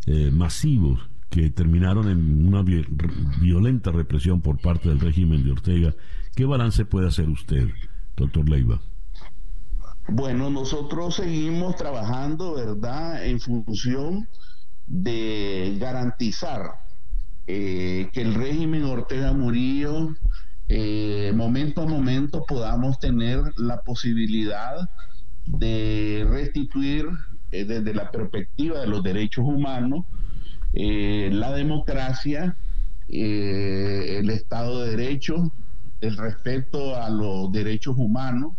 eh, 0.06 0.32
masivos 0.32 1.10
que 1.30 1.50
terminaron 1.50 2.10
en 2.10 2.48
una 2.48 2.64
violenta 3.42 3.92
represión 3.92 4.42
por 4.42 4.60
parte 4.60 4.90
del 4.90 5.00
régimen 5.00 5.44
de 5.44 5.52
Ortega, 5.52 5.96
¿qué 6.36 6.46
balance 6.46 6.86
puede 6.86 7.08
hacer 7.08 7.30
usted, 7.30 7.70
doctor 8.16 8.48
Leiva? 8.50 8.82
Bueno, 10.10 10.50
nosotros 10.50 11.16
seguimos 11.16 11.76
trabajando, 11.76 12.56
¿verdad?, 12.56 13.26
en 13.26 13.42
función 13.42 14.28
de 14.88 15.78
garantizar 15.80 16.72
eh, 17.46 18.10
que 18.14 18.22
el 18.22 18.34
régimen 18.34 18.86
Ortega 18.86 19.34
Murillo, 19.34 20.16
eh, 20.70 21.34
momento 21.36 21.82
a 21.82 21.86
momento, 21.86 22.46
podamos 22.46 23.00
tener 23.00 23.42
la 23.58 23.82
posibilidad 23.82 24.90
de 25.46 26.26
restituir 26.30 27.08
eh, 27.52 27.64
desde 27.64 27.94
la 27.94 28.12
perspectiva 28.12 28.82
de 28.82 28.88
los 28.88 29.02
derechos 29.04 29.46
humanos, 29.46 30.06
eh, 30.74 31.30
la 31.32 31.54
democracia, 31.54 32.58
eh, 33.08 34.18
el 34.20 34.30
Estado 34.30 34.84
de 34.84 34.98
Derecho, 34.98 35.52
el 36.02 36.18
respeto 36.18 37.02
a 37.02 37.10
los 37.10 37.52
derechos 37.52 37.96
humanos 37.98 38.54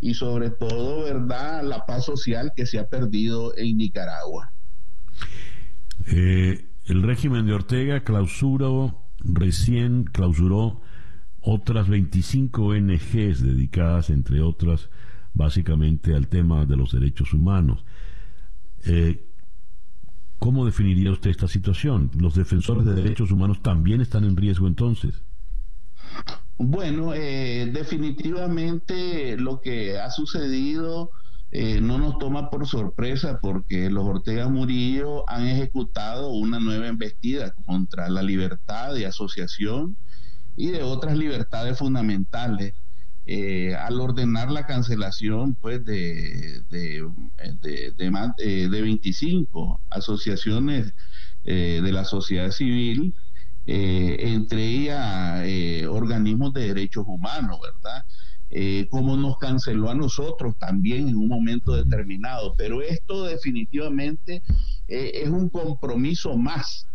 y 0.00 0.14
sobre 0.14 0.50
todo, 0.50 1.04
¿verdad?, 1.04 1.64
la 1.64 1.86
paz 1.86 2.04
social 2.04 2.52
que 2.54 2.66
se 2.66 2.78
ha 2.78 2.88
perdido 2.88 3.56
en 3.56 3.78
Nicaragua. 3.78 4.52
el 6.06 7.02
régimen 7.02 7.46
de 7.46 7.54
Ortega 7.54 8.04
clausuró, 8.04 9.02
recién 9.18 10.04
clausuró 10.04 10.82
otras 11.40 11.88
25 11.88 12.66
ONGs 12.66 13.42
dedicadas, 13.42 14.10
entre 14.10 14.42
otras, 14.42 14.90
básicamente 15.32 16.14
al 16.14 16.28
tema 16.28 16.66
de 16.66 16.76
los 16.76 16.92
derechos 16.92 17.32
humanos. 17.32 17.84
Eh, 18.86 19.22
¿Cómo 20.38 20.66
definiría 20.66 21.10
usted 21.10 21.30
esta 21.30 21.48
situación? 21.48 22.10
¿Los 22.18 22.34
defensores 22.34 22.84
de 22.84 22.94
derechos 22.94 23.30
humanos 23.30 23.62
también 23.62 24.00
están 24.00 24.24
en 24.24 24.36
riesgo 24.36 24.66
entonces? 24.66 25.22
Bueno, 26.58 27.14
eh, 27.14 27.70
definitivamente 27.72 29.36
lo 29.38 29.60
que 29.60 29.98
ha 29.98 30.10
sucedido 30.10 31.10
eh, 31.52 31.80
no 31.80 31.98
nos 31.98 32.18
toma 32.18 32.50
por 32.50 32.66
sorpresa 32.66 33.38
porque 33.40 33.88
los 33.90 34.04
Ortega 34.04 34.48
Murillo 34.48 35.28
han 35.28 35.46
ejecutado 35.46 36.30
una 36.30 36.60
nueva 36.60 36.88
embestida 36.88 37.52
contra 37.64 38.08
la 38.08 38.22
libertad 38.22 38.94
de 38.94 39.06
asociación 39.06 39.96
y 40.56 40.70
de 40.70 40.82
otras 40.82 41.16
libertades 41.16 41.78
fundamentales 41.78 42.74
eh, 43.28 43.74
al 43.74 44.00
ordenar 44.00 44.52
la 44.52 44.66
cancelación 44.66 45.56
pues 45.56 45.84
de, 45.84 46.62
de, 46.70 47.10
de, 47.98 48.80
25 48.80 49.80
eh, 49.82 49.86
asociaciones 49.90 50.94
eh, 51.42 51.80
de 51.82 51.92
la 51.92 52.04
sociedad 52.04 52.52
civil, 52.52 53.14
entre 53.68 54.64
ellas 54.64 55.88
organismos 55.88 56.52
de 56.54 56.68
derechos 56.68 57.04
humanos, 57.08 57.58
¿verdad? 57.60 58.04
como 58.90 59.16
nos 59.16 59.38
canceló 59.38 59.90
a 59.90 59.94
nosotros 59.96 60.56
también 60.56 61.08
en 61.08 61.16
un 61.16 61.26
momento 61.26 61.72
determinado. 61.72 62.54
Pero 62.56 62.80
esto 62.80 63.24
definitivamente 63.24 64.44
es 64.86 65.28
un 65.28 65.48
compromiso 65.48 66.36
más 66.36 66.86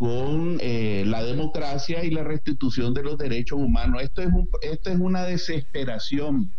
con 0.00 0.56
eh, 0.62 1.04
la 1.06 1.22
democracia 1.22 2.02
y 2.02 2.10
la 2.10 2.24
restitución 2.24 2.94
de 2.94 3.02
los 3.02 3.18
derechos 3.18 3.58
humanos. 3.58 4.02
Esto 4.02 4.22
es, 4.22 4.28
esto 4.62 4.88
es 4.88 4.98
una 4.98 5.24
desesperación 5.24 6.50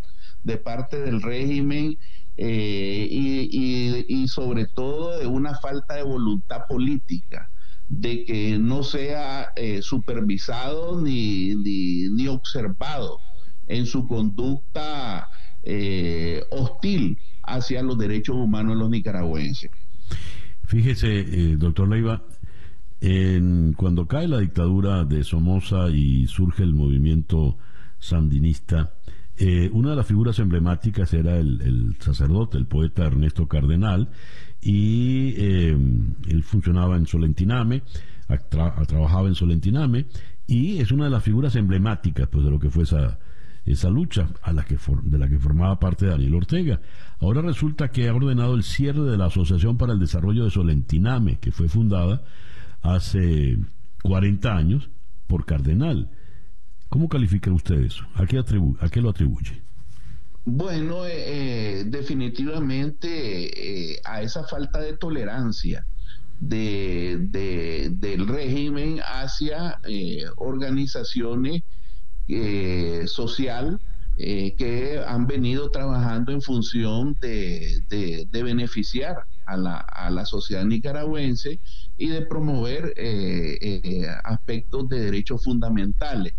de 0.44 0.58
parte 0.58 1.02
del 1.02 1.24
régimen 1.24 1.98
eh, 2.38 3.08
y, 3.10 4.28
sobre 4.28 4.68
todo 4.68 5.18
de 5.18 5.26
una 5.26 5.56
falta 5.56 5.96
de 5.96 6.04
voluntad 6.04 6.68
política, 6.70 7.50
de 7.89 8.26
que 8.26 8.60
no 8.60 8.84
sea 8.84 9.48
eh, 9.56 9.82
supervisado 9.82 11.02
ni, 11.02 11.56
ni, 11.56 12.28
observado 12.28 13.18
en 13.66 13.88
su 13.88 14.08
conducta 14.08 15.28
hostil 16.52 17.18
hacia 17.42 17.82
los 17.82 17.98
derechos 17.98 18.36
humanos 18.36 18.76
de 18.76 18.80
los 18.82 18.89
nicaragüenses. 18.92 19.72
Fíjese, 20.68 21.58
doctor 21.58 21.89
Leiva, 21.89 22.22
en, 23.02 23.74
cuando 23.74 24.08
cae 24.08 24.28
la 24.28 24.39
dictadura 24.39 25.04
de 25.04 25.24
Somoza 25.24 25.89
y 25.89 26.28
surge 26.28 26.64
el 26.64 26.76
movimiento 26.76 27.58
sandinista, 27.97 28.93
eh, 29.38 29.72
una 29.74 29.89
de 29.91 29.95
las 29.95 30.06
figuras 30.06 30.38
emblemáticas 30.38 31.12
era 31.16 31.38
el, 31.38 31.95
sacerdote, 31.99 32.60
el 32.60 32.68
poeta 32.68 33.06
Ernesto 33.06 33.47
Cardenal, 33.47 34.10
y 34.62 35.34
eh, 35.36 35.76
él 36.28 36.43
funcionaba 36.43 36.95
en 36.95 37.08
Solentiname, 37.08 37.82
trabajaba 38.49 39.28
en 39.28 39.36
Solentiname, 39.36 40.05
y 40.46 40.78
es 40.78 40.92
una 40.92 41.05
de 41.05 41.09
las 41.09 41.24
figuras 41.24 41.55
emblemáticas 41.55 42.28
pues, 42.28 42.46
de 42.46 42.51
lo 42.51 42.59
que 42.59 42.70
fue 42.70 42.84
esa, 42.84 43.17
esa 43.66 43.89
lucha 43.89 44.30
a 44.43 44.54
la 44.54 44.63
que 44.63 44.78
de 45.04 45.17
la 45.17 45.28
que 45.28 45.39
formaba 45.39 45.80
parte 45.80 46.05
Daniel 46.05 46.36
Ortega. 46.36 46.80
Ahora 47.20 47.42
resulta 47.42 47.89
que 47.89 48.09
ha 48.09 48.13
ordenado 48.13 48.54
el 48.54 48.63
cierre 48.63 49.01
de 49.01 49.17
la 49.17 49.25
Asociación 49.25 49.78
para 49.78 49.93
el 49.93 50.00
Desarrollo 50.00 50.43
de 50.43 50.51
Solentiname, 50.51 51.39
que 51.39 51.51
fue 51.51 51.67
fundada 51.67 52.21
hace 52.82 53.58
40 54.03 54.55
años 54.55 54.89
por 55.28 55.45
Cardenal. 55.45 56.12
¿Cómo 56.89 57.08
califica 57.08 57.51
usted 57.51 57.79
eso? 57.79 58.05
¿A 58.16 58.25
qué, 58.25 58.37
a 58.37 58.89
qué 58.89 59.01
lo 59.01 59.09
atribuye? 59.09 59.62
Bueno, 60.43 61.05
eh, 61.05 61.12
eh, 61.12 61.83
definitivamente 61.86 63.93
eh, 63.93 64.01
a 64.03 64.24
esa 64.24 64.43
falta 64.43 64.79
de 64.79 64.97
tolerancia 64.97 65.86
de, 66.39 67.28
del 67.91 68.28
régimen 68.28 68.99
hacia 68.99 69.79
organizaciones 70.37 71.62
social 73.05 73.79
que 74.17 75.03
han 75.05 75.28
venido 75.28 75.70
trabajando 75.70 76.32
en 76.32 76.41
función 76.41 77.16
de, 77.21 77.83
de 77.87 78.43
beneficiar 78.43 79.28
a 79.51 79.57
la, 79.57 79.78
a 79.78 80.09
la 80.09 80.25
sociedad 80.25 80.63
nicaragüense 80.65 81.59
y 81.97 82.07
de 82.07 82.21
promover 82.21 82.93
eh, 82.95 83.57
eh, 83.61 84.07
aspectos 84.23 84.87
de 84.89 85.01
derechos 85.01 85.43
fundamentales. 85.43 86.33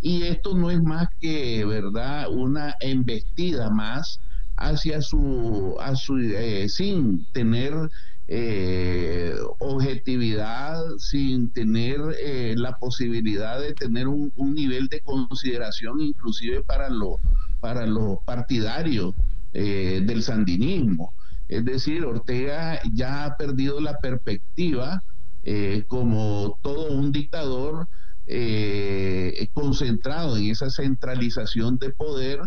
Y 0.00 0.22
esto 0.22 0.54
no 0.54 0.70
es 0.70 0.82
más 0.82 1.08
que, 1.20 1.64
¿verdad?, 1.64 2.30
una 2.30 2.74
embestida 2.80 3.70
más 3.70 4.20
hacia 4.56 5.00
su, 5.02 5.76
a 5.80 5.94
su 5.96 6.18
eh, 6.18 6.68
sin 6.68 7.26
tener 7.32 7.90
eh, 8.30 9.34
objetividad, 9.58 10.82
sin 10.98 11.50
tener 11.50 11.98
eh, 12.22 12.54
la 12.58 12.76
posibilidad 12.76 13.58
de 13.58 13.72
tener 13.72 14.06
un, 14.06 14.32
nivel 14.54 14.88
de 14.88 15.00
consideración 15.00 16.00
inclusive 16.02 16.62
para, 16.62 16.90
lo, 16.90 17.18
para 17.60 17.86
los 17.86 18.18
partidarios 18.26 19.14
eh, 19.54 20.02
del 20.04 20.22
sandinismo. 20.22 21.14
Es 21.48 21.64
decir, 21.64 22.04
Ortega 22.04 22.80
ya 22.92 23.24
ha 23.24 23.36
perdido 23.36 23.80
la 23.80 23.98
perspectiva 23.98 25.02
como 25.86 26.58
todo 26.62 26.92
un 26.92 27.10
dictador 27.10 27.88
concentrado 29.54 30.36
en 30.36 30.50
esa 30.50 30.68
centralización 30.68 31.78
de 31.78 31.90
poder 31.90 32.40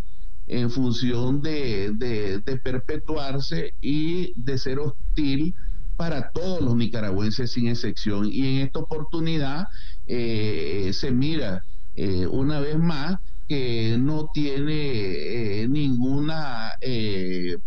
en 0.47 0.69
función 0.69 1.41
de, 1.41 1.91
de, 1.93 2.57
perpetuarse 2.57 3.73
y 3.79 4.33
de 4.35 4.57
ser 4.57 4.79
hostil 4.79 5.55
para 5.95 6.31
todos 6.31 6.61
los 6.61 6.75
nicaragüenses 6.75 7.51
sin 7.51 7.67
excepción. 7.67 8.27
Y 8.29 8.47
en 8.47 8.65
esta 8.65 8.79
oportunidad 8.79 9.67
eh, 10.07 10.91
se 10.93 11.11
mira 11.11 11.63
eh, 11.95 12.27
una 12.27 12.59
vez 12.59 12.77
más 12.77 13.17
que 13.51 13.97
no 13.99 14.29
tiene 14.33 15.63
eh, 15.63 15.67
ninguna 15.67 16.71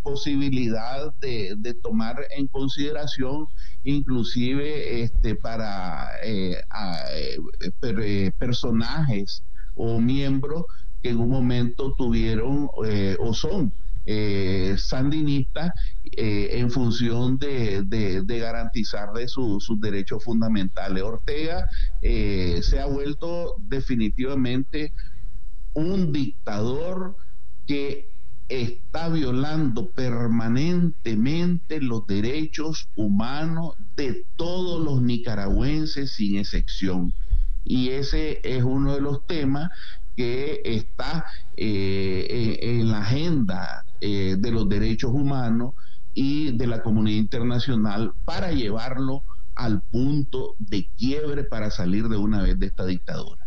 posibilidad 0.02 1.12
de, 1.20 1.74
tomar 1.82 2.27
en 2.35 2.47
consideración 2.47 3.48
inclusive 3.82 5.02
este 5.02 5.35
para 5.35 6.09
personajes 8.39 9.43
o 9.74 10.01
miembros 10.01 10.65
que 11.02 11.11
en 11.11 11.19
un 11.19 11.28
momento 11.28 11.93
tuvieron 11.98 12.70
o 13.19 13.35
son 13.35 13.70
eh, 14.06 14.74
sandinista 14.77 15.73
eh, 16.15 16.59
en 16.59 16.70
función 16.70 17.39
de, 17.39 17.82
de, 17.86 18.39
garantizarle 18.39 19.28
sus 19.28 19.81
derechos 19.81 20.23
fundamentales. 20.23 21.02
Ortega 21.02 21.70
eh, 22.02 22.61
se 22.62 22.81
ha 22.81 22.86
vuelto 22.86 23.55
definitivamente 23.59 24.93
un 25.75 26.13
dictador 26.13 27.17
que 27.67 28.09
está 28.49 29.09
violando 29.09 29.91
permanentemente 29.91 31.81
los 31.81 32.07
derechos 32.07 32.89
humanos 32.97 33.75
de 33.97 34.27
todos 34.37 34.83
los 34.85 35.03
nicaragüenses 35.03 36.13
sin 36.13 36.39
excepción. 36.39 37.13
Y 37.65 37.91
ese 37.91 38.41
es 38.45 38.63
uno 38.63 38.95
de 38.95 39.01
los 39.01 39.27
temas 39.27 39.71
que 40.17 40.61
está 40.65 41.25
eh, 41.57 42.59
en, 42.61 42.91
la 42.91 42.99
agenda 42.99 43.85
eh, 44.01 44.37
de 44.39 44.51
los 44.53 44.69
derechos 44.69 45.11
humanos 45.13 45.75
y 46.13 46.57
de 46.57 46.67
la 46.67 46.83
comunidad 46.83 47.19
internacional 47.19 48.13
para 48.25 48.53
llevarlo 48.53 49.23
al 49.57 49.83
punto 49.83 50.55
de 50.59 50.89
quiebre 50.97 51.45
para 51.45 51.71
salir 51.71 52.09
de 52.09 52.17
una 52.17 52.43
vez 52.43 52.59
de 52.59 52.67
esta 52.67 52.85
dictadura. 52.85 53.44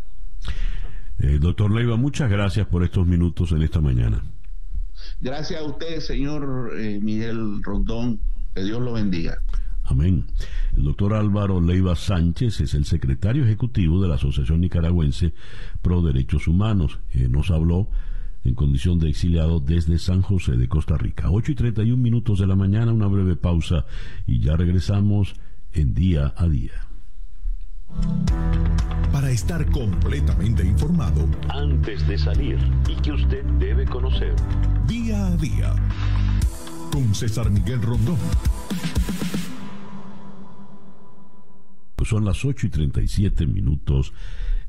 Eh, 1.19 1.39
doctor 1.39 1.71
Leiva, 1.71 1.97
muchas 1.97 2.29
gracias 2.29 2.67
por 2.67 2.83
estos 2.83 3.05
minutos 3.07 3.51
en 3.51 3.61
esta 3.63 3.81
mañana. 3.81 4.23
Gracias 5.21 5.61
a 5.61 5.65
usted, 5.65 5.99
señor 5.99 6.73
Miguel 7.01 7.61
Rondón. 7.63 8.19
Que 8.53 8.63
Dios 8.63 8.81
lo 8.81 8.93
bendiga. 8.93 9.41
Amén. 9.83 10.25
El 10.75 10.83
doctor 10.83 11.13
Álvaro 11.13 11.61
Leiva 11.61 11.95
Sánchez 11.95 12.59
es 12.61 12.73
el 12.73 12.85
secretario 12.85 13.43
ejecutivo 13.43 14.01
de 14.01 14.09
la 14.09 14.15
Asociación 14.15 14.61
Nicaragüense 14.61 15.33
Pro 15.81 16.01
Derechos 16.01 16.47
Humanos. 16.47 16.99
nos 17.13 17.51
habló 17.51 17.87
en 18.47 18.55
condición 18.55 18.97
de 18.99 19.09
exiliado 19.09 19.59
desde 19.59 19.99
San 19.99 20.21
José 20.21 20.53
de 20.53 20.67
Costa 20.67 20.97
Rica. 20.97 21.29
8 21.29 21.51
y 21.51 21.55
31 21.55 22.01
minutos 22.01 22.39
de 22.39 22.47
la 22.47 22.55
mañana, 22.55 22.93
una 22.93 23.07
breve 23.07 23.35
pausa 23.35 23.85
y 24.25 24.39
ya 24.39 24.55
regresamos 24.55 25.35
en 25.73 25.93
día 25.93 26.33
a 26.35 26.47
día. 26.47 26.86
Para 29.11 29.31
estar 29.31 29.65
completamente 29.71 30.65
informado, 30.65 31.27
antes 31.49 32.07
de 32.07 32.17
salir 32.17 32.59
y 32.87 32.95
que 33.01 33.11
usted 33.11 33.43
debe 33.59 33.85
conocer, 33.85 34.35
día 34.87 35.27
a 35.27 35.37
día, 35.37 35.75
con 36.91 37.13
César 37.15 37.49
Miguel 37.49 37.81
Rondón. 37.81 38.17
Pues 41.95 42.09
son 42.09 42.25
las 42.25 42.45
8 42.45 42.67
y 42.67 42.69
37 42.69 43.47
minutos 43.47 44.13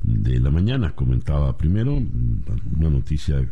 de 0.01 0.39
la 0.39 0.49
mañana. 0.49 0.95
Comentaba 0.95 1.57
primero 1.57 1.93
una 1.93 2.89
noticia 2.89 3.47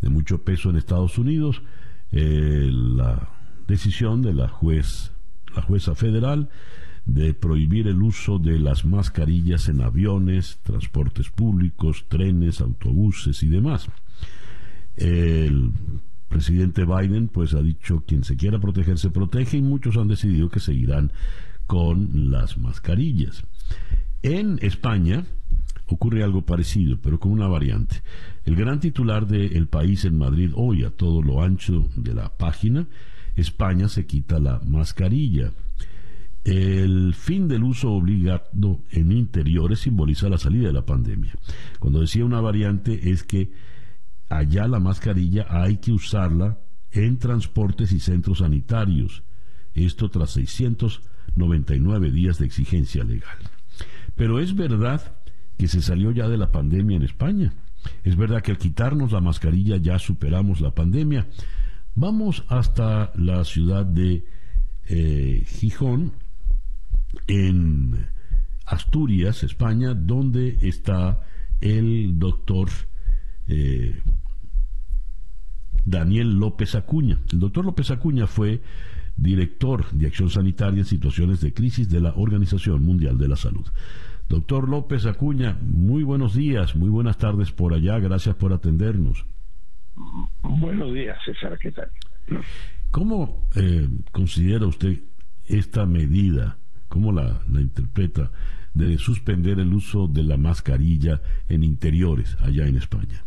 de 0.00 0.08
mucho 0.08 0.42
peso 0.42 0.70
en 0.70 0.76
Estados 0.76 1.18
Unidos, 1.18 1.62
eh, 2.10 2.70
la 2.72 3.28
decisión 3.68 4.22
de 4.22 4.34
la 4.34 4.48
juez, 4.48 5.12
la 5.54 5.62
jueza 5.62 5.94
federal 5.94 6.48
de 7.04 7.34
prohibir 7.34 7.88
el 7.88 8.02
uso 8.02 8.38
de 8.38 8.58
las 8.58 8.84
mascarillas 8.84 9.68
en 9.68 9.80
aviones, 9.80 10.58
transportes 10.62 11.30
públicos, 11.30 12.04
trenes, 12.08 12.60
autobuses 12.60 13.42
y 13.42 13.48
demás. 13.48 13.88
El 14.96 15.72
presidente 16.28 16.84
Biden 16.84 17.28
pues 17.28 17.54
ha 17.54 17.62
dicho 17.62 18.04
quien 18.06 18.24
se 18.24 18.36
quiera 18.36 18.58
proteger 18.58 18.98
se 18.98 19.10
protege 19.10 19.58
y 19.58 19.62
muchos 19.62 19.96
han 19.96 20.08
decidido 20.08 20.48
que 20.48 20.60
seguirán 20.60 21.12
con 21.66 22.30
las 22.30 22.56
mascarillas. 22.56 23.44
En 24.22 24.58
España 24.62 25.24
ocurre 25.86 26.22
algo 26.22 26.42
parecido, 26.42 26.98
pero 27.02 27.18
con 27.18 27.32
una 27.32 27.48
variante. 27.48 28.02
El 28.44 28.56
gran 28.56 28.80
titular 28.80 29.26
de 29.26 29.46
El 29.46 29.66
País 29.68 30.04
en 30.04 30.16
Madrid 30.16 30.50
hoy, 30.54 30.84
a 30.84 30.90
todo 30.90 31.22
lo 31.22 31.42
ancho 31.42 31.88
de 31.96 32.14
la 32.14 32.36
página, 32.36 32.86
España 33.36 33.88
se 33.88 34.06
quita 34.06 34.38
la 34.38 34.60
mascarilla. 34.64 35.52
El 36.44 37.14
fin 37.14 37.46
del 37.46 37.62
uso 37.62 37.92
obligado 37.92 38.80
en 38.90 39.12
interiores 39.12 39.80
simboliza 39.80 40.28
la 40.28 40.38
salida 40.38 40.66
de 40.68 40.72
la 40.72 40.84
pandemia. 40.84 41.34
Cuando 41.78 42.00
decía 42.00 42.24
una 42.24 42.40
variante 42.40 43.10
es 43.10 43.22
que 43.22 43.52
allá 44.28 44.66
la 44.66 44.80
mascarilla 44.80 45.46
hay 45.48 45.76
que 45.76 45.92
usarla 45.92 46.58
en 46.90 47.18
transportes 47.18 47.92
y 47.92 48.00
centros 48.00 48.38
sanitarios. 48.38 49.22
Esto 49.74 50.10
tras 50.10 50.30
600 50.32 51.02
99 51.36 52.10
días 52.10 52.38
de 52.38 52.46
exigencia 52.46 53.04
legal. 53.04 53.38
Pero 54.16 54.40
es 54.40 54.54
verdad 54.54 55.16
que 55.58 55.68
se 55.68 55.82
salió 55.82 56.10
ya 56.10 56.28
de 56.28 56.36
la 56.36 56.52
pandemia 56.52 56.96
en 56.96 57.02
España. 57.02 57.54
Es 58.04 58.16
verdad 58.16 58.42
que 58.42 58.52
al 58.52 58.58
quitarnos 58.58 59.12
la 59.12 59.20
mascarilla 59.20 59.76
ya 59.76 59.98
superamos 59.98 60.60
la 60.60 60.74
pandemia. 60.74 61.26
Vamos 61.94 62.44
hasta 62.48 63.12
la 63.16 63.44
ciudad 63.44 63.84
de 63.84 64.24
eh, 64.86 65.44
Gijón, 65.46 66.12
en 67.26 68.06
Asturias, 68.66 69.42
España, 69.42 69.94
donde 69.94 70.58
está 70.62 71.20
el 71.60 72.18
doctor 72.18 72.68
eh, 73.48 74.00
Daniel 75.84 76.38
López 76.38 76.74
Acuña. 76.74 77.18
El 77.32 77.40
doctor 77.40 77.64
López 77.64 77.90
Acuña 77.90 78.26
fue 78.26 78.62
director 79.16 79.90
de 79.90 80.06
Acción 80.06 80.30
Sanitaria 80.30 80.80
en 80.80 80.84
situaciones 80.84 81.40
de 81.40 81.52
crisis 81.52 81.88
de 81.88 82.00
la 82.00 82.14
Organización 82.16 82.82
Mundial 82.82 83.18
de 83.18 83.28
la 83.28 83.36
Salud. 83.36 83.66
Doctor 84.28 84.68
López 84.68 85.06
Acuña, 85.06 85.58
muy 85.60 86.02
buenos 86.02 86.34
días, 86.34 86.74
muy 86.76 86.88
buenas 86.88 87.18
tardes 87.18 87.52
por 87.52 87.74
allá, 87.74 87.98
gracias 87.98 88.34
por 88.36 88.52
atendernos. 88.52 89.26
Buenos 90.42 90.94
días, 90.94 91.18
César, 91.24 91.58
¿qué 91.58 91.72
tal? 91.72 91.90
¿Cómo 92.90 93.48
eh, 93.56 93.88
considera 94.10 94.66
usted 94.66 95.00
esta 95.46 95.84
medida, 95.86 96.56
cómo 96.92 97.10
la, 97.10 97.40
interpreta, 97.58 98.30
de 98.74 98.98
suspender 98.98 99.58
el 99.58 99.72
uso 99.72 100.08
de 100.08 100.22
la 100.22 100.36
mascarilla 100.36 101.22
en 101.48 101.64
interiores 101.64 102.36
allá 102.42 102.66
en 102.66 102.76
España? 102.76 103.24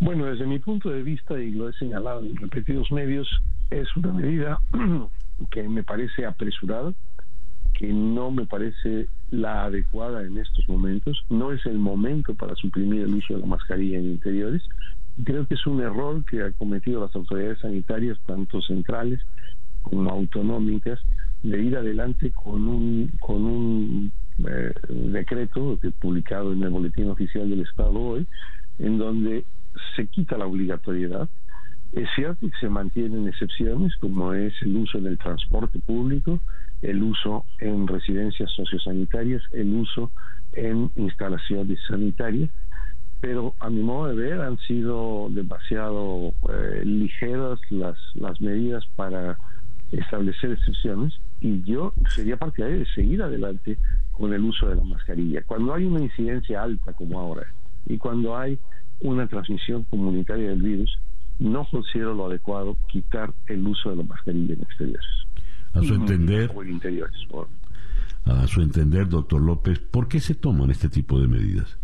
Bueno, 0.00 0.24
desde 0.24 0.46
mi 0.46 0.58
punto 0.58 0.88
de 0.88 1.02
vista, 1.02 1.38
y 1.38 1.50
lo 1.50 1.68
he 1.68 1.74
señalado 1.74 2.24
en 2.24 2.34
repetidos 2.36 2.90
medios, 2.90 3.28
es 3.68 3.94
una 3.94 4.14
medida 4.14 4.58
que 5.50 5.68
me 5.68 5.82
parece 5.82 6.24
apresurada, 6.24 6.94
que 7.74 7.92
no 7.92 8.30
me 8.30 8.46
parece 8.46 9.08
la 9.30 9.64
adecuada 9.64 10.22
en 10.22 10.38
estos 10.38 10.66
momentos. 10.66 11.26
No 11.28 11.52
es 11.52 11.66
el 11.66 11.78
momento 11.78 12.34
para 12.34 12.54
suprimir 12.54 13.02
el 13.02 13.16
uso 13.16 13.34
de 13.34 13.40
la 13.40 13.46
mascarilla 13.46 13.98
en 13.98 14.12
interiores. 14.12 14.62
Creo 15.22 15.46
que 15.46 15.54
es 15.54 15.66
un 15.66 15.82
error 15.82 16.24
que 16.24 16.42
han 16.42 16.52
cometido 16.52 17.02
las 17.02 17.14
autoridades 17.14 17.58
sanitarias, 17.58 18.18
tanto 18.26 18.62
centrales 18.62 19.20
como 19.82 20.10
autonómicas, 20.10 20.98
de 21.44 21.62
ir 21.62 21.76
adelante 21.76 22.32
con 22.32 22.66
un, 22.66 23.12
con 23.20 23.44
un 23.44 24.12
eh, 24.38 24.72
decreto 24.88 25.78
publicado 26.00 26.52
en 26.54 26.62
el 26.62 26.70
Boletín 26.70 27.10
Oficial 27.10 27.48
del 27.48 27.60
Estado 27.60 27.92
hoy, 27.92 28.26
en 28.78 28.96
donde 28.98 29.44
se 29.94 30.06
quita 30.06 30.38
la 30.38 30.46
obligatoriedad. 30.46 31.28
Es 31.92 32.08
cierto 32.16 32.48
que 32.48 32.58
se 32.58 32.68
mantienen 32.70 33.28
excepciones 33.28 33.94
como 33.96 34.32
es 34.32 34.54
el 34.62 34.74
uso 34.74 34.98
en 34.98 35.06
el 35.06 35.18
transporte 35.18 35.78
público, 35.80 36.40
el 36.80 37.02
uso 37.02 37.44
en 37.60 37.86
residencias 37.86 38.50
sociosanitarias, 38.52 39.42
el 39.52 39.72
uso 39.74 40.10
en 40.54 40.90
instalaciones 40.96 41.78
sanitarias, 41.86 42.48
pero 43.20 43.54
a 43.60 43.68
mi 43.68 43.82
modo 43.82 44.08
de 44.08 44.14
ver 44.14 44.40
han 44.40 44.56
sido 44.60 45.28
demasiado 45.30 46.32
eh, 46.48 46.82
ligeras 46.84 47.60
las, 47.70 47.98
las 48.14 48.40
medidas 48.40 48.84
para 48.96 49.36
establecer 49.92 50.52
excepciones 50.52 51.14
y 51.40 51.62
yo 51.62 51.92
sería 52.14 52.36
partidario 52.36 52.78
de 52.78 52.86
seguir 52.94 53.22
adelante 53.22 53.78
con 54.12 54.32
el 54.32 54.42
uso 54.42 54.68
de 54.68 54.76
la 54.76 54.84
mascarilla. 54.84 55.42
Cuando 55.44 55.74
hay 55.74 55.84
una 55.84 56.00
incidencia 56.00 56.62
alta 56.62 56.92
como 56.92 57.18
ahora 57.18 57.46
y 57.86 57.98
cuando 57.98 58.36
hay 58.36 58.58
una 59.00 59.26
transmisión 59.26 59.84
comunitaria 59.84 60.50
del 60.50 60.62
virus, 60.62 60.98
no 61.38 61.66
considero 61.70 62.14
lo 62.14 62.26
adecuado 62.26 62.76
quitar 62.88 63.34
el 63.46 63.66
uso 63.66 63.90
de 63.90 63.96
la 63.96 64.02
mascarilla 64.04 64.54
en 64.54 64.62
exteriores. 64.62 65.06
A 65.72 65.82
su 65.82 65.94
entender, 65.94 66.52
o 66.54 66.62
en 66.62 66.70
interiores. 66.70 67.16
a 68.24 68.46
su 68.46 68.62
entender, 68.62 69.08
doctor 69.08 69.42
López, 69.42 69.80
¿por 69.80 70.06
qué 70.06 70.20
se 70.20 70.34
toman 70.34 70.70
este 70.70 70.88
tipo 70.88 71.20
de 71.20 71.26
medidas? 71.26 71.78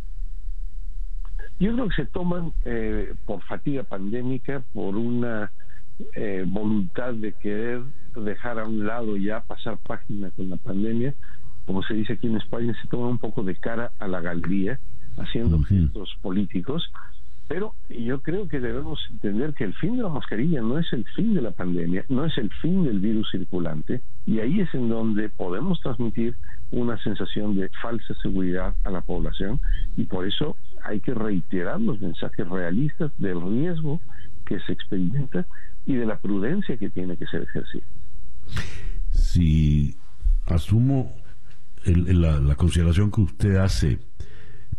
Yo 1.58 1.72
creo 1.74 1.88
que 1.88 1.96
se 1.96 2.06
toman 2.06 2.52
eh, 2.64 3.14
por 3.26 3.42
fatiga 3.42 3.82
pandémica, 3.82 4.62
por 4.72 4.96
una 4.96 5.52
eh, 6.14 6.44
voluntad 6.46 7.12
de 7.12 7.34
querer 7.34 7.82
dejar 8.14 8.58
a 8.58 8.66
un 8.66 8.86
lado 8.86 9.16
ya, 9.16 9.40
pasar 9.40 9.78
página 9.78 10.30
con 10.30 10.48
la 10.50 10.56
pandemia. 10.56 11.14
Como 11.66 11.82
se 11.82 11.94
dice 11.94 12.14
aquí 12.14 12.26
en 12.26 12.36
España, 12.36 12.74
se 12.80 12.88
toma 12.88 13.08
un 13.08 13.18
poco 13.18 13.42
de 13.42 13.54
cara 13.56 13.92
a 13.98 14.08
la 14.08 14.20
galería, 14.20 14.78
haciendo 15.16 15.60
gestos 15.62 16.16
políticos. 16.22 16.90
Pero 17.50 17.74
yo 17.88 18.20
creo 18.20 18.46
que 18.46 18.60
debemos 18.60 19.00
entender 19.10 19.54
que 19.54 19.64
el 19.64 19.74
fin 19.74 19.96
de 19.96 20.04
la 20.04 20.08
mascarilla 20.08 20.60
no 20.60 20.78
es 20.78 20.92
el 20.92 21.04
fin 21.16 21.34
de 21.34 21.42
la 21.42 21.50
pandemia, 21.50 22.04
no 22.08 22.24
es 22.24 22.38
el 22.38 22.48
fin 22.62 22.84
del 22.84 23.00
virus 23.00 23.28
circulante, 23.32 24.02
y 24.24 24.38
ahí 24.38 24.60
es 24.60 24.72
en 24.72 24.88
donde 24.88 25.28
podemos 25.30 25.80
transmitir 25.80 26.36
una 26.70 26.96
sensación 27.02 27.56
de 27.56 27.68
falsa 27.82 28.14
seguridad 28.22 28.74
a 28.84 28.90
la 28.90 29.00
población, 29.00 29.58
y 29.96 30.04
por 30.04 30.28
eso 30.28 30.56
hay 30.84 31.00
que 31.00 31.12
reiterar 31.12 31.80
los 31.80 32.00
mensajes 32.00 32.48
realistas 32.48 33.10
del 33.18 33.40
riesgo 33.40 34.00
que 34.46 34.60
se 34.60 34.72
experimenta 34.72 35.44
y 35.86 35.94
de 35.94 36.06
la 36.06 36.18
prudencia 36.18 36.76
que 36.76 36.90
tiene 36.90 37.16
que 37.16 37.26
ser 37.26 37.42
ejercida. 37.42 37.82
Si 39.10 39.96
asumo 40.46 41.16
la, 41.84 42.54
consideración 42.56 43.10
que 43.10 43.22
usted 43.22 43.56
hace 43.56 43.98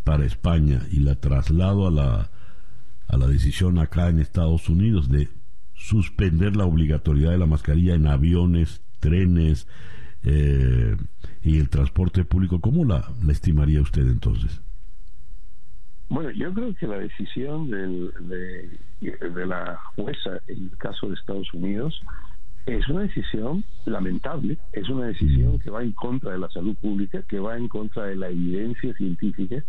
para 0.04 0.26
España 0.26 0.82
y 0.92 1.00
la 1.00 1.16
traslado 1.16 1.88
a 1.88 1.92
la, 1.92 2.32
a 3.08 3.18
la 3.18 3.28
decisión 3.28 3.80
acá 3.80 4.10
en 4.10 4.20
Estados 4.20 4.70
Unidos 4.70 5.10
de 5.10 5.30
suspender 5.74 6.56
la 6.56 6.66
obligatoriedad 6.66 7.32
de 7.32 7.38
la 7.38 7.46
mascarilla 7.46 7.96
en 7.96 8.08
aviones, 8.08 8.82
trenes 9.00 9.68
eh, 10.24 10.96
y 11.42 11.58
el 11.58 11.70
transporte 11.70 12.24
público, 12.24 12.62
¿cómo 12.62 12.86
la, 12.86 13.12
la 13.24 13.32
estimaría 13.32 13.82
usted 13.82 14.04
entonces? 14.04 14.62
Bueno, 16.10 16.30
yo 16.32 16.54
creo 16.54 16.76
que 16.76 16.88
la 16.88 16.98
decisión 16.98 17.70
del, 17.70 18.12
de, 18.20 19.46
la 19.46 19.80
jueza 19.96 20.42
en 20.48 20.66
el 20.66 20.78
caso 20.78 21.08
de 21.08 21.16
Estados 21.16 21.52
Unidos 21.54 22.02
es 22.66 22.88
una 22.88 23.02
decisión 23.02 23.64
lamentable, 23.86 24.58
es 24.74 24.88
una 24.90 25.08
decisión 25.08 25.60
que 25.60 25.70
va 25.70 25.84
en 25.84 25.92
contra 25.94 26.32
de 26.32 26.40
la 26.40 26.50
salud 26.50 26.76
pública, 26.76 27.24
que 27.28 27.40
va 27.40 27.58
en 27.58 27.68
contra 27.68 28.06
de 28.06 28.16
la 28.16 28.30
evidencia 28.30 28.94
científica. 28.94 29.64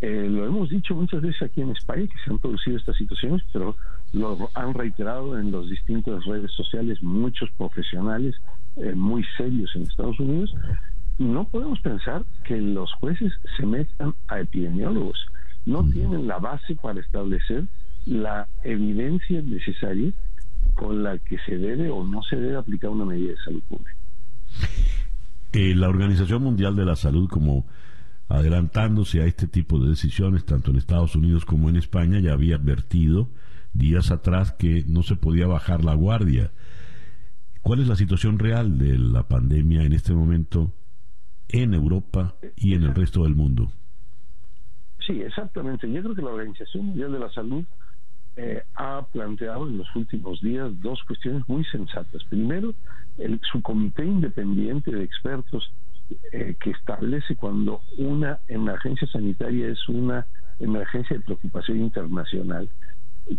Eh, 0.00 0.28
lo 0.28 0.44
hemos 0.46 0.70
dicho 0.70 0.94
muchas 0.94 1.22
veces 1.22 1.42
aquí 1.42 1.60
en 1.60 1.70
España 1.70 2.06
que 2.06 2.18
se 2.24 2.30
han 2.30 2.38
producido 2.38 2.76
estas 2.76 2.96
situaciones, 2.96 3.42
pero 3.52 3.76
lo 4.12 4.50
han 4.54 4.74
reiterado 4.74 5.38
en 5.38 5.52
las 5.52 5.68
distintas 5.68 6.24
redes 6.24 6.50
sociales 6.52 7.02
muchos 7.02 7.50
profesionales 7.52 8.34
eh, 8.76 8.94
muy 8.94 9.24
serios 9.36 9.70
en 9.76 9.82
Estados 9.82 10.18
Unidos. 10.18 10.54
No 11.18 11.44
podemos 11.44 11.80
pensar 11.80 12.24
que 12.44 12.56
los 12.60 12.92
jueces 12.94 13.32
se 13.56 13.64
metan 13.64 14.14
a 14.28 14.40
epidemiólogos 14.40 15.18
no 15.66 15.84
tienen 15.90 16.26
la 16.26 16.38
base 16.38 16.74
para 16.76 17.00
establecer 17.00 17.64
la 18.04 18.48
evidencia 18.64 19.42
necesaria 19.42 20.12
con 20.74 21.02
la 21.02 21.18
que 21.18 21.38
se 21.46 21.56
debe 21.56 21.90
o 21.90 22.04
no 22.04 22.22
se 22.22 22.36
debe 22.36 22.56
aplicar 22.56 22.90
una 22.90 23.04
medida 23.04 23.30
de 23.30 23.36
salud 23.44 23.62
pública. 23.68 23.96
Eh, 25.52 25.74
la 25.74 25.88
Organización 25.88 26.42
Mundial 26.42 26.76
de 26.76 26.84
la 26.84 26.96
Salud, 26.96 27.28
como 27.28 27.66
adelantándose 28.28 29.20
a 29.20 29.26
este 29.26 29.46
tipo 29.46 29.78
de 29.78 29.90
decisiones, 29.90 30.46
tanto 30.46 30.70
en 30.70 30.78
Estados 30.78 31.14
Unidos 31.14 31.44
como 31.44 31.68
en 31.68 31.76
España, 31.76 32.20
ya 32.20 32.32
había 32.32 32.56
advertido 32.56 33.28
días 33.74 34.10
atrás 34.10 34.52
que 34.52 34.84
no 34.86 35.02
se 35.02 35.16
podía 35.16 35.46
bajar 35.46 35.84
la 35.84 35.94
guardia. 35.94 36.50
¿Cuál 37.60 37.80
es 37.80 37.88
la 37.88 37.96
situación 37.96 38.38
real 38.38 38.78
de 38.78 38.98
la 38.98 39.28
pandemia 39.28 39.82
en 39.82 39.92
este 39.92 40.12
momento 40.14 40.72
en 41.48 41.74
Europa 41.74 42.34
y 42.56 42.74
en 42.74 42.84
el 42.84 42.94
resto 42.94 43.24
del 43.24 43.34
mundo? 43.34 43.70
Sí, 45.06 45.20
exactamente. 45.20 45.90
Yo 45.90 46.02
creo 46.02 46.14
que 46.14 46.22
la 46.22 46.30
Organización 46.30 46.86
Mundial 46.86 47.12
de 47.12 47.18
la 47.18 47.30
Salud 47.30 47.64
eh, 48.36 48.62
ha 48.74 49.06
planteado 49.12 49.68
en 49.68 49.78
los 49.78 49.94
últimos 49.94 50.40
días 50.40 50.70
dos 50.80 51.02
cuestiones 51.04 51.42
muy 51.48 51.64
sensatas. 51.66 52.22
Primero, 52.24 52.74
el, 53.18 53.40
su 53.50 53.60
comité 53.60 54.04
independiente 54.04 54.90
de 54.90 55.04
expertos 55.04 55.70
eh, 56.32 56.56
que 56.60 56.70
establece 56.70 57.36
cuando 57.36 57.82
una 57.98 58.38
emergencia 58.48 59.06
sanitaria 59.08 59.68
es 59.68 59.88
una 59.88 60.26
emergencia 60.58 61.16
de 61.16 61.22
preocupación 61.22 61.78
internacional, 61.80 62.68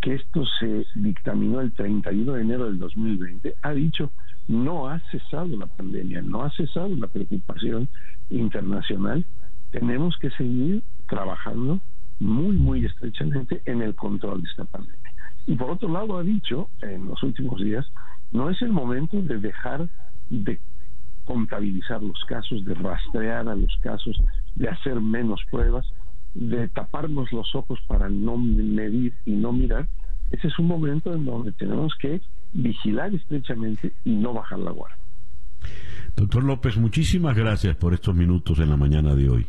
que 0.01 0.15
esto 0.15 0.45
se 0.59 0.85
dictaminó 0.95 1.59
el 1.61 1.73
31 1.73 2.33
de 2.33 2.41
enero 2.41 2.65
del 2.65 2.79
2020, 2.79 3.55
ha 3.61 3.73
dicho 3.73 4.11
no 4.47 4.89
ha 4.89 4.99
cesado 5.11 5.47
la 5.57 5.67
pandemia, 5.67 6.21
no 6.21 6.43
ha 6.43 6.51
cesado 6.51 6.89
la 6.95 7.07
preocupación 7.07 7.87
internacional, 8.29 9.25
tenemos 9.71 10.17
que 10.17 10.29
seguir 10.31 10.83
trabajando 11.07 11.79
muy, 12.19 12.56
muy 12.56 12.85
estrechamente 12.85 13.61
en 13.65 13.81
el 13.81 13.95
control 13.95 14.41
de 14.44 14.49
esta 14.49 14.65
pandemia. 14.65 15.14
Y 15.45 15.56
por 15.56 15.72
otro 15.72 15.90
lado, 15.90 16.18
ha 16.18 16.23
dicho 16.23 16.69
en 16.81 17.07
los 17.07 17.22
últimos 17.23 17.61
días, 17.61 17.85
no 18.31 18.49
es 18.49 18.61
el 18.61 18.72
momento 18.72 19.22
de 19.22 19.40
dejar 19.40 19.90
de 20.30 20.60
contabilizar 21.26 22.02
los 22.02 22.19
casos, 22.27 22.64
de 22.65 22.73
rastrear 22.76 23.48
a 23.48 23.56
los 23.56 23.76
casos, 23.81 24.22
de 24.56 24.69
hacer 24.69 24.99
menos 24.99 25.41
pruebas, 25.49 25.85
de 26.34 26.68
taparnos 26.69 27.31
los 27.31 27.53
ojos 27.56 27.80
para 27.88 28.10
no 28.10 28.38
medir 28.38 29.14
y 29.26 29.31
no 29.31 29.52
mirar. 29.52 29.88
Ese 30.31 30.48
es 30.48 30.60
un 30.60 30.68
momento 30.68 31.14
en 31.14 31.26
donde 31.26 31.52
tenemos 31.52 31.94
que 31.99 32.22
vigilar 32.53 33.14
estrechamente 33.14 33.94
y 34.03 34.11
no 34.11 34.34
bajar 34.34 34.60
la 34.60 34.72
guardia. 34.72 34.98
Doctor 36.15 36.44
López, 36.44 36.77
muchísimas 36.77 37.35
gracias 37.35 37.76
por 37.76 37.94
estos 37.94 38.15
minutos 38.15 38.60
en 38.60 38.69
la 38.69 38.77
mañana 38.77 39.15
de 39.15 39.30
hoy. 39.30 39.48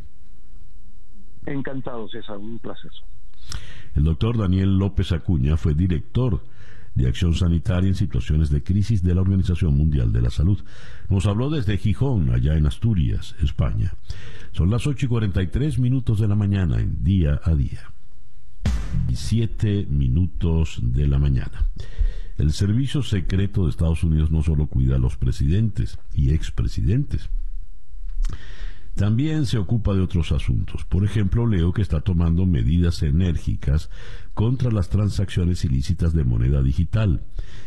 Encantado, 1.46 2.08
César, 2.08 2.38
un 2.38 2.58
placer. 2.58 2.90
El 3.94 4.04
doctor 4.04 4.38
Daniel 4.38 4.78
López 4.78 5.12
Acuña 5.12 5.56
fue 5.56 5.74
director 5.74 6.42
de 6.94 7.08
acción 7.08 7.34
sanitaria 7.34 7.88
en 7.88 7.94
situaciones 7.94 8.50
de 8.50 8.62
crisis 8.62 9.02
de 9.02 9.14
la 9.14 9.20
Organización 9.20 9.76
Mundial 9.76 10.12
de 10.12 10.22
la 10.22 10.30
Salud. 10.30 10.62
Nos 11.08 11.26
habló 11.26 11.50
desde 11.50 11.76
Gijón, 11.76 12.30
allá 12.30 12.56
en 12.56 12.66
Asturias, 12.66 13.34
España. 13.42 13.94
Son 14.52 14.70
las 14.70 14.86
8 14.86 15.06
y 15.06 15.08
43 15.08 15.78
minutos 15.78 16.20
de 16.20 16.28
la 16.28 16.36
mañana, 16.36 16.80
en 16.80 17.02
día 17.02 17.40
a 17.44 17.54
día. 17.54 17.92
Y 19.08 19.16
7 19.16 19.86
minutos 19.90 20.78
de 20.82 21.08
la 21.08 21.18
mañana. 21.18 21.66
El 22.38 22.52
Servicio 22.52 23.02
Secreto 23.02 23.64
de 23.64 23.70
Estados 23.70 24.02
Unidos 24.02 24.30
no 24.30 24.42
solo 24.42 24.66
cuida 24.66 24.96
a 24.96 25.00
los 25.00 25.16
presidentes 25.16 25.98
y 26.14 26.32
expresidentes, 26.32 27.28
también 28.94 29.46
se 29.46 29.58
ocupa 29.58 29.92
de 29.92 30.00
otros 30.00 30.30
asuntos. 30.30 30.84
Por 30.84 31.04
ejemplo, 31.04 31.46
leo 31.46 31.72
que 31.72 31.82
está 31.82 32.00
tomando 32.00 32.46
medidas 32.46 33.02
enérgicas 33.02 33.90
contra 34.34 34.70
las 34.70 34.88
transacciones 34.88 35.64
ilícitas 35.64 36.12
de 36.12 36.22
moneda 36.22 36.62
digital, 36.62 37.24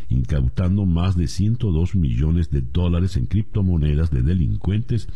incautando 0.10 0.86
más 0.86 1.18
de 1.18 1.28
102 1.28 1.96
millones 1.96 2.50
de 2.50 2.62
dólares 2.62 3.18
en 3.18 3.26
criptomonedas 3.26 4.10
de 4.10 4.22
delincuentes 4.22 5.10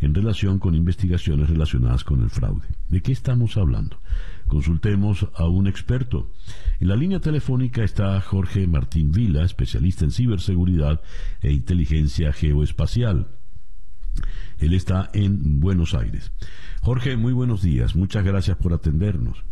en 0.00 0.14
relación 0.14 0.58
con 0.58 0.74
investigaciones 0.74 1.50
relacionadas 1.50 2.02
con 2.02 2.22
el 2.22 2.30
fraude. 2.30 2.66
¿De 2.88 3.02
qué 3.02 3.12
estamos 3.12 3.58
hablando? 3.58 4.00
Consultemos 4.46 5.28
a 5.34 5.46
un 5.48 5.66
experto. 5.66 6.30
En 6.80 6.88
la 6.88 6.96
línea 6.96 7.20
telefónica 7.20 7.84
está 7.84 8.18
Jorge 8.22 8.66
Martín 8.66 9.12
Vila, 9.12 9.44
especialista 9.44 10.06
en 10.06 10.12
ciberseguridad 10.12 11.02
e 11.42 11.52
inteligencia 11.52 12.32
geoespacial. 12.32 13.28
Él 14.58 14.74
está 14.74 15.10
en 15.12 15.60
Buenos 15.60 15.94
Aires. 15.94 16.32
Jorge, 16.82 17.16
muy 17.16 17.32
buenos 17.32 17.62
días. 17.62 17.94
Muchas 17.96 18.24
gracias 18.24 18.56
por 18.56 18.72
atendernos. 18.72 19.44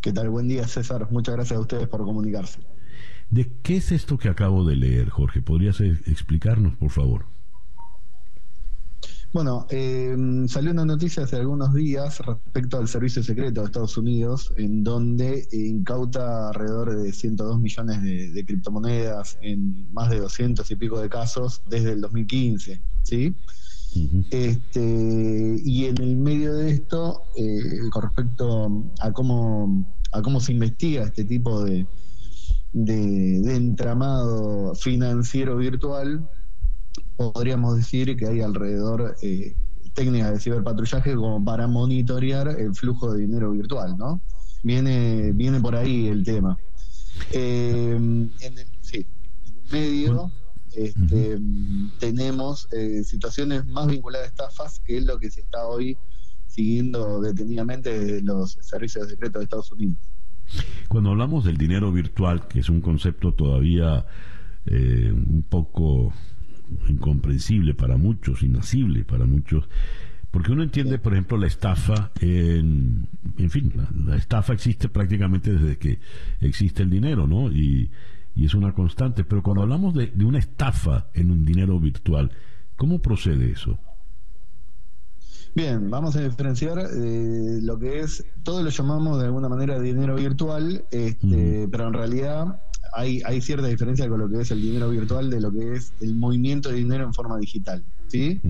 ¿Qué 0.00 0.12
tal? 0.12 0.30
Buen 0.30 0.48
día, 0.48 0.66
César. 0.66 1.08
Muchas 1.10 1.34
gracias 1.34 1.58
a 1.58 1.60
ustedes 1.60 1.88
por 1.88 2.04
comunicarse. 2.04 2.60
¿De 3.30 3.50
qué 3.62 3.76
es 3.76 3.92
esto 3.92 4.16
que 4.16 4.28
acabo 4.28 4.64
de 4.64 4.76
leer, 4.76 5.10
Jorge? 5.10 5.42
¿Podrías 5.42 5.80
explicarnos, 5.80 6.76
por 6.76 6.90
favor? 6.90 7.26
Bueno, 9.32 9.66
eh, 9.68 10.16
salió 10.48 10.70
una 10.70 10.86
noticia 10.86 11.24
hace 11.24 11.36
algunos 11.36 11.74
días 11.74 12.18
respecto 12.20 12.78
al 12.78 12.88
Servicio 12.88 13.22
Secreto 13.22 13.60
de 13.60 13.66
Estados 13.66 13.98
Unidos, 13.98 14.52
en 14.56 14.82
donde 14.82 15.46
incauta 15.52 16.48
alrededor 16.48 16.96
de 16.96 17.12
102 17.12 17.60
millones 17.60 18.02
de, 18.02 18.44
criptomonedas 18.46 19.38
en 19.42 19.92
más 19.92 20.08
de 20.08 20.20
200 20.20 20.70
y 20.70 20.76
pico 20.76 20.98
de 21.00 21.10
casos 21.10 21.60
desde 21.68 21.92
el 21.92 22.00
2015, 22.00 22.80
¿sí? 23.02 23.34
este, 24.30 25.60
y 25.64 25.86
en 25.86 25.98
el 25.98 26.16
medio 26.16 26.54
de 26.54 26.70
esto, 26.70 27.22
eh, 27.36 27.80
con 27.90 28.02
respecto 28.02 28.90
a 29.00 29.12
cómo, 29.12 29.86
a 30.12 30.22
cómo 30.22 30.40
se 30.40 30.52
investiga 30.52 31.04
este 31.04 31.24
tipo 31.24 31.64
de, 31.64 31.86
de, 32.72 33.56
entramado 33.56 34.74
financiero 34.74 35.56
virtual, 35.56 36.28
podríamos 37.18 37.76
decir 37.76 38.16
que 38.16 38.26
hay 38.26 38.40
alrededor 38.40 39.16
eh, 39.22 39.56
técnicas 39.92 40.32
de 40.32 40.40
ciberpatrullaje 40.40 41.16
como 41.16 41.44
para 41.44 41.66
monitorear 41.66 42.48
el 42.48 42.74
flujo 42.74 43.12
de 43.12 43.22
dinero 43.22 43.50
virtual, 43.50 43.98
¿no? 43.98 44.22
Viene, 44.62 45.32
viene 45.32 45.60
por 45.60 45.74
ahí 45.74 46.06
el 46.06 46.24
tema. 46.24 46.56
Eh, 47.32 47.96
en 47.96 48.30
el, 48.40 48.66
sí, 48.80 49.04
en 49.46 49.56
el 49.56 49.72
medio 49.72 50.32
este, 50.72 51.40
tenemos 51.98 52.68
eh, 52.72 53.02
situaciones 53.02 53.66
más 53.66 53.88
vinculadas 53.88 54.26
a 54.26 54.30
estafas, 54.30 54.80
que 54.84 54.98
es 54.98 55.04
lo 55.04 55.18
que 55.18 55.28
se 55.28 55.40
está 55.40 55.66
hoy 55.66 55.98
siguiendo 56.46 57.20
detenidamente 57.20 57.98
de 57.98 58.22
los 58.22 58.52
servicios 58.60 59.08
secretos 59.08 59.40
de 59.40 59.44
Estados 59.44 59.72
Unidos. 59.72 59.98
Cuando 60.86 61.10
hablamos 61.10 61.44
del 61.44 61.56
dinero 61.56 61.90
virtual, 61.90 62.46
que 62.46 62.60
es 62.60 62.68
un 62.68 62.80
concepto 62.80 63.34
todavía 63.34 64.06
eh, 64.66 65.10
un 65.12 65.44
poco 65.48 66.12
incomprensible 66.88 67.74
para 67.74 67.96
muchos, 67.96 68.42
inasible 68.42 69.04
para 69.04 69.24
muchos, 69.24 69.68
porque 70.30 70.52
uno 70.52 70.62
entiende, 70.62 70.98
por 70.98 71.14
ejemplo, 71.14 71.38
la 71.38 71.46
estafa, 71.46 72.12
en, 72.20 73.08
en 73.38 73.50
fin, 73.50 73.72
la, 74.06 74.16
estafa 74.16 74.52
existe 74.52 74.88
prácticamente 74.88 75.52
desde 75.52 75.78
que 75.78 76.00
existe 76.40 76.82
el 76.82 76.90
dinero, 76.90 77.26
¿no? 77.26 77.50
Y, 77.50 77.90
es 78.36 78.54
una 78.54 78.72
constante, 78.72 79.24
pero 79.24 79.42
cuando 79.42 79.62
hablamos 79.62 79.94
de, 79.94 80.12
de 80.14 80.24
una 80.24 80.38
estafa 80.38 81.08
en 81.12 81.32
un 81.32 81.44
dinero 81.44 81.80
virtual, 81.80 82.30
¿cómo 82.76 83.02
procede 83.02 83.50
eso? 83.50 83.80
Bien, 85.58 85.90
vamos 85.90 86.14
a 86.14 86.20
diferenciar 86.20 86.78
eh, 86.78 87.58
lo 87.62 87.80
que 87.80 87.98
es, 87.98 88.24
todo 88.44 88.62
lo 88.62 88.70
llamamos 88.70 89.18
de 89.18 89.24
alguna 89.24 89.48
manera 89.48 89.80
dinero 89.80 90.14
virtual, 90.14 90.84
este, 90.92 91.66
pero 91.68 91.88
en 91.88 91.94
realidad 91.94 92.62
hay, 92.92 93.22
hay 93.24 93.40
cierta 93.40 93.66
diferencia 93.66 94.08
con 94.08 94.20
lo 94.20 94.28
que 94.28 94.40
es 94.40 94.50
el 94.50 94.60
dinero 94.60 94.90
virtual 94.90 95.30
de 95.30 95.40
lo 95.40 95.52
que 95.52 95.74
es 95.74 95.92
el 96.00 96.14
movimiento 96.16 96.68
de 96.68 96.76
dinero 96.76 97.04
en 97.04 97.14
forma 97.14 97.38
digital, 97.38 97.84
¿sí? 98.08 98.40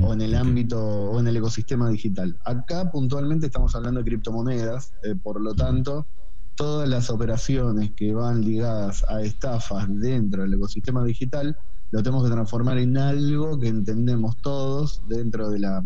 O 0.00 0.12
en 0.12 0.20
el 0.20 0.34
ámbito, 0.34 0.80
o 0.80 1.20
en 1.20 1.28
el 1.28 1.36
ecosistema 1.36 1.88
digital. 1.90 2.36
Acá 2.44 2.90
puntualmente 2.90 3.46
estamos 3.46 3.74
hablando 3.74 4.00
de 4.00 4.04
criptomonedas, 4.04 4.92
eh, 5.02 5.14
por 5.14 5.40
lo 5.40 5.54
tanto, 5.54 6.06
todas 6.54 6.88
las 6.88 7.08
operaciones 7.10 7.92
que 7.92 8.12
van 8.12 8.40
ligadas 8.40 9.04
a 9.08 9.22
estafas 9.22 9.86
dentro 9.88 10.42
del 10.42 10.54
ecosistema 10.54 11.04
digital, 11.04 11.56
lo 11.90 12.02
tenemos 12.02 12.24
que 12.24 12.30
transformar 12.30 12.78
en 12.78 12.98
algo 12.98 13.58
que 13.58 13.68
entendemos 13.68 14.36
todos 14.42 15.02
dentro 15.08 15.50
de 15.50 15.60
la 15.60 15.84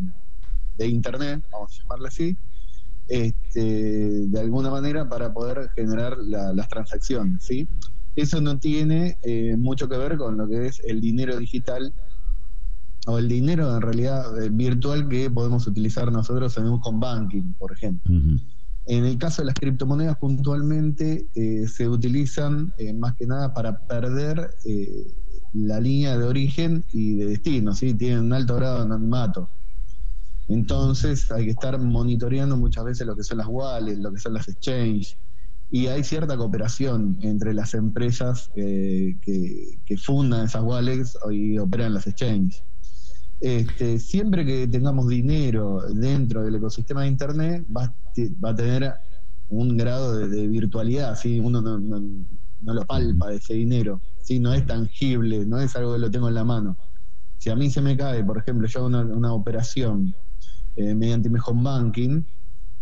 de 0.79 0.89
Internet, 0.89 1.45
vamos 1.53 1.79
a 1.79 1.83
llamarle 1.83 2.09
así, 2.09 2.37
este, 3.09 3.61
de 4.29 4.41
alguna 4.41 4.71
manera 4.71 5.09
para 5.09 5.33
poder 5.33 5.71
generar 5.75 6.17
las 6.19 6.69
transacciones. 6.69 7.45
¿sí? 7.45 7.69
Eso 8.17 8.41
no 8.41 8.59
tiene 8.59 9.19
eh, 9.23 9.57
mucho 9.57 9.89
que 9.89 9.97
ver 9.97 10.17
con 10.17 10.37
lo 10.37 10.49
que 10.49 10.67
es 10.67 10.81
el 10.85 11.01
dinero 11.01 11.37
digital 11.37 11.93
o 13.07 13.19
el 13.19 13.29
dinero 13.29 13.75
en 13.75 13.83
realidad 13.83 14.41
eh, 14.43 14.49
virtual 14.51 15.09
que 15.09 15.31
podemos 15.31 15.67
utilizar 15.67 16.13
nosotros 16.13 16.57
en 16.57 16.67
un 16.67 16.81
home 16.83 17.01
banking, 17.01 17.55
por 17.59 17.73
ejemplo. 17.73 18.15
En 18.87 19.05
el 19.05 19.17
caso 19.19 19.43
de 19.43 19.47
las 19.47 19.55
criptomonedas 19.55 20.19
puntualmente 20.19 21.27
eh, 21.35 21.67
se 21.69 21.89
utilizan 21.89 22.73
más 22.97 23.15
que 23.15 23.27
nada 23.27 23.55
para 23.55 23.79
perder 23.87 24.51
la 25.53 25.81
línea 25.81 26.17
de 26.17 26.25
origen 26.25 26.85
y 26.93 27.15
de 27.17 27.27
destino, 27.27 27.75
¿sí? 27.75 27.95
tienen 27.95 28.21
un 28.21 28.33
alto 28.33 28.57
grado 28.57 28.79
de 28.79 28.83
anonimato. 28.85 29.49
Entonces 30.49 31.31
hay 31.31 31.47
que 31.47 31.51
estar 31.53 31.79
monitoreando 31.79 32.57
muchas 32.57 32.85
veces 32.85 33.07
lo 33.07 33.17
que 33.17 33.23
son 33.23 33.39
las 33.39 33.47
wallets, 33.47 33.99
lo 33.99 34.13
que 34.13 34.19
son 34.19 34.35
las 34.35 34.49
exchanges, 34.49 35.17
y 35.71 35.87
hay 35.87 36.05
cierta 36.05 36.37
cooperación 36.37 37.19
entre 37.23 37.55
las 37.55 37.73
empresas 37.73 38.51
eh, 38.57 39.17
que, 39.23 39.97
fundan 39.97 40.45
esas 40.45 40.63
wallets 40.63 41.17
y 41.31 41.57
operan 41.59 41.95
las 41.95 42.07
exchanges. 42.07 42.63
Este, 43.41 43.99
siempre 43.99 44.45
que 44.45 44.69
tengamos 44.69 45.09
dinero 45.09 45.81
dentro 45.95 46.43
del 46.43 46.57
ecosistema 46.57 47.03
de 47.03 47.09
Internet, 47.09 47.67
va, 47.75 47.95
a 48.43 48.55
tener 48.55 48.93
un 49.49 49.77
grado 49.77 50.19
de, 50.19 50.47
virtualidad, 50.49 51.19
¿sí? 51.19 51.41
uno 51.41 51.63
no, 51.63 52.75
lo 52.75 52.85
palpa 52.85 53.33
ese 53.33 53.55
dinero, 53.55 54.01
¿sí? 54.23 54.39
no 54.39 54.53
es 54.53 54.67
tangible, 54.67 55.47
no 55.47 55.59
es 55.59 55.75
algo 55.75 55.95
que 55.95 56.01
lo 56.01 56.11
tengo 56.11 56.29
en 56.29 56.35
la 56.35 56.45
mano. 56.45 56.77
Si 57.39 57.49
a 57.49 57.57
mí 57.57 57.71
se 57.71 57.81
me 57.81 57.97
cae, 57.97 58.23
por 58.23 58.39
ejemplo, 58.39 58.69
yo 58.69 58.81
hago 58.81 58.89
una 58.89 59.33
operación 59.33 60.15
eh, 60.77 60.95
mediante 60.95 61.29
mi 61.29 61.39
home 61.45 61.63
banking 61.63 62.23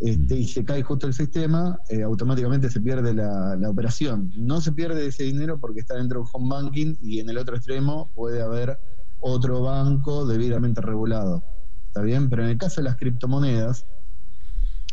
este, 0.00 0.38
y 0.38 0.46
se 0.46 0.64
cae 0.64 0.82
justo 0.82 1.06
el 1.06 1.12
sistema, 1.12 1.78
eh, 1.90 2.02
automáticamente 2.02 2.70
se 2.70 2.80
pierde 2.80 3.12
la, 3.12 3.68
operación. 3.68 4.32
No 4.34 4.62
se 4.62 4.72
pierde 4.72 5.06
ese 5.06 5.24
dinero 5.24 5.60
porque 5.60 5.80
está 5.80 5.96
dentro 5.96 6.20
de 6.20 6.22
un 6.22 6.30
home 6.32 6.48
banking 6.48 6.96
y 7.02 7.20
en 7.20 7.28
el 7.28 7.36
otro 7.36 7.54
extremo 7.54 8.10
puede 8.14 8.40
haber 8.40 8.78
otro 9.20 9.60
banco 9.60 10.24
debidamente 10.24 10.80
regulado. 10.80 11.44
¿Está 11.88 12.00
bien? 12.00 12.30
Pero 12.30 12.44
en 12.44 12.50
el 12.50 12.58
caso 12.58 12.80
de 12.80 12.84
las 12.84 12.96
criptomonedas, 12.96 13.84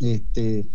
este, 0.01 0.67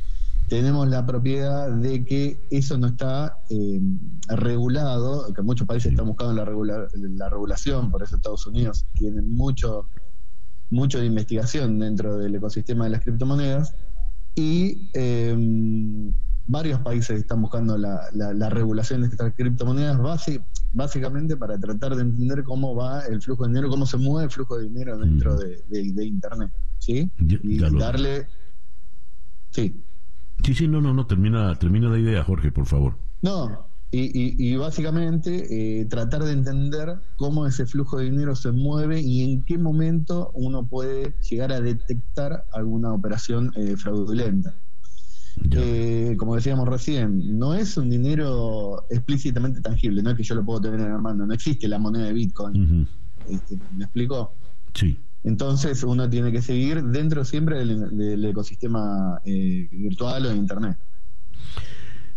tenemos 0.49 0.89
la 0.89 1.05
propiedad 1.05 1.71
de 1.71 2.03
que 2.05 2.47
eso 2.51 2.79
no 2.79 2.87
está 2.87 3.37
eh, 3.51 3.81
regulado, 4.29 5.31
que 5.35 5.43
muchos 5.43 5.67
países 5.67 5.93
están 5.93 6.07
buscando 6.07 6.33
la, 6.33 6.89
la 6.95 7.29
regulación, 7.29 7.91
por 7.91 8.03
eso 8.03 8.17
Estados 8.17 8.47
Unidos 8.47 8.87
tiene 8.95 9.21
mucho 9.21 9.89
mucho 10.73 10.99
de 10.99 11.07
investigación 11.07 11.79
dentro 11.79 12.17
del 12.17 12.35
ecosistema 12.35 12.85
de 12.85 12.91
las 12.91 13.03
criptomonedas 13.03 13.75
y 14.35 14.89
em, 14.95 16.13
varios 16.47 16.81
países 16.81 17.21
están 17.21 17.43
buscando 17.43 17.77
la, 17.77 18.49
regulación 18.49 19.03
de 19.03 19.09
estas 19.09 19.35
criptomonedas 19.35 20.01
básicamente 20.73 21.37
para 21.37 21.59
tratar 21.59 21.95
de 21.95 22.03
entender 22.03 22.43
cómo 22.43 22.75
va 22.75 23.05
el 23.07 23.21
flujo 23.21 23.45
de 23.45 23.51
dinero, 23.51 23.69
cómo 23.69 23.85
se 23.85 23.99
mueve 23.99 24.25
el 24.25 24.31
flujo 24.31 24.57
de 24.57 24.65
dinero 24.65 24.99
dentro 24.99 25.37
de, 25.37 25.63
Internet. 26.05 26.51
¿Sí? 26.79 27.11
y 27.19 27.59
darle... 27.59 28.27
Sí. 29.51 29.85
Sí, 30.43 30.55
sí, 30.55 30.67
no, 30.67 30.81
no, 30.81 30.93
no, 30.93 31.07
termina, 31.07 31.55
termina 31.57 31.89
la 31.89 31.99
idea, 31.99 32.25
Jorge, 32.25 32.51
por 32.51 32.67
favor. 32.67 32.97
No, 33.21 33.69
y, 33.95 34.57
básicamente 34.57 35.81
eh, 35.81 35.85
tratar 35.85 36.25
de 36.25 36.33
entender 36.33 36.97
cómo 37.17 37.47
ese 37.47 37.67
flujo 37.67 37.99
de 37.99 38.07
dinero 38.07 38.35
se 38.35 38.51
mueve 38.51 39.03
y 39.03 39.23
en 39.23 39.45
qué 39.45 39.59
momento 39.59 40.31
uno 40.33 40.67
puede 40.67 41.15
llegar 41.29 41.53
a 41.53 41.61
detectar 41.61 42.47
alguna 42.53 42.95
operación 42.95 43.53
eh, 43.55 43.77
fraudulenta. 43.77 44.55
Eh, 45.51 46.15
como 46.19 46.37
decíamos 46.37 46.69
recién, 46.69 47.39
no 47.39 47.55
es 47.55 47.77
un 47.77 47.91
dinero 47.91 48.87
explícitamente 48.91 49.61
tangible, 49.61 50.03
no 50.03 50.11
es 50.11 50.17
que 50.17 50.23
yo 50.23 50.37
lo 50.37 50.45
puedo 50.45 50.63
tener 50.63 50.81
en 50.81 50.93
la 50.93 50.99
mano, 50.99 51.27
no 51.27 51.35
existe 51.35 51.69
la 51.69 51.79
moneda 51.79 52.07
de 52.07 52.13
Bitcoin. 52.15 52.89
Este, 53.29 53.59
¿Me 53.77 53.85
explico? 53.85 54.33
Sí. 54.73 54.99
Entonces 55.25 55.85
uno 55.85 56.09
tiene 56.09 56.33
que 56.33 56.41
seguir 56.41 56.83
dentro 56.83 57.25
siempre 57.27 57.59
del, 57.59 57.97
del 57.97 58.25
ecosistema 58.25 59.21
virtual 59.25 60.27
o 60.27 60.29
de 60.31 60.37
Internet. 60.37 60.79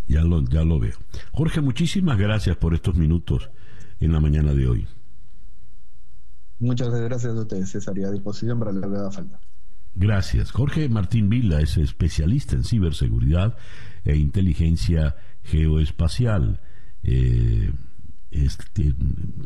Ya 0.07 0.21
lo, 0.21 0.43
ya 0.43 0.63
lo 0.63 0.79
veo. 0.79 0.97
Jorge, 1.31 1.61
muchísimas 1.61 2.17
gracias 2.17 2.57
por 2.57 2.73
estos 2.73 2.95
minutos 2.95 3.49
en 3.99 4.11
la 4.11 4.19
mañana 4.19 4.53
de 4.53 4.67
hoy. 4.67 4.87
Muchas 6.59 6.89
gracias 6.89 7.35
a 7.35 7.41
ustedes, 7.41 7.69
César, 7.69 7.97
y 7.97 8.03
a 8.03 8.11
disposición 8.11 8.59
para 8.59 8.71
lo 8.71 8.81
que 8.81 8.97
haga 8.97 9.11
falta. 9.11 9.39
Gracias. 9.95 10.51
Jorge 10.51 10.89
Martín 10.89 11.29
Vila 11.29 11.61
es 11.61 11.77
especialista 11.77 12.55
en 12.55 12.63
ciberseguridad 12.63 13.57
e 14.03 14.17
inteligencia 14.17 15.15
geoespacial. 15.43 16.61
Eh, 17.03 17.71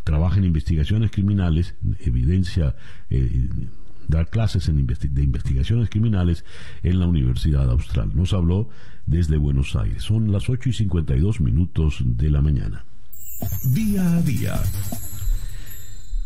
trabaja 0.03 0.37
en 0.37 0.45
investigaciones 0.45 1.11
criminales, 1.11 1.75
evidencia, 1.99 2.75
eh, 3.09 3.49
dar 4.09 4.29
clases 4.29 4.67
en 4.67 4.85
de 4.85 5.23
investigaciones 5.23 5.89
criminales 5.89 6.43
en 6.83 6.99
la 6.99 7.07
Universidad 7.07 7.69
Austral. 7.69 8.11
Nos 8.15 8.33
habló 8.33 8.69
desde 9.05 9.37
Buenos 9.37 9.75
Aires. 9.75 10.03
Son 10.03 10.31
las 10.31 10.49
8 10.49 10.69
y 10.69 10.73
52 10.73 11.39
minutos 11.39 11.99
de 12.03 12.29
la 12.29 12.41
mañana. 12.41 12.85
Día 13.73 14.17
a 14.17 14.21
día. 14.21 14.61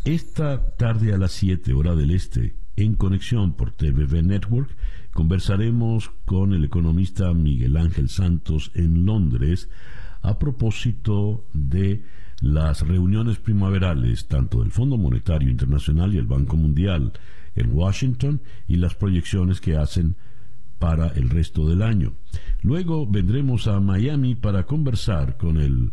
Esta 0.04 0.74
tarde 0.76 1.12
a 1.12 1.18
las 1.18 1.32
7 1.32 1.72
hora 1.74 1.94
del 1.94 2.10
este, 2.10 2.56
en 2.76 2.94
conexión 2.94 3.52
por 3.52 3.70
TVV 3.70 4.22
Network, 4.22 4.74
conversaremos 5.12 6.10
con 6.24 6.54
el 6.54 6.64
economista 6.64 7.32
Miguel 7.34 7.76
Ángel 7.76 8.08
Santos 8.08 8.72
en 8.74 9.06
Londres 9.06 9.68
a 10.22 10.38
propósito 10.38 11.46
de 11.52 12.02
las 12.40 12.86
reuniones 12.86 13.38
primaverales 13.38 14.26
tanto 14.26 14.60
del 14.60 14.72
Fondo 14.72 14.96
Monetario 14.96 15.50
Internacional 15.50 16.14
y 16.14 16.18
el 16.18 16.26
Banco 16.26 16.56
Mundial 16.56 17.12
en 17.56 17.72
Washington 17.72 18.40
y 18.68 18.76
las 18.76 18.94
proyecciones 18.94 19.60
que 19.60 19.76
hacen 19.76 20.16
para 20.78 21.08
el 21.08 21.30
resto 21.30 21.68
del 21.68 21.82
año. 21.82 22.12
Luego 22.62 23.06
vendremos 23.06 23.66
a 23.68 23.80
Miami 23.80 24.34
para 24.34 24.64
conversar 24.64 25.36
con 25.36 25.58
el 25.58 25.92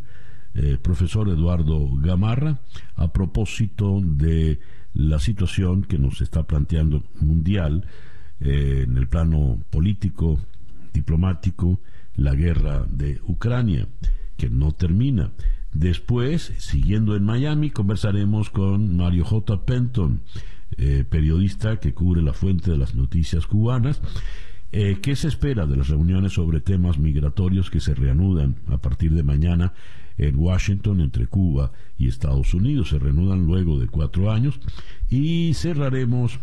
eh, 0.53 0.77
profesor 0.81 1.29
Eduardo 1.29 1.89
Gamarra 1.95 2.59
a 2.95 3.11
propósito 3.13 4.01
de 4.03 4.59
la 4.93 5.19
situación 5.19 5.83
que 5.83 5.97
nos 5.97 6.21
está 6.21 6.43
planteando 6.43 7.03
mundial 7.19 7.85
eh, 8.41 8.85
en 8.85 8.97
el 8.97 9.07
plano 9.07 9.59
político, 9.69 10.39
diplomático, 10.93 11.79
la 12.15 12.35
guerra 12.35 12.85
de 12.89 13.21
Ucrania 13.27 13.87
que 14.35 14.49
no 14.49 14.71
termina. 14.71 15.31
Después, 15.73 16.51
siguiendo 16.57 17.15
en 17.15 17.23
Miami, 17.23 17.69
conversaremos 17.69 18.49
con 18.49 18.97
Mario 18.97 19.23
J. 19.23 19.65
Penton, 19.65 20.21
eh, 20.77 21.05
periodista 21.09 21.79
que 21.79 21.93
cubre 21.93 22.21
la 22.21 22.33
fuente 22.33 22.71
de 22.71 22.77
las 22.77 22.95
noticias 22.95 23.47
cubanas. 23.47 24.01
Eh, 24.71 24.99
¿Qué 25.01 25.15
se 25.15 25.27
espera 25.27 25.67
de 25.67 25.75
las 25.75 25.89
reuniones 25.89 26.33
sobre 26.33 26.61
temas 26.61 26.97
migratorios 26.97 27.69
que 27.69 27.81
se 27.81 27.93
reanudan 27.93 28.55
a 28.67 28.77
partir 28.77 29.11
de 29.11 29.23
mañana 29.23 29.73
en 30.17 30.37
Washington 30.37 31.01
entre 31.01 31.27
Cuba 31.27 31.73
y 31.97 32.07
Estados 32.07 32.53
Unidos? 32.53 32.89
Se 32.89 32.99
reanudan 32.99 33.45
luego 33.45 33.79
de 33.79 33.87
cuatro 33.87 34.31
años 34.31 34.59
y 35.09 35.53
cerraremos 35.55 36.39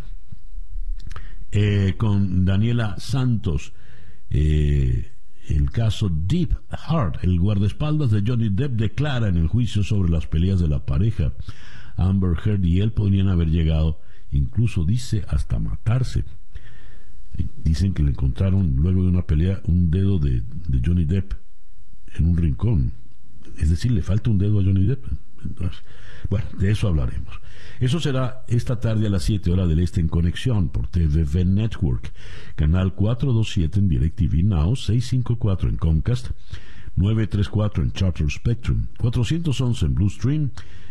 eh, 1.51 1.95
con 1.97 2.45
Daniela 2.45 2.95
Santos. 2.99 3.73
Eh, 4.29 5.11
el 5.47 5.71
caso 5.71 6.09
Deep 6.09 6.55
Heart, 6.69 7.23
el 7.23 7.39
guardaespaldas 7.39 8.11
de 8.11 8.21
Johnny 8.25 8.49
Depp 8.49 8.73
declara 8.73 9.29
en 9.29 9.37
el 9.37 9.47
juicio 9.47 9.83
sobre 9.83 10.11
las 10.11 10.27
peleas 10.27 10.59
de 10.59 10.67
la 10.67 10.85
pareja. 10.85 11.33
Amber 11.97 12.37
Heard 12.45 12.63
y 12.63 12.81
él 12.81 12.91
podrían 12.91 13.29
haber 13.29 13.49
llegado, 13.49 13.99
incluso 14.31 14.85
dice, 14.85 15.25
hasta 15.27 15.59
matarse. 15.59 16.23
Dicen 17.63 17.93
que 17.93 18.03
le 18.03 18.11
encontraron 18.11 18.75
luego 18.75 19.03
de 19.03 19.09
una 19.09 19.25
pelea 19.25 19.61
un 19.65 19.91
dedo 19.91 20.19
de, 20.19 20.43
de 20.67 20.81
Johnny 20.83 21.05
Depp 21.05 21.33
en 22.15 22.27
un 22.27 22.37
rincón. 22.37 22.91
Es 23.57 23.69
decir, 23.69 23.91
le 23.91 24.01
falta 24.01 24.29
un 24.29 24.37
dedo 24.37 24.59
a 24.59 24.63
Johnny 24.63 24.85
Depp. 24.85 25.05
bueno, 26.29 26.45
de 26.57 26.71
eso 26.71 26.87
hablaremos. 26.87 27.39
Eso 27.79 27.99
será 27.99 28.43
esta 28.47 28.79
tarde 28.79 29.07
a 29.07 29.09
las 29.09 29.23
7 29.23 29.51
horas 29.51 29.69
del 29.69 29.79
Este 29.79 30.01
en 30.01 30.09
conexión 30.09 30.69
por 30.69 30.87
TVV 30.87 31.45
Network, 31.45 32.11
canal 32.55 32.93
427 32.93 33.79
en 33.79 33.87
DirecTV 33.87 34.43
Now, 34.43 34.75
654 34.75 35.69
en 35.69 35.77
Comcast, 35.77 36.31
934 36.97 37.83
en 37.83 37.91
Charter 37.93 38.29
Spectrum, 38.29 38.87
411 38.97 39.85
en 39.85 39.95
Blue 39.95 40.09
Stream 40.09 40.49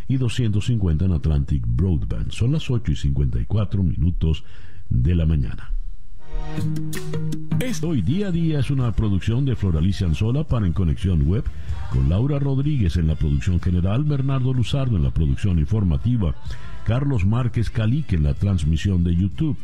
y 0.08 0.16
250 0.16 1.04
en 1.04 1.12
Atlantic 1.12 1.62
Broadband. 1.66 2.32
Son 2.32 2.52
las 2.52 2.70
8 2.70 2.92
y 2.92 2.96
54 2.96 3.82
minutos 3.82 4.44
de 4.88 5.14
la 5.14 5.26
mañana. 5.26 5.72
Hoy 7.82 8.02
día 8.02 8.28
a 8.28 8.30
día 8.32 8.58
es 8.60 8.70
una 8.70 8.90
producción 8.92 9.44
de 9.44 9.54
Floralicia 9.54 10.06
Anzola 10.06 10.44
para 10.44 10.66
En 10.66 10.72
Conexión 10.72 11.22
Web, 11.28 11.44
con 11.92 12.08
Laura 12.08 12.38
Rodríguez 12.38 12.96
en 12.96 13.06
la 13.06 13.14
producción 13.14 13.60
general, 13.60 14.04
Bernardo 14.04 14.52
Luzardo 14.52 14.96
en 14.96 15.02
la 15.02 15.10
producción 15.10 15.58
informativa, 15.58 16.34
Carlos 16.84 17.26
Márquez 17.26 17.68
Calique 17.68 18.16
en 18.16 18.22
la 18.22 18.34
transmisión 18.34 19.04
de 19.04 19.14
YouTube, 19.14 19.58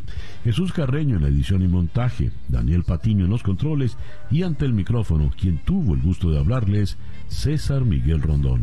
Jesús 0.45 0.73
Carreño 0.73 1.17
en 1.17 1.23
la 1.23 1.29
edición 1.29 1.63
y 1.63 1.69
montaje, 1.69 2.31
Daniel 2.49 2.85
Patiño 2.85 3.25
en 3.25 3.31
los 3.31 3.43
controles 3.43 3.97
y 4.31 4.43
ante 4.43 4.67
el 4.67 4.75
micrófono, 4.75 5.31
quien 5.37 5.59
tuvo 5.65 5.95
el 5.95 6.03
gusto 6.03 6.31
de 6.31 6.39
hablarles, 6.39 6.99
César 7.29 7.85
Miguel 7.85 8.21
Rondón. 8.21 8.53